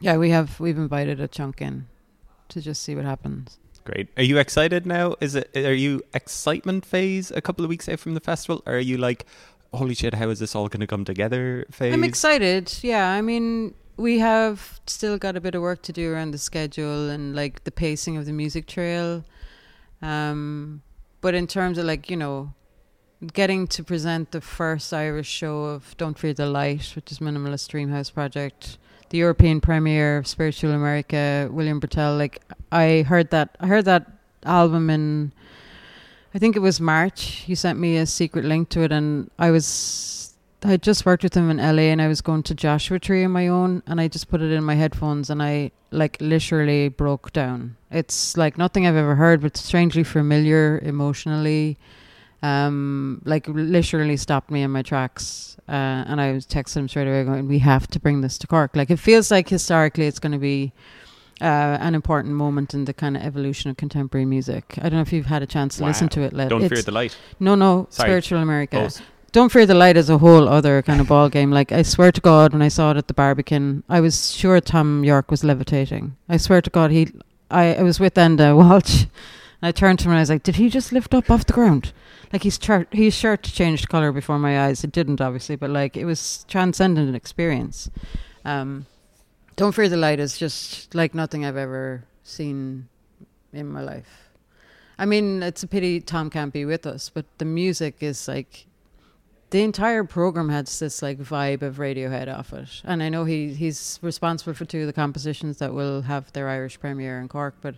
yeah, 0.00 0.16
we 0.16 0.30
have 0.30 0.58
we've 0.60 0.78
invited 0.78 1.20
a 1.20 1.28
chunk 1.28 1.60
in 1.60 1.86
to 2.48 2.60
just 2.60 2.82
see 2.82 2.94
what 2.94 3.04
happens. 3.04 3.58
Great. 3.84 4.08
Are 4.16 4.22
you 4.22 4.38
excited 4.38 4.86
now? 4.86 5.16
Is 5.20 5.34
it? 5.34 5.56
Are 5.56 5.74
you 5.74 6.02
excitement 6.12 6.84
phase 6.84 7.30
a 7.30 7.40
couple 7.40 7.64
of 7.64 7.68
weeks 7.68 7.88
out 7.88 7.98
from 7.98 8.14
the 8.14 8.20
festival? 8.20 8.62
Or 8.66 8.74
are 8.74 8.78
you 8.78 8.98
like, 8.98 9.26
holy 9.72 9.94
shit, 9.94 10.14
how 10.14 10.28
is 10.30 10.38
this 10.38 10.54
all 10.54 10.68
going 10.68 10.80
to 10.80 10.86
come 10.86 11.04
together 11.04 11.66
phase? 11.70 11.92
I'm 11.92 12.04
excited. 12.04 12.78
Yeah, 12.82 13.10
I 13.10 13.22
mean, 13.22 13.74
we 13.96 14.18
have 14.18 14.80
still 14.86 15.18
got 15.18 15.36
a 15.36 15.40
bit 15.40 15.54
of 15.54 15.62
work 15.62 15.82
to 15.82 15.92
do 15.92 16.12
around 16.12 16.32
the 16.32 16.38
schedule 16.38 17.10
and 17.10 17.36
like 17.36 17.64
the 17.64 17.70
pacing 17.70 18.16
of 18.16 18.26
the 18.26 18.32
music 18.32 18.66
trail. 18.66 19.24
Um, 20.02 20.82
but 21.20 21.34
in 21.34 21.46
terms 21.46 21.78
of 21.78 21.84
like 21.84 22.10
you 22.10 22.16
know, 22.16 22.54
getting 23.32 23.66
to 23.68 23.84
present 23.84 24.30
the 24.32 24.40
first 24.40 24.92
Irish 24.94 25.28
show 25.28 25.64
of 25.64 25.96
Don't 25.98 26.18
Fear 26.18 26.34
the 26.34 26.46
Light, 26.46 26.92
which 26.94 27.12
is 27.12 27.18
Minimalist 27.18 27.68
Dreamhouse 27.70 28.12
Project, 28.12 28.78
the 29.10 29.18
European 29.18 29.60
premiere 29.60 30.18
of 30.18 30.26
Spiritual 30.26 30.72
America, 30.72 31.48
William 31.52 31.80
Brittelle. 31.80 32.16
Like 32.16 32.40
I 32.72 33.02
heard 33.02 33.30
that, 33.30 33.56
I 33.60 33.66
heard 33.66 33.84
that 33.84 34.10
album 34.44 34.88
in, 34.88 35.32
I 36.34 36.38
think 36.38 36.56
it 36.56 36.60
was 36.60 36.80
March. 36.80 37.22
He 37.22 37.54
sent 37.54 37.78
me 37.78 37.96
a 37.96 38.06
secret 38.06 38.44
link 38.44 38.68
to 38.70 38.82
it, 38.82 38.92
and 38.92 39.30
I 39.38 39.50
was. 39.50 40.34
I 40.62 40.76
just 40.76 41.06
worked 41.06 41.22
with 41.22 41.32
him 41.32 41.48
in 41.48 41.56
LA 41.56 41.84
and 41.84 42.02
I 42.02 42.08
was 42.08 42.20
going 42.20 42.42
to 42.42 42.54
Joshua 42.54 42.98
Tree 42.98 43.24
on 43.24 43.30
my 43.30 43.48
own 43.48 43.82
and 43.86 43.98
I 43.98 44.08
just 44.08 44.28
put 44.28 44.42
it 44.42 44.52
in 44.52 44.62
my 44.62 44.74
headphones 44.74 45.30
and 45.30 45.42
I 45.42 45.70
like 45.90 46.18
literally 46.20 46.90
broke 46.90 47.32
down. 47.32 47.78
It's 47.90 48.36
like 48.36 48.58
nothing 48.58 48.86
I've 48.86 48.94
ever 48.94 49.14
heard, 49.14 49.40
but 49.40 49.56
strangely 49.56 50.04
familiar 50.04 50.78
emotionally 50.82 51.78
um, 52.42 53.20
like 53.24 53.46
literally 53.48 54.16
stopped 54.16 54.50
me 54.50 54.62
in 54.62 54.70
my 54.70 54.82
tracks. 54.82 55.56
Uh, 55.68 56.04
and 56.06 56.20
I 56.20 56.32
was 56.32 56.46
texting 56.46 56.78
him 56.78 56.88
straight 56.88 57.06
away, 57.06 57.24
going, 57.24 57.46
"We 57.46 57.58
have 57.60 57.86
to 57.88 58.00
bring 58.00 58.22
this 58.22 58.38
to 58.38 58.46
Cork." 58.46 58.74
Like 58.74 58.90
it 58.90 58.98
feels 58.98 59.30
like 59.30 59.48
historically, 59.48 60.06
it's 60.06 60.18
going 60.18 60.32
to 60.32 60.38
be 60.38 60.72
uh, 61.40 61.78
an 61.80 61.94
important 61.94 62.34
moment 62.34 62.74
in 62.74 62.84
the 62.84 62.92
kind 62.94 63.16
of 63.16 63.22
evolution 63.22 63.70
of 63.70 63.76
contemporary 63.76 64.26
music. 64.26 64.74
I 64.78 64.82
don't 64.82 64.94
know 64.94 65.00
if 65.02 65.12
you've 65.12 65.26
had 65.26 65.42
a 65.42 65.46
chance 65.46 65.76
to 65.76 65.82
Wow. 65.82 65.88
listen 65.88 66.08
to 66.10 66.20
it. 66.22 66.32
Let 66.32 66.48
Don't 66.50 66.62
it's, 66.62 66.72
fear 66.72 66.82
the 66.82 66.92
light. 66.92 67.16
No, 67.38 67.54
no, 67.54 67.86
Sorry. 67.90 68.08
spiritual 68.08 68.40
America. 68.40 68.88
Oh, 68.90 69.04
Don't 69.32 69.50
Fear 69.52 69.66
the 69.66 69.74
Light 69.74 69.96
is 69.96 70.10
a 70.10 70.18
whole 70.18 70.48
other 70.48 70.82
kind 70.82 71.00
of 71.00 71.06
ball 71.08 71.28
game. 71.28 71.50
Like 71.52 71.70
I 71.70 71.82
swear 71.82 72.10
to 72.12 72.20
God, 72.20 72.52
when 72.52 72.62
I 72.62 72.68
saw 72.68 72.90
it 72.90 72.96
at 72.96 73.06
the 73.06 73.14
Barbican, 73.14 73.84
I 73.88 74.00
was 74.00 74.34
sure 74.34 74.60
Thom 74.60 75.04
Yorke 75.04 75.30
was 75.30 75.44
levitating. 75.44 76.16
I 76.28 76.36
swear 76.36 76.60
to 76.60 76.70
God, 76.70 76.90
he. 76.90 77.08
I, 77.50 77.74
I 77.76 77.82
was 77.82 77.98
with 78.00 78.14
Enda 78.14 78.56
Walsh, 78.56 79.02
and 79.02 79.68
I 79.68 79.72
turned 79.72 79.98
to 80.00 80.04
him 80.06 80.10
and 80.12 80.18
I 80.18 80.22
was 80.22 80.30
like, 80.30 80.42
"Did 80.42 80.56
he 80.56 80.68
just 80.68 80.90
lift 80.92 81.14
up 81.14 81.30
off 81.30 81.46
the 81.46 81.52
ground?" 81.52 81.92
Like 82.32 82.42
his 82.44 82.58
shirt, 82.62 82.88
his 82.92 83.14
shirt 83.14 83.42
changed 83.44 83.88
color 83.88 84.10
before 84.12 84.38
my 84.38 84.66
eyes. 84.66 84.82
It 84.84 84.92
didn't 84.92 85.20
obviously, 85.20 85.56
but 85.56 85.70
like 85.70 85.96
it 85.96 86.04
was 86.04 86.44
transcendent 86.48 87.14
experience. 87.16 87.88
Um, 88.44 88.86
Don't 89.60 89.72
Fear 89.72 89.90
the 89.90 89.98
Light 89.98 90.20
is 90.20 90.38
just 90.38 90.94
like 90.94 91.14
nothing 91.14 91.44
I've 91.44 91.58
ever 91.58 92.02
seen 92.22 92.88
in 93.52 93.66
my 93.66 93.82
life. 93.82 94.30
I 94.98 95.04
mean, 95.04 95.42
it's 95.42 95.62
a 95.62 95.66
pity 95.66 96.00
Tom 96.00 96.30
can't 96.30 96.50
be 96.50 96.64
with 96.64 96.86
us, 96.86 97.10
but 97.10 97.26
the 97.36 97.44
music 97.44 97.96
is 98.00 98.26
like 98.26 98.64
the 99.50 99.60
entire 99.60 100.02
program 100.04 100.48
has 100.48 100.78
this 100.78 101.02
like 101.02 101.18
vibe 101.18 101.60
of 101.60 101.76
Radiohead 101.76 102.34
off 102.34 102.54
it, 102.54 102.80
and 102.86 103.02
I 103.02 103.10
know 103.10 103.26
he 103.26 103.52
he's 103.52 103.98
responsible 104.00 104.54
for 104.54 104.64
two 104.64 104.80
of 104.80 104.86
the 104.86 104.94
compositions 104.94 105.58
that 105.58 105.74
will 105.74 106.00
have 106.00 106.32
their 106.32 106.48
Irish 106.48 106.80
premiere 106.80 107.20
in 107.20 107.28
Cork, 107.28 107.56
but. 107.60 107.74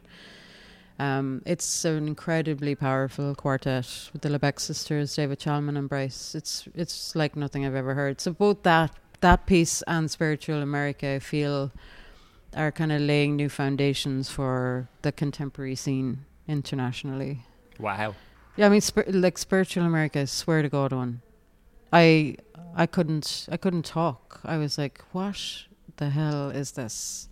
Um, 0.99 1.43
it's 1.47 1.85
an 1.85 2.07
incredibly 2.07 2.76
powerful 2.76 3.35
quartet 3.35 4.11
with 4.12 4.22
the 4.22 4.28
Labèque 4.28 4.61
sisters, 4.61 5.16
David 5.16 5.41
Chalmin 5.41 5.76
and 5.76 5.89
Bryce. 5.89 6.37
It's 6.37 6.68
it's 6.76 7.16
like 7.16 7.35
nothing 7.35 7.66
I've 7.66 7.74
ever 7.74 7.95
heard. 7.95 8.20
So 8.20 8.33
both 8.33 8.62
that 8.62 8.93
that 9.23 9.47
piece 9.47 9.83
and 9.87 10.11
Spiritual 10.11 10.62
America, 10.62 11.09
I 11.14 11.18
feel, 11.18 11.73
are 12.55 12.70
kind 12.70 12.93
of 12.93 13.01
laying 13.01 13.37
new 13.37 13.49
foundations 13.49 14.31
for 14.31 14.89
the 15.03 15.11
contemporary 15.12 15.75
scene 15.75 16.25
internationally. 16.47 17.41
wow. 17.79 18.14
Yeah, 18.57 18.66
I 18.66 18.68
mean, 18.68 18.83
spir- 18.83 19.07
like 19.09 19.39
spiritual 19.39 19.85
America. 19.85 20.20
I 20.20 20.25
swear 20.27 20.61
to 20.61 20.68
God, 20.68 20.93
one. 20.93 21.23
I 21.91 22.37
I 22.77 22.85
couldn't 22.87 23.49
I 23.51 23.57
couldn't 23.57 23.87
talk. 23.87 24.41
I 24.45 24.59
was 24.59 24.77
like, 24.77 25.03
what 25.12 25.64
the 25.97 26.11
hell 26.11 26.51
is 26.51 26.73
this? 26.73 27.29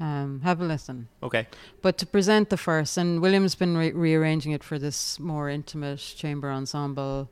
Um, 0.00 0.40
have 0.44 0.60
a 0.62 0.64
listen. 0.64 1.08
Okay. 1.22 1.48
But 1.82 1.98
to 1.98 2.06
present 2.06 2.48
the 2.48 2.56
first, 2.56 2.96
and 2.96 3.20
William's 3.20 3.56
been 3.56 3.76
re- 3.76 3.92
rearranging 3.92 4.52
it 4.52 4.64
for 4.64 4.78
this 4.78 5.18
more 5.20 5.50
intimate 5.50 5.98
chamber 5.98 6.50
ensemble. 6.50 7.28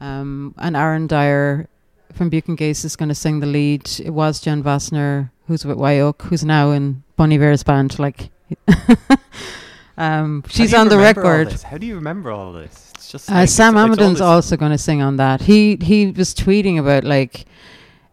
Um, 0.00 0.54
and 0.58 0.74
Aaron 0.76 1.06
Dyer 1.06 1.68
from 2.12 2.30
Buchan 2.30 2.56
Gaze 2.56 2.84
is 2.84 2.96
going 2.96 3.08
to 3.08 3.14
sing 3.14 3.40
the 3.40 3.46
lead. 3.46 3.88
It 4.00 4.10
was 4.10 4.40
Jenn 4.40 4.62
Wasner, 4.62 5.30
who's 5.46 5.64
with 5.64 5.76
Wye 5.78 6.00
Oak, 6.00 6.22
who's 6.22 6.44
now 6.44 6.70
in 6.70 7.02
Bon 7.16 7.32
Iver's 7.32 7.62
band. 7.62 7.98
Like, 7.98 8.30
um, 9.98 10.44
she's 10.48 10.74
on 10.74 10.88
the 10.88 10.98
record. 10.98 11.52
How 11.62 11.78
do 11.78 11.86
you 11.86 11.96
remember 11.96 12.30
all 12.30 12.52
this? 12.52 12.92
It's 12.94 13.10
just 13.10 13.30
Uh, 13.30 13.46
Sam 13.46 13.76
Amidon's 13.76 14.20
also 14.20 14.56
going 14.56 14.72
to 14.72 14.78
sing 14.78 15.02
on 15.02 15.16
that. 15.16 15.42
He 15.42 15.76
he 15.80 16.10
was 16.10 16.34
tweeting 16.34 16.78
about 16.78 17.04
like 17.04 17.46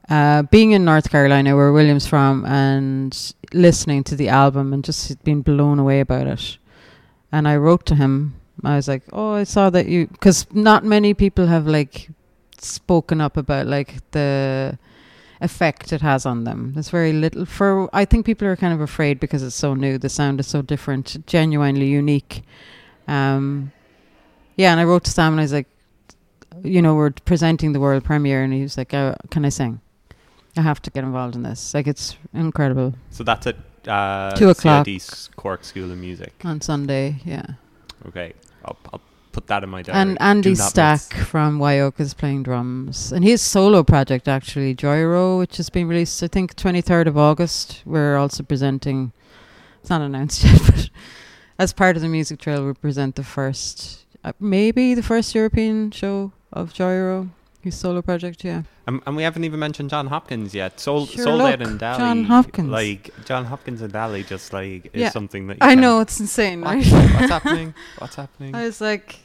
uh, 0.09 0.43
being 0.43 0.71
in 0.71 0.85
North 0.85 1.09
Carolina, 1.09 1.55
where 1.55 1.71
William's 1.71 2.07
from, 2.07 2.45
and 2.45 3.33
listening 3.53 4.03
to 4.05 4.15
the 4.15 4.29
album 4.29 4.73
and 4.73 4.83
just 4.83 5.23
being 5.23 5.41
blown 5.41 5.79
away 5.79 5.99
about 5.99 6.27
it. 6.27 6.57
And 7.31 7.47
I 7.47 7.55
wrote 7.57 7.85
to 7.87 7.95
him. 7.95 8.35
I 8.63 8.75
was 8.75 8.87
like, 8.87 9.03
"Oh, 9.11 9.33
I 9.33 9.43
saw 9.43 9.69
that 9.71 9.87
you," 9.87 10.07
because 10.07 10.47
not 10.53 10.83
many 10.83 11.13
people 11.13 11.47
have 11.47 11.67
like 11.67 12.09
spoken 12.61 13.21
up 13.21 13.37
about 13.37 13.67
like 13.67 13.95
the 14.11 14.77
effect 15.41 15.91
it 15.91 16.01
has 16.01 16.25
on 16.25 16.43
them. 16.43 16.73
There's 16.73 16.89
very 16.89 17.13
little 17.13 17.45
for. 17.45 17.89
I 17.93 18.05
think 18.05 18.25
people 18.25 18.47
are 18.47 18.55
kind 18.55 18.73
of 18.73 18.81
afraid 18.81 19.19
because 19.19 19.43
it's 19.43 19.55
so 19.55 19.73
new. 19.73 19.97
The 19.97 20.09
sound 20.09 20.39
is 20.39 20.47
so 20.47 20.61
different, 20.61 21.25
genuinely 21.27 21.87
unique. 21.87 22.43
Um, 23.07 23.71
yeah, 24.55 24.71
and 24.71 24.79
I 24.79 24.83
wrote 24.83 25.03
to 25.05 25.11
Sam 25.11 25.33
and 25.33 25.41
I 25.41 25.43
was 25.43 25.53
like, 25.53 25.67
you 26.63 26.81
know, 26.81 26.95
we're 26.95 27.11
presenting 27.11 27.73
the 27.73 27.79
world 27.79 28.03
premiere, 28.03 28.43
and 28.43 28.53
he 28.53 28.61
was 28.61 28.77
like, 28.77 28.93
oh, 28.93 29.15
"Can 29.29 29.45
I 29.45 29.49
sing? 29.49 29.81
I 30.57 30.61
have 30.61 30.81
to 30.83 30.89
get 30.89 31.03
involved 31.03 31.35
in 31.35 31.43
this. 31.43 31.73
Like, 31.73 31.87
it's 31.87 32.17
incredible." 32.33 32.93
So 33.11 33.23
that's 33.23 33.47
at 33.47 33.57
uh, 33.87 34.31
Two 34.31 34.49
o'clock. 34.49 34.85
CIT's 34.85 35.29
Cork 35.35 35.63
School 35.63 35.91
of 35.91 35.97
Music. 35.97 36.33
On 36.43 36.61
Sunday, 36.61 37.17
yeah. 37.25 37.45
Okay. 38.07 38.33
I'll, 38.63 38.77
I'll 38.93 39.01
put 39.35 39.47
that 39.47 39.63
in 39.63 39.69
my 39.69 39.81
diary. 39.81 39.99
And 39.99 40.17
Andy 40.21 40.55
Stack 40.55 41.01
miss. 41.13 41.27
from 41.27 41.59
Wye 41.59 41.79
Oak 41.81 41.99
is 41.99 42.13
playing 42.13 42.43
drums. 42.43 43.11
And 43.11 43.23
his 43.23 43.41
solo 43.41 43.83
project, 43.83 44.27
actually, 44.29 44.73
Joyero, 44.73 45.37
which 45.39 45.57
has 45.57 45.69
been 45.69 45.87
released, 45.89 46.23
I 46.23 46.27
think, 46.27 46.55
23rd 46.55 47.07
of 47.07 47.17
August. 47.17 47.81
We're 47.85 48.15
also 48.17 48.43
presenting, 48.43 49.11
it's 49.81 49.89
not 49.89 50.01
announced 50.01 50.43
yet, 50.45 50.61
but 50.65 50.89
as 51.59 51.73
part 51.73 51.97
of 51.97 52.01
the 52.01 52.07
music 52.09 52.39
trail, 52.39 52.65
we 52.65 52.73
present 52.73 53.15
the 53.15 53.23
first, 53.25 54.05
uh, 54.23 54.31
maybe 54.39 54.93
the 54.93 55.03
first 55.03 55.35
European 55.35 55.91
show 55.91 56.31
of 56.53 56.71
Joyero, 56.73 57.29
his 57.61 57.75
solo 57.75 58.01
project, 58.01 58.43
yeah. 58.45 58.63
And, 58.87 59.01
and 59.07 59.15
we 59.15 59.23
haven't 59.23 59.43
even 59.43 59.59
mentioned 59.59 59.89
Jon 59.89 60.05
Hopkins 60.05 60.53
yet. 60.53 60.79
Sold 60.79 61.09
Sure, 61.09 61.23
sold 61.23 61.41
out 61.41 61.59
look, 61.59 61.67
in 61.67 61.79
Dali. 61.79 61.97
Jon 61.97 62.23
Hopkins. 62.25 62.69
Like 62.69 63.09
Jon 63.25 63.43
Hopkins 63.45 63.81
in 63.81 63.89
Dali, 63.89 64.23
just 64.27 64.53
like 64.53 64.85
is 64.93 65.01
Yeah. 65.01 65.09
something 65.09 65.47
that 65.47 65.53
you 65.55 65.59
I 65.67 65.69
can- 65.73 65.81
know, 65.81 66.01
it's 66.01 66.19
insane, 66.19 66.61
What- 66.61 66.75
right? 66.75 66.85
what's 67.15 67.31
happening? 67.31 67.73
What's 67.97 68.15
happening? 68.15 68.53
I 68.53 68.65
was 68.67 68.79
like, 68.81 69.15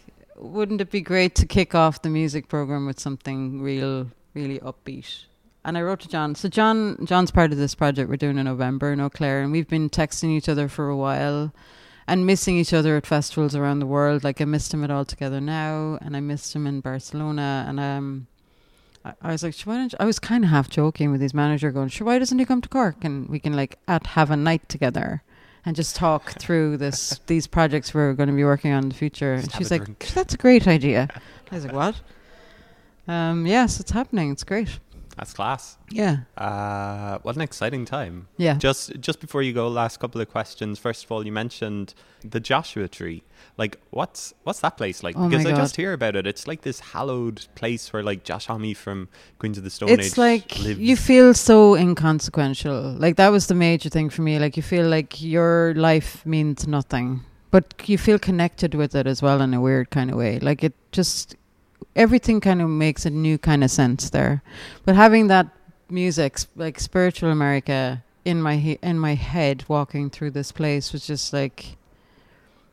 wouldn't 0.41 0.81
it 0.81 0.91
be 0.91 1.01
great 1.01 1.35
to 1.37 1.47
kick 1.47 1.75
off 1.75 2.03
the 2.03 2.09
music 2.09 2.49
program 2.49 2.87
with 2.87 2.99
something 2.99 3.61
real, 3.63 4.11
really 4.35 4.59
upbeat? 4.61 5.25
And 5.65 5.77
I 5.77 5.83
wrote 5.83 6.01
to 6.01 6.09
Jon. 6.09 6.35
So 6.35 6.49
Jon, 6.49 7.05
Jon's 7.05 7.31
part 7.31 7.53
of 7.53 7.59
this 7.59 7.75
project 7.75 8.09
we're 8.09 8.17
doing 8.17 8.39
in 8.39 8.47
November 8.47 8.93
in 8.93 9.01
Eau 9.01 9.11
Claire, 9.11 9.43
and 9.43 9.53
we've 9.53 9.69
been 9.69 9.91
texting 9.91 10.31
each 10.31 10.49
other 10.49 10.69
for 10.69 10.89
a 10.89 10.97
while, 10.97 11.53
and 12.09 12.27
missing 12.27 12.57
each 12.57 12.73
other 12.73 12.97
at 12.97 13.07
festivals 13.07 13.55
around 13.55 13.79
the 13.79 13.87
world. 13.87 14.25
Like 14.25 14.41
I 14.41 14.47
missed 14.47 14.73
him 14.73 14.83
at 14.83 14.91
All 14.91 15.05
Together 15.05 15.41
Now, 15.41 15.99
and 16.01 16.17
I 16.17 16.21
missed 16.21 16.55
him 16.57 16.67
in 16.67 16.81
Barcelona, 16.81 17.67
and 17.69 17.79
um. 17.79 18.27
I- 19.03 19.15
I 19.23 19.33
was 19.33 19.43
like, 19.43 19.55
"Sure, 19.55 19.73
why 19.73 19.79
don't 19.79 19.93
you-" 19.93 19.97
I 19.99 20.05
was 20.05 20.19
kind 20.19 20.45
of 20.45 20.51
half 20.51 20.69
joking 20.69 21.11
with 21.11 21.23
his 21.23 21.33
manager, 21.33 21.71
going, 21.71 21.89
"Sure, 21.89 22.07
why 22.07 22.19
doesn't 22.19 22.39
he 22.39 22.45
come 22.45 22.61
to 22.61 22.69
Cork 22.69 23.03
and 23.03 23.31
we 23.31 23.39
can 23.39 23.55
like 23.55 23.79
at 23.89 24.09
have 24.09 24.31
a 24.31 24.37
night 24.37 24.69
together 24.69 25.23
and 25.65 25.77
just 25.77 25.97
talk 25.97 26.33
through 26.39 26.77
this 26.77 27.21
these 27.27 27.47
projects 27.47 27.95
we're 27.95 28.13
going 28.15 28.29
to 28.29 28.35
be 28.35 28.45
working 28.45 28.73
on 28.73 28.85
in 28.85 28.89
the 28.89 28.95
future?" 28.95 29.37
Just 29.37 29.49
and 29.49 29.55
she's 29.59 29.71
like, 29.71 29.85
drink. 29.85 30.09
"That's 30.15 30.35
a 30.35 30.39
great 30.39 30.67
idea." 30.67 31.09
I 31.51 31.55
was 31.55 31.65
like, 31.65 31.75
"What?" 31.75 32.01
Um, 33.09 33.47
yes, 33.47 33.81
it's 33.81 33.91
happening. 33.91 34.31
It's 34.31 34.45
great. 34.45 34.79
That's 35.21 35.35
class. 35.35 35.77
Yeah, 35.91 36.17
Uh, 36.39 37.19
what 37.25 37.37
an 37.37 37.43
exciting 37.43 37.85
time. 37.85 38.29
yeah. 38.39 38.55
Just 38.57 38.99
just 39.01 39.21
before 39.21 39.43
you 39.43 39.53
go, 39.53 39.69
last 39.69 40.01
couple 40.01 40.19
of 40.19 40.31
questions. 40.31 40.79
First 40.79 41.05
of 41.05 41.13
all, 41.13 41.27
you 41.27 41.31
mentioned 41.33 41.93
the 42.25 42.41
Joshua 42.41 42.89
Tree. 42.89 43.23
Like, 43.59 43.77
what's 43.91 44.33
what's 44.45 44.61
that 44.61 44.79
place 44.79 45.03
like? 45.03 45.17
Oh 45.19 45.29
because 45.29 45.45
I 45.45 45.53
just 45.53 45.77
hear 45.77 45.93
about 45.93 46.17
it. 46.17 46.27
It's 46.27 46.47
like 46.47 46.63
this 46.63 46.81
hallowed 46.81 47.47
place 47.55 47.93
where 47.93 48.03
like 48.03 48.25
Josh 48.25 48.47
Homme 48.47 48.73
from 48.75 49.09
Queens 49.39 49.59
of 49.59 49.65
the 49.65 49.69
Stone 49.71 49.91
Age 49.91 50.01
it's 50.01 50.17
like 50.17 50.59
lives. 50.59 50.81
you 50.81 50.97
feel 50.97 51.35
so 51.35 51.75
inconsequential. 51.77 52.95
Like 52.99 53.17
that 53.17 53.29
was 53.29 53.47
the 53.47 53.55
major 53.55 53.91
thing 53.91 54.09
for 54.11 54.23
me. 54.23 54.39
Like 54.39 54.57
you 54.57 54.63
feel 54.63 54.89
like 54.89 55.21
your 55.21 55.75
life 55.77 56.25
means 56.25 56.67
nothing, 56.67 57.21
but 57.51 57.75
you 57.87 57.99
feel 57.99 58.19
connected 58.19 58.75
with 58.75 58.95
it 58.95 59.07
as 59.07 59.21
well 59.21 59.43
in 59.43 59.53
a 59.53 59.61
weird 59.61 59.91
kind 59.91 60.11
of 60.11 60.17
way. 60.17 60.39
Like 60.39 60.65
it 60.65 60.73
just 60.93 61.37
everything 61.97 62.41
kind 62.41 62.63
of 62.63 62.69
makes 62.69 63.05
a 63.07 63.11
new 63.11 63.39
kind 63.39 63.65
of 63.65 63.71
sense 63.71 64.11
there. 64.11 64.43
But 64.85 64.97
having 64.97 65.29
that 65.29 65.49
music, 65.89 66.39
like 66.57 66.79
spiritual 66.81 67.31
America, 67.31 68.03
in 68.25 68.41
my 68.43 68.57
he- 68.57 68.79
in 68.83 68.99
my 68.99 69.15
head, 69.15 69.65
walking 69.69 70.11
through 70.11 70.33
this 70.33 70.53
place 70.53 70.93
was 70.93 71.07
just 71.07 71.33
like 71.33 71.77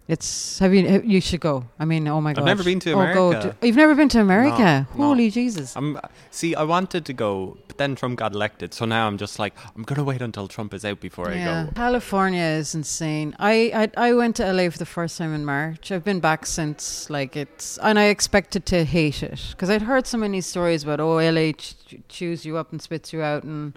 It's 0.10 0.60
have 0.60 0.74
you 0.74 1.02
you 1.04 1.20
should 1.20 1.42
go. 1.42 1.66
I 1.78 1.84
mean, 1.84 2.08
oh 2.08 2.22
my 2.22 2.32
god. 2.32 2.42
I've 2.42 2.46
never 2.46 2.64
been 2.64 2.80
to 2.80 2.92
Oh, 2.94 3.14
go 3.14 3.28
America. 3.32 3.56
to- 3.60 3.68
you've 3.68 3.76
never 3.76 3.94
been 3.94 4.08
to 4.10 4.22
America? 4.22 4.88
No, 4.94 4.98
no. 5.00 5.06
Holy 5.08 5.30
Jesus. 5.30 5.76
I'm 5.76 6.00
see. 6.32 6.56
I 6.56 6.64
wanted 6.64 7.04
to 7.06 7.14
go, 7.14 7.58
but 7.68 7.78
then 7.78 7.96
Trump 7.96 8.18
got 8.18 8.34
elected, 8.34 8.74
so 8.74 8.86
now 8.86 9.08
I'm 9.08 9.18
just 9.18 9.38
like, 9.38 9.54
I'm 9.76 9.84
gonna 9.84 10.06
wait 10.06 10.22
until 10.22 10.48
Trump 10.48 10.74
is 10.74 10.86
out 10.86 11.02
before 11.02 11.30
I 11.30 11.44
go. 11.44 11.70
California 11.76 12.42
is 12.62 12.74
insane. 12.74 13.36
I, 13.38 13.90
I 13.98 14.10
I 14.10 14.14
went 14.14 14.38
to 14.38 14.46
LA 14.50 14.70
for 14.70 14.78
the 14.78 14.86
first 14.86 15.18
time 15.18 15.34
in 15.36 15.44
March. 15.44 15.92
I've 15.92 16.06
been 16.06 16.22
back 16.22 16.46
since 16.46 17.10
like 17.10 17.36
it's, 17.36 17.78
and 17.80 18.00
I 18.00 18.06
expected 18.06 18.66
to 18.68 18.86
hate 18.86 19.22
it 19.22 19.42
because 19.52 19.70
I'd 19.70 19.82
heard 19.82 20.08
so 20.08 20.18
many 20.18 20.40
stories 20.40 20.84
about 20.84 21.02
oh 21.02 21.18
LA 21.20 21.52
ch- 21.52 21.76
chews 22.08 22.46
you 22.46 22.56
up 22.56 22.72
and 22.72 22.82
spits 22.82 23.12
you 23.12 23.22
out, 23.22 23.44
and 23.44 23.74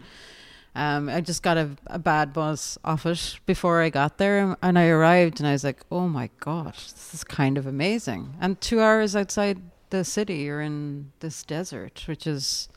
um, 0.74 1.08
I 1.08 1.20
just 1.20 1.42
got 1.42 1.56
a, 1.56 1.70
a 1.88 1.98
bad 1.98 2.32
buzz 2.32 2.78
off 2.84 3.04
it 3.06 3.40
before 3.46 3.80
I 3.80 3.90
got 3.90 4.18
there, 4.18 4.56
and 4.62 4.78
I 4.78 4.86
arrived 4.88 5.40
and 5.40 5.48
I 5.48 5.52
was 5.52 5.64
like, 5.64 5.80
oh 5.90 6.08
my 6.08 6.30
god, 6.38 6.74
this 6.74 7.14
is 7.14 7.24
kind 7.24 7.58
of 7.58 7.66
amazing. 7.66 8.34
And 8.40 8.60
two 8.60 8.80
hours 8.80 9.16
outside 9.16 9.60
the 9.90 10.04
city, 10.04 10.38
you're 10.38 10.60
in 10.60 11.12
this 11.20 11.42
desert, 11.42 12.04
which 12.06 12.26
is 12.26 12.68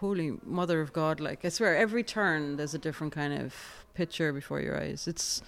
holy 0.00 0.38
mother 0.44 0.80
of 0.80 0.92
God. 0.92 1.20
Like 1.20 1.44
I 1.44 1.48
swear, 1.48 1.76
every 1.76 2.02
turn 2.02 2.56
there's 2.56 2.74
a 2.74 2.78
different 2.78 3.12
kind 3.12 3.32
of 3.32 3.54
picture 3.94 4.32
before 4.32 4.60
your 4.60 4.78
eyes. 4.80 5.06
It's 5.06 5.42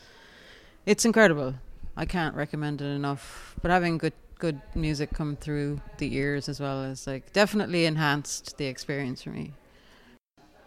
it's 0.86 1.05
incredible. 1.05 1.55
I 1.96 2.07
can't 2.07 2.34
recommend 2.34 2.80
it 2.80 2.86
enough. 2.86 3.57
But 3.61 3.70
having 3.70 3.99
good 3.99 4.14
good 4.38 4.61
music 4.74 5.11
come 5.12 5.34
through 5.34 5.80
the 5.99 6.14
ears 6.14 6.49
as 6.49 6.61
well 6.61 6.84
as 6.84 7.09
like 7.09 7.32
definitely 7.32 7.86
enhanced 7.86 8.57
the 8.57 8.66
experience 8.66 9.22
for 9.22 9.30
me. 9.30 9.53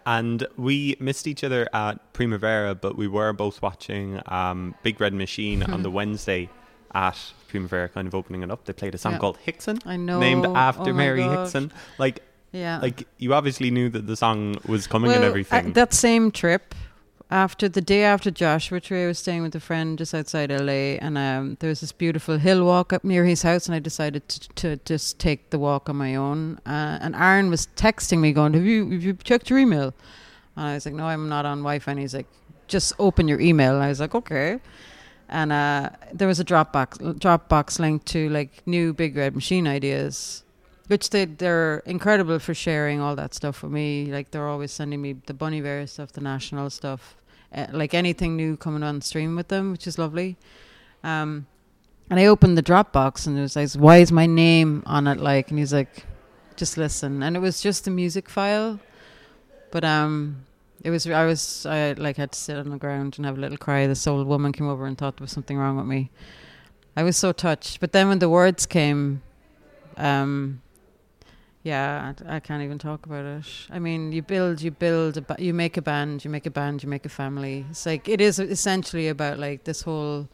And 0.05 0.45
we 0.57 0.95
missed 0.99 1.27
each 1.27 1.43
other 1.43 1.67
at 1.73 2.13
Primavera, 2.13 2.75
but 2.75 2.97
we 2.97 3.07
were 3.07 3.33
both 3.33 3.61
watching 3.61 4.21
um, 4.27 4.75
Big 4.83 4.99
Red 4.99 5.13
Machine 5.13 5.63
on 5.63 5.83
the 5.83 5.91
Wednesday 5.91 6.49
at 6.93 7.17
Primavera, 7.47 7.89
kind 7.89 8.07
of 8.07 8.15
opening 8.15 8.43
it 8.43 8.51
up. 8.51 8.65
They 8.65 8.73
played 8.73 8.95
a 8.95 8.97
song 8.97 9.13
Yeah. 9.13 9.17
called 9.19 9.37
Hickson, 9.37 9.79
I 9.85 9.97
know 9.97 10.19
named 10.19 10.45
after 10.45 10.89
oh 10.89 10.93
Mary 10.93 11.21
God. 11.21 11.43
Hickson. 11.43 11.71
Like, 11.97 12.21
Yeah. 12.51 12.79
like 12.81 13.07
you 13.17 13.33
obviously 13.33 13.71
knew 13.71 13.89
that 13.89 14.07
the 14.07 14.15
song 14.15 14.55
was 14.67 14.87
coming 14.87 15.11
and 15.11 15.23
everything. 15.23 15.73
that 15.73 15.93
same 15.93 16.31
trip, 16.31 16.75
after 17.31 17.69
the 17.69 17.79
day 17.79 18.03
after 18.03 18.29
Joshua 18.29 18.81
Tree, 18.81 19.05
I 19.05 19.07
was 19.07 19.17
staying 19.17 19.41
with 19.41 19.55
a 19.55 19.59
friend 19.61 19.97
just 19.97 20.13
outside 20.13 20.51
LA, 20.51 20.99
and 20.99 21.17
um, 21.17 21.57
there 21.61 21.69
was 21.69 21.79
this 21.79 21.93
beautiful 21.93 22.37
hill 22.37 22.65
walk 22.65 22.91
up 22.91 23.05
near 23.05 23.23
his 23.23 23.41
house, 23.41 23.67
and 23.67 23.73
I 23.73 23.79
decided 23.79 24.27
to, 24.27 24.49
to 24.55 24.75
just 24.83 25.17
take 25.17 25.49
the 25.49 25.57
walk 25.57 25.87
on 25.87 25.95
my 25.95 26.15
own. 26.15 26.59
Uh, 26.65 26.99
and 27.01 27.15
Aaron 27.15 27.49
was 27.49 27.67
texting 27.77 28.19
me, 28.19 28.33
going, 28.33 28.53
"Have 28.53 28.65
you 28.65 28.89
have 28.91 29.01
you 29.01 29.13
checked 29.13 29.49
your 29.49 29.59
email?" 29.59 29.93
And 30.57 30.65
I 30.65 30.73
was 30.73 30.85
like, 30.85 30.93
"No, 30.93 31.05
I'm 31.05 31.29
not 31.29 31.45
on 31.45 31.59
Wi-Fi." 31.59 31.91
And 31.91 32.01
he's 32.01 32.13
like, 32.13 32.27
"Just 32.67 32.91
open 32.99 33.29
your 33.29 33.39
email." 33.39 33.75
And 33.75 33.83
I 33.83 33.87
was 33.87 34.01
like, 34.01 34.13
"Okay." 34.13 34.59
And 35.29 35.53
uh, 35.53 35.91
there 36.11 36.27
was 36.27 36.41
a 36.41 36.45
Dropbox 36.45 37.17
Dropbox 37.17 37.79
link 37.79 38.03
to 38.05 38.27
like 38.29 38.61
new 38.65 38.93
Big 38.93 39.15
Red 39.15 39.35
Machine 39.35 39.67
ideas 39.67 40.43
which 40.91 41.09
they 41.11 41.23
they're 41.23 41.77
incredible 41.85 42.37
for 42.37 42.53
sharing 42.53 42.99
all 42.99 43.15
that 43.15 43.33
stuff 43.33 43.63
with 43.63 43.71
me. 43.71 44.07
Like 44.11 44.31
they're 44.31 44.49
always 44.49 44.73
sending 44.73 45.01
me 45.01 45.15
the 45.25 45.33
Bon 45.33 45.53
Iver 45.53 45.87
stuff, 45.87 46.11
the 46.11 46.19
national 46.19 46.69
stuff, 46.69 47.15
uh, 47.53 47.67
like 47.71 47.93
anything 47.93 48.35
new 48.35 48.57
coming 48.57 48.83
on 48.83 49.01
stream 49.01 49.35
with 49.35 49.47
them, 49.49 49.71
which 49.71 49.87
is 49.87 49.97
lovely. 49.97 50.37
Um, 51.03 51.47
and 52.09 52.19
I 52.19 52.25
opened 52.25 52.57
the 52.57 52.63
Dropbox 52.63 53.27
and 53.27 53.37
it 53.37 53.41
was 53.41 53.55
like, 53.55 53.71
"Why 53.73 53.97
is 53.97 54.11
my 54.11 54.25
name 54.25 54.83
on 54.85 55.07
it?" 55.07 55.19
Like, 55.19 55.49
and 55.49 55.59
he's 55.59 55.73
like, 55.73 56.05
"Just 56.55 56.77
listen." 56.77 57.23
And 57.23 57.35
it 57.35 57.39
was 57.39 57.61
just 57.61 57.87
a 57.87 57.91
music 57.91 58.29
file, 58.29 58.79
but 59.71 59.83
um, 59.83 60.45
it 60.83 60.89
was 60.89 61.07
I 61.07 61.25
was 61.25 61.65
I 61.65 61.93
like 61.93 62.17
had 62.17 62.33
to 62.33 62.39
sit 62.39 62.57
on 62.57 62.69
the 62.69 62.77
ground 62.77 63.15
and 63.17 63.25
have 63.25 63.37
a 63.37 63.41
little 63.41 63.57
cry. 63.57 63.87
This 63.87 64.05
old 64.07 64.27
woman 64.27 64.51
came 64.51 64.67
over 64.67 64.85
and 64.85 64.97
thought 64.97 65.17
there 65.17 65.23
was 65.23 65.31
something 65.31 65.57
wrong 65.57 65.77
with 65.77 65.85
me. 65.85 66.09
I 66.95 67.03
was 67.03 67.17
so 67.17 67.31
touched. 67.31 67.79
But 67.79 67.93
then 67.93 68.09
when 68.09 68.19
the 68.19 68.29
words 68.29 68.65
came, 68.65 69.21
um, 69.97 70.61
yeah, 71.63 72.13
I, 72.27 72.37
I 72.37 72.39
can't 72.39 72.63
even 72.63 72.79
talk 72.79 73.05
about 73.05 73.25
it. 73.25 73.45
I 73.69 73.77
mean, 73.79 74.11
you 74.11 74.21
build, 74.21 74.61
you 74.61 74.71
build, 74.71 75.25
ba- 75.27 75.35
you 75.37 75.53
make 75.53 75.77
a 75.77 75.81
band, 75.81 76.25
you 76.25 76.31
make 76.31 76.45
a 76.45 76.51
band, 76.51 76.81
you 76.81 76.89
make 76.89 77.05
a 77.05 77.09
family. 77.09 77.65
It's 77.69 77.85
like 77.85 78.09
it 78.09 78.19
is 78.19 78.39
essentially 78.39 79.07
about 79.07 79.37
like 79.39 79.63
this 79.65 79.83
whole. 79.83 80.27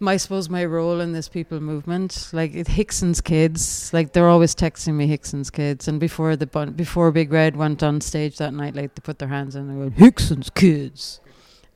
My, 0.00 0.14
I 0.14 0.16
suppose 0.16 0.50
my 0.50 0.64
role 0.64 1.00
in 1.00 1.12
this 1.12 1.28
people 1.28 1.60
movement, 1.60 2.28
like 2.32 2.52
Hickson's 2.52 3.20
kids, 3.20 3.90
like 3.94 4.12
they're 4.12 4.28
always 4.28 4.54
texting 4.54 4.94
me 4.94 5.06
Hickson's 5.06 5.50
kids, 5.50 5.88
and 5.88 5.98
before 6.00 6.36
the 6.36 6.46
before 6.46 7.10
Big 7.12 7.32
Red 7.32 7.56
went 7.56 7.82
on 7.82 8.00
stage 8.00 8.36
that 8.38 8.52
night, 8.52 8.74
like 8.74 8.94
they 8.94 9.00
put 9.00 9.18
their 9.20 9.28
hands 9.28 9.54
in 9.54 9.70
and 9.70 9.82
they 9.82 9.88
go 9.88 9.96
Hickson's 9.96 10.50
kids, 10.50 11.20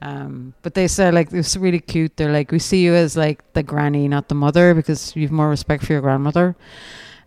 um, 0.02 0.52
but 0.62 0.74
they 0.74 0.88
said 0.88 1.14
like 1.14 1.32
it's 1.32 1.56
really 1.56 1.80
cute. 1.80 2.16
They're 2.16 2.32
like, 2.32 2.50
we 2.50 2.58
see 2.58 2.84
you 2.84 2.92
as 2.92 3.16
like 3.16 3.52
the 3.54 3.62
granny, 3.62 4.08
not 4.08 4.28
the 4.28 4.34
mother, 4.34 4.74
because 4.74 5.14
you've 5.16 5.32
more 5.32 5.48
respect 5.48 5.84
for 5.86 5.92
your 5.94 6.02
grandmother. 6.02 6.56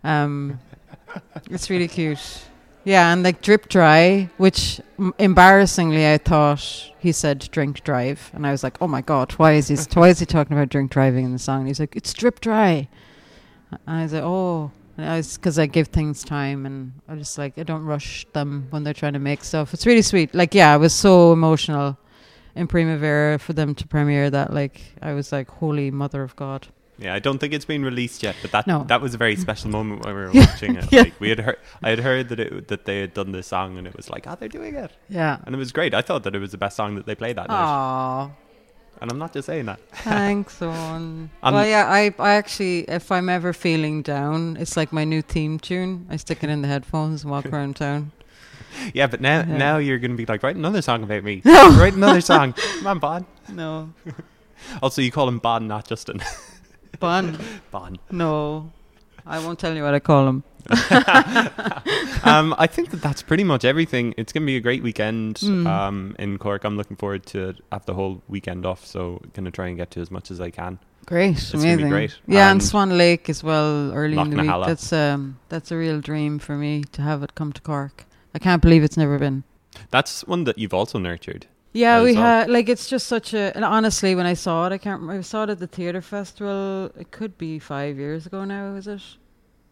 Um, 0.04 0.60
it's 1.50 1.70
really 1.70 1.88
cute. 1.88 2.44
Yeah, 2.84 3.12
and 3.12 3.22
like 3.22 3.42
drip 3.42 3.68
dry, 3.68 4.28
which 4.38 4.80
m- 4.98 5.14
embarrassingly 5.18 6.10
I 6.10 6.18
thought 6.18 6.90
he 6.98 7.12
said 7.12 7.48
drink 7.52 7.84
drive, 7.84 8.30
and 8.34 8.46
I 8.46 8.50
was 8.50 8.64
like, 8.64 8.80
oh 8.82 8.88
my 8.88 9.02
god, 9.02 9.32
why 9.32 9.52
is 9.52 9.68
he 9.68 9.76
why 9.94 10.08
is 10.08 10.18
he 10.18 10.26
talking 10.26 10.56
about 10.56 10.68
drink 10.68 10.90
driving 10.90 11.24
in 11.24 11.32
the 11.32 11.38
song? 11.38 11.60
And 11.60 11.68
he's 11.68 11.78
like, 11.78 11.94
it's 11.94 12.12
drip 12.12 12.40
dry, 12.40 12.88
and 13.70 13.80
I 13.86 14.02
was 14.02 14.12
like, 14.12 14.24
oh. 14.24 14.72
And 14.98 15.08
I 15.08 15.22
because 15.22 15.58
I 15.58 15.66
give 15.66 15.88
things 15.88 16.22
time, 16.22 16.66
and 16.66 16.92
I 17.08 17.14
just 17.14 17.38
like 17.38 17.56
I 17.56 17.62
don't 17.62 17.84
rush 17.84 18.26
them 18.34 18.66
when 18.70 18.84
they're 18.84 18.92
trying 18.92 19.14
to 19.14 19.18
make 19.18 19.42
stuff. 19.42 19.72
It's 19.72 19.86
really 19.86 20.02
sweet. 20.02 20.34
Like 20.34 20.54
yeah, 20.54 20.74
I 20.74 20.76
was 20.76 20.92
so 20.92 21.32
emotional 21.32 21.96
in 22.54 22.66
Primavera 22.66 23.38
for 23.38 23.54
them 23.54 23.74
to 23.76 23.86
premiere 23.86 24.28
that. 24.28 24.52
Like 24.52 24.82
I 25.00 25.14
was 25.14 25.32
like, 25.32 25.48
holy 25.48 25.90
mother 25.90 26.22
of 26.22 26.36
God. 26.36 26.66
Yeah, 26.98 27.14
I 27.14 27.18
don't 27.18 27.38
think 27.38 27.52
it's 27.52 27.64
been 27.64 27.84
released 27.84 28.22
yet, 28.22 28.36
but 28.42 28.50
that 28.52 28.66
No. 28.66 28.84
that 28.84 29.00
was 29.00 29.14
a 29.14 29.18
very 29.18 29.36
special 29.36 29.70
moment 29.76 30.04
when 30.04 30.14
we 30.14 30.20
were 30.22 30.30
watching 30.32 30.76
it. 30.76 30.86
yeah. 30.92 31.02
Like 31.02 31.20
we 31.20 31.28
had 31.30 31.40
heard, 31.40 31.58
I 31.82 31.90
had 31.90 32.00
heard 32.00 32.28
that 32.28 32.38
it 32.40 32.68
that 32.68 32.84
they 32.84 33.00
had 33.00 33.14
done 33.14 33.32
this 33.32 33.46
song, 33.48 33.78
and 33.78 33.86
it 33.86 33.96
was 33.96 34.10
like, 34.10 34.26
oh, 34.26 34.36
they're 34.38 34.48
doing 34.48 34.74
it, 34.74 34.90
Yeah. 35.08 35.38
and 35.44 35.54
it 35.54 35.58
was 35.58 35.72
great. 35.72 35.94
I 35.94 36.02
thought 36.02 36.22
that 36.24 36.34
it 36.34 36.38
was 36.38 36.52
the 36.52 36.58
best 36.58 36.76
song 36.76 36.94
that 36.96 37.06
they 37.06 37.14
played 37.14 37.36
that 37.36 37.48
night, 37.48 37.54
Aw, 37.64 38.30
and 39.00 39.10
I'm 39.10 39.18
not 39.18 39.32
just 39.32 39.46
saying 39.46 39.66
that. 39.66 39.80
thanks, 40.04 40.60
Owen. 40.62 41.30
Um, 41.42 41.54
well, 41.54 41.66
yeah, 41.66 41.86
I, 41.88 42.14
I 42.18 42.34
actually, 42.34 42.80
if 42.88 43.10
I'm 43.10 43.28
ever 43.28 43.52
feeling 43.52 44.02
down, 44.02 44.56
it's 44.60 44.76
like 44.76 44.92
my 44.92 45.04
new 45.04 45.22
theme 45.22 45.58
tune. 45.58 46.06
I 46.10 46.16
stick 46.16 46.44
it 46.44 46.50
in 46.50 46.62
the 46.62 46.68
headphones 46.68 47.22
and 47.22 47.30
walk 47.32 47.46
around 47.46 47.76
town. 47.76 48.12
Yeah, 48.94 49.06
but 49.08 49.20
now 49.20 49.40
Yeah. 49.40 49.56
now 49.56 49.76
you're 49.78 49.98
gonna 49.98 50.14
be 50.14 50.24
like, 50.26 50.42
write 50.42 50.56
another 50.56 50.82
song 50.82 51.02
about 51.02 51.24
me. 51.24 51.42
No. 51.44 51.70
write 51.78 51.94
another 51.94 52.20
song. 52.20 52.52
Come 52.52 52.86
on, 52.86 52.98
Bon. 53.00 53.26
No, 53.48 53.92
Also, 54.82 55.02
you 55.02 55.10
call 55.10 55.26
him 55.28 55.38
Bon, 55.38 55.66
not 55.66 55.88
Justin. 55.88 56.20
Bun. 57.00 57.38
bon. 57.70 57.98
No, 58.10 58.70
I 59.26 59.38
won't 59.38 59.58
tell 59.58 59.74
you 59.74 59.82
what 59.82 59.94
I 59.94 59.98
call 60.00 60.28
him. 60.28 60.44
um, 62.24 62.54
I 62.58 62.66
think 62.68 62.90
that 62.90 63.00
that's 63.02 63.22
pretty 63.22 63.44
much 63.44 63.64
everything. 63.64 64.14
It's 64.16 64.32
going 64.32 64.42
to 64.42 64.46
be 64.46 64.56
a 64.56 64.60
great 64.60 64.82
weekend 64.82 65.36
Mm. 65.36 65.66
um, 65.66 66.16
in 66.18 66.38
Cork. 66.38 66.64
I'm 66.64 66.76
looking 66.76 66.96
forward 66.96 67.26
to 67.26 67.54
have 67.72 67.84
the 67.86 67.94
whole 67.94 68.22
weekend 68.28 68.64
off, 68.66 68.86
so 68.86 69.20
going 69.34 69.44
to 69.44 69.50
try 69.50 69.68
and 69.68 69.76
get 69.76 69.90
to 69.92 70.00
as 70.00 70.10
much 70.10 70.30
as 70.30 70.40
I 70.40 70.50
can. 70.50 70.78
Great, 71.04 71.30
It's 71.36 71.50
gonna 71.50 71.64
be 71.64 71.70
amazing. 71.72 71.88
great. 71.90 72.18
Yeah, 72.28 72.42
and, 72.50 72.60
And 72.60 72.62
Swan 72.62 72.96
Lake 72.96 73.28
as 73.28 73.42
well. 73.42 73.92
Early 73.92 74.16
in 74.16 74.30
the 74.30 74.36
week. 74.36 74.66
That's 74.66 74.92
um, 74.92 75.36
that's 75.48 75.72
a 75.72 75.76
real 75.76 76.00
dream 76.00 76.38
for 76.38 76.54
me 76.56 76.84
to 76.92 77.02
have 77.02 77.24
it 77.24 77.34
come 77.34 77.52
to 77.54 77.60
Cork. 77.60 78.04
I 78.36 78.38
can't 78.38 78.62
believe 78.62 78.84
it's 78.84 78.96
never 78.96 79.18
been. 79.18 79.42
That's 79.90 80.24
one 80.28 80.44
that 80.44 80.58
you've 80.58 80.72
also 80.72 81.00
nurtured. 81.00 81.46
Yeah, 81.72 82.02
we 82.02 82.14
had 82.14 82.50
like 82.50 82.68
it's 82.68 82.88
just 82.88 83.06
such 83.06 83.32
a. 83.32 83.52
And 83.54 83.64
honestly, 83.64 84.14
when 84.14 84.26
I 84.26 84.34
saw 84.34 84.66
it, 84.66 84.72
I 84.72 84.78
can't. 84.78 85.00
remember. 85.00 85.20
I 85.20 85.22
saw 85.22 85.44
it 85.44 85.50
at 85.50 85.58
the 85.58 85.66
theater 85.66 86.02
festival. 86.02 86.90
It 86.98 87.10
could 87.10 87.38
be 87.38 87.58
five 87.58 87.98
years 87.98 88.26
ago 88.26 88.44
now. 88.44 88.74
Is 88.74 88.86
it? 88.86 89.02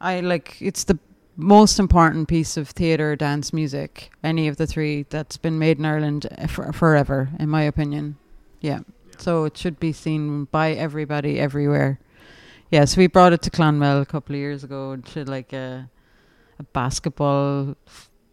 I 0.00 0.20
like 0.20 0.56
it's 0.60 0.84
the 0.84 0.98
most 1.36 1.78
important 1.78 2.28
piece 2.28 2.56
of 2.56 2.68
theater, 2.68 3.16
dance, 3.16 3.52
music, 3.52 4.10
any 4.24 4.48
of 4.48 4.56
the 4.56 4.66
three 4.66 5.06
that's 5.10 5.36
been 5.36 5.58
made 5.58 5.78
in 5.78 5.84
Ireland 5.84 6.26
uh, 6.38 6.46
for, 6.46 6.72
forever, 6.72 7.30
in 7.38 7.48
my 7.48 7.62
opinion. 7.62 8.16
Yeah. 8.60 8.80
So 9.18 9.44
it 9.44 9.56
should 9.56 9.78
be 9.78 9.92
seen 9.92 10.44
by 10.44 10.72
everybody 10.72 11.38
everywhere. 11.38 11.98
Yeah, 12.70 12.84
so 12.84 12.98
we 13.00 13.08
brought 13.08 13.32
it 13.32 13.42
to 13.42 13.50
Clonmel 13.50 14.00
a 14.00 14.06
couple 14.06 14.34
of 14.34 14.38
years 14.38 14.64
ago 14.64 14.96
did 14.96 15.28
like 15.28 15.52
a 15.52 15.90
a 16.58 16.62
basketball 16.62 17.74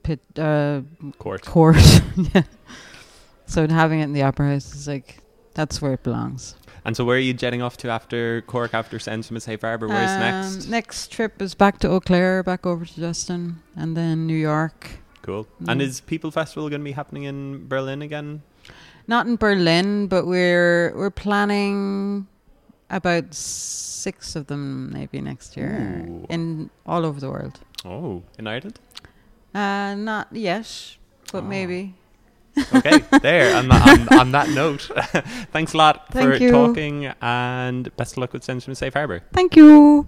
pit 0.04 0.20
uh, 0.38 0.82
Court. 1.18 1.44
court. 1.46 1.78
yeah. 2.34 2.44
So 3.48 3.68
having 3.68 4.00
it 4.02 4.04
in 4.04 4.14
the 4.14 4.24
opera 4.24 4.52
house 4.54 4.74
is 4.76 4.88
like 4.88 5.18
that's 5.56 5.82
where 5.82 5.94
it 5.94 6.04
belongs. 6.04 6.56
And 6.86 6.96
so, 6.96 7.04
where 7.04 7.18
are 7.18 7.20
you 7.20 7.34
jetting 7.34 7.62
off 7.62 7.76
to 7.78 7.90
after 7.90 8.42
Cork, 8.44 8.74
after 8.74 8.98
Sounds 9.00 9.28
from 9.28 9.40
Safe 9.42 9.60
Harbour? 9.60 9.88
Where's 9.90 10.12
Um, 10.12 10.20
next? 10.20 10.68
Next 10.70 11.12
trip 11.12 11.42
is 11.42 11.54
back 11.54 11.80
to 11.80 11.90
Eau 11.90 12.00
Claire, 12.00 12.44
back 12.44 12.66
over 12.66 12.86
to 12.86 12.96
Justin, 12.96 13.62
and 13.76 13.98
then 13.98 14.26
New 14.28 14.38
York. 14.38 15.00
Cool. 15.22 15.48
And 15.68 15.82
Mm. 15.82 15.84
is 15.84 16.00
People 16.00 16.32
Festival 16.32 16.70
going 16.70 16.80
to 16.80 16.86
be 16.86 16.94
happening 16.94 17.24
in 17.24 17.68
Berlin 17.68 18.02
again? 18.02 18.42
Not 19.08 19.28
in 19.28 19.36
Berlin, 19.36 20.08
but 20.08 20.26
we're 20.28 20.94
we're 20.96 21.10
planning 21.12 22.28
about 22.90 23.34
six 23.34 24.36
of 24.38 24.48
them 24.48 24.94
maybe 24.94 25.20
next 25.20 25.58
year 25.58 26.06
Ooh. 26.08 26.26
in 26.30 26.70
all 26.86 27.06
over 27.06 27.20
the 27.20 27.30
world. 27.30 27.60
Oh, 27.84 28.24
in 28.40 28.48
Ireland? 28.48 28.80
Uh, 29.54 29.96
not 29.96 30.28
yet, 30.32 30.96
but 31.34 31.44
Oh. 31.44 31.48
maybe. 31.48 31.96
Okay, 32.74 33.04
there. 33.22 33.56
On, 33.56 33.72
on, 33.72 34.20
on 34.20 34.32
that 34.32 34.50
note, 34.50 34.90
thanks 35.52 35.74
a 35.74 35.78
lot 35.78 36.12
Thank 36.12 36.36
for 36.36 36.38
you. 36.38 36.52
talking 36.52 37.14
and 37.22 37.96
best 37.98 38.14
of 38.14 38.20
luck 38.20 38.34
with 38.34 38.44
Sounds 38.44 38.66
from 38.66 38.76
Safe 38.76 38.94
Harbour. 38.94 39.24
Thank 39.34 39.56
you. 39.56 40.08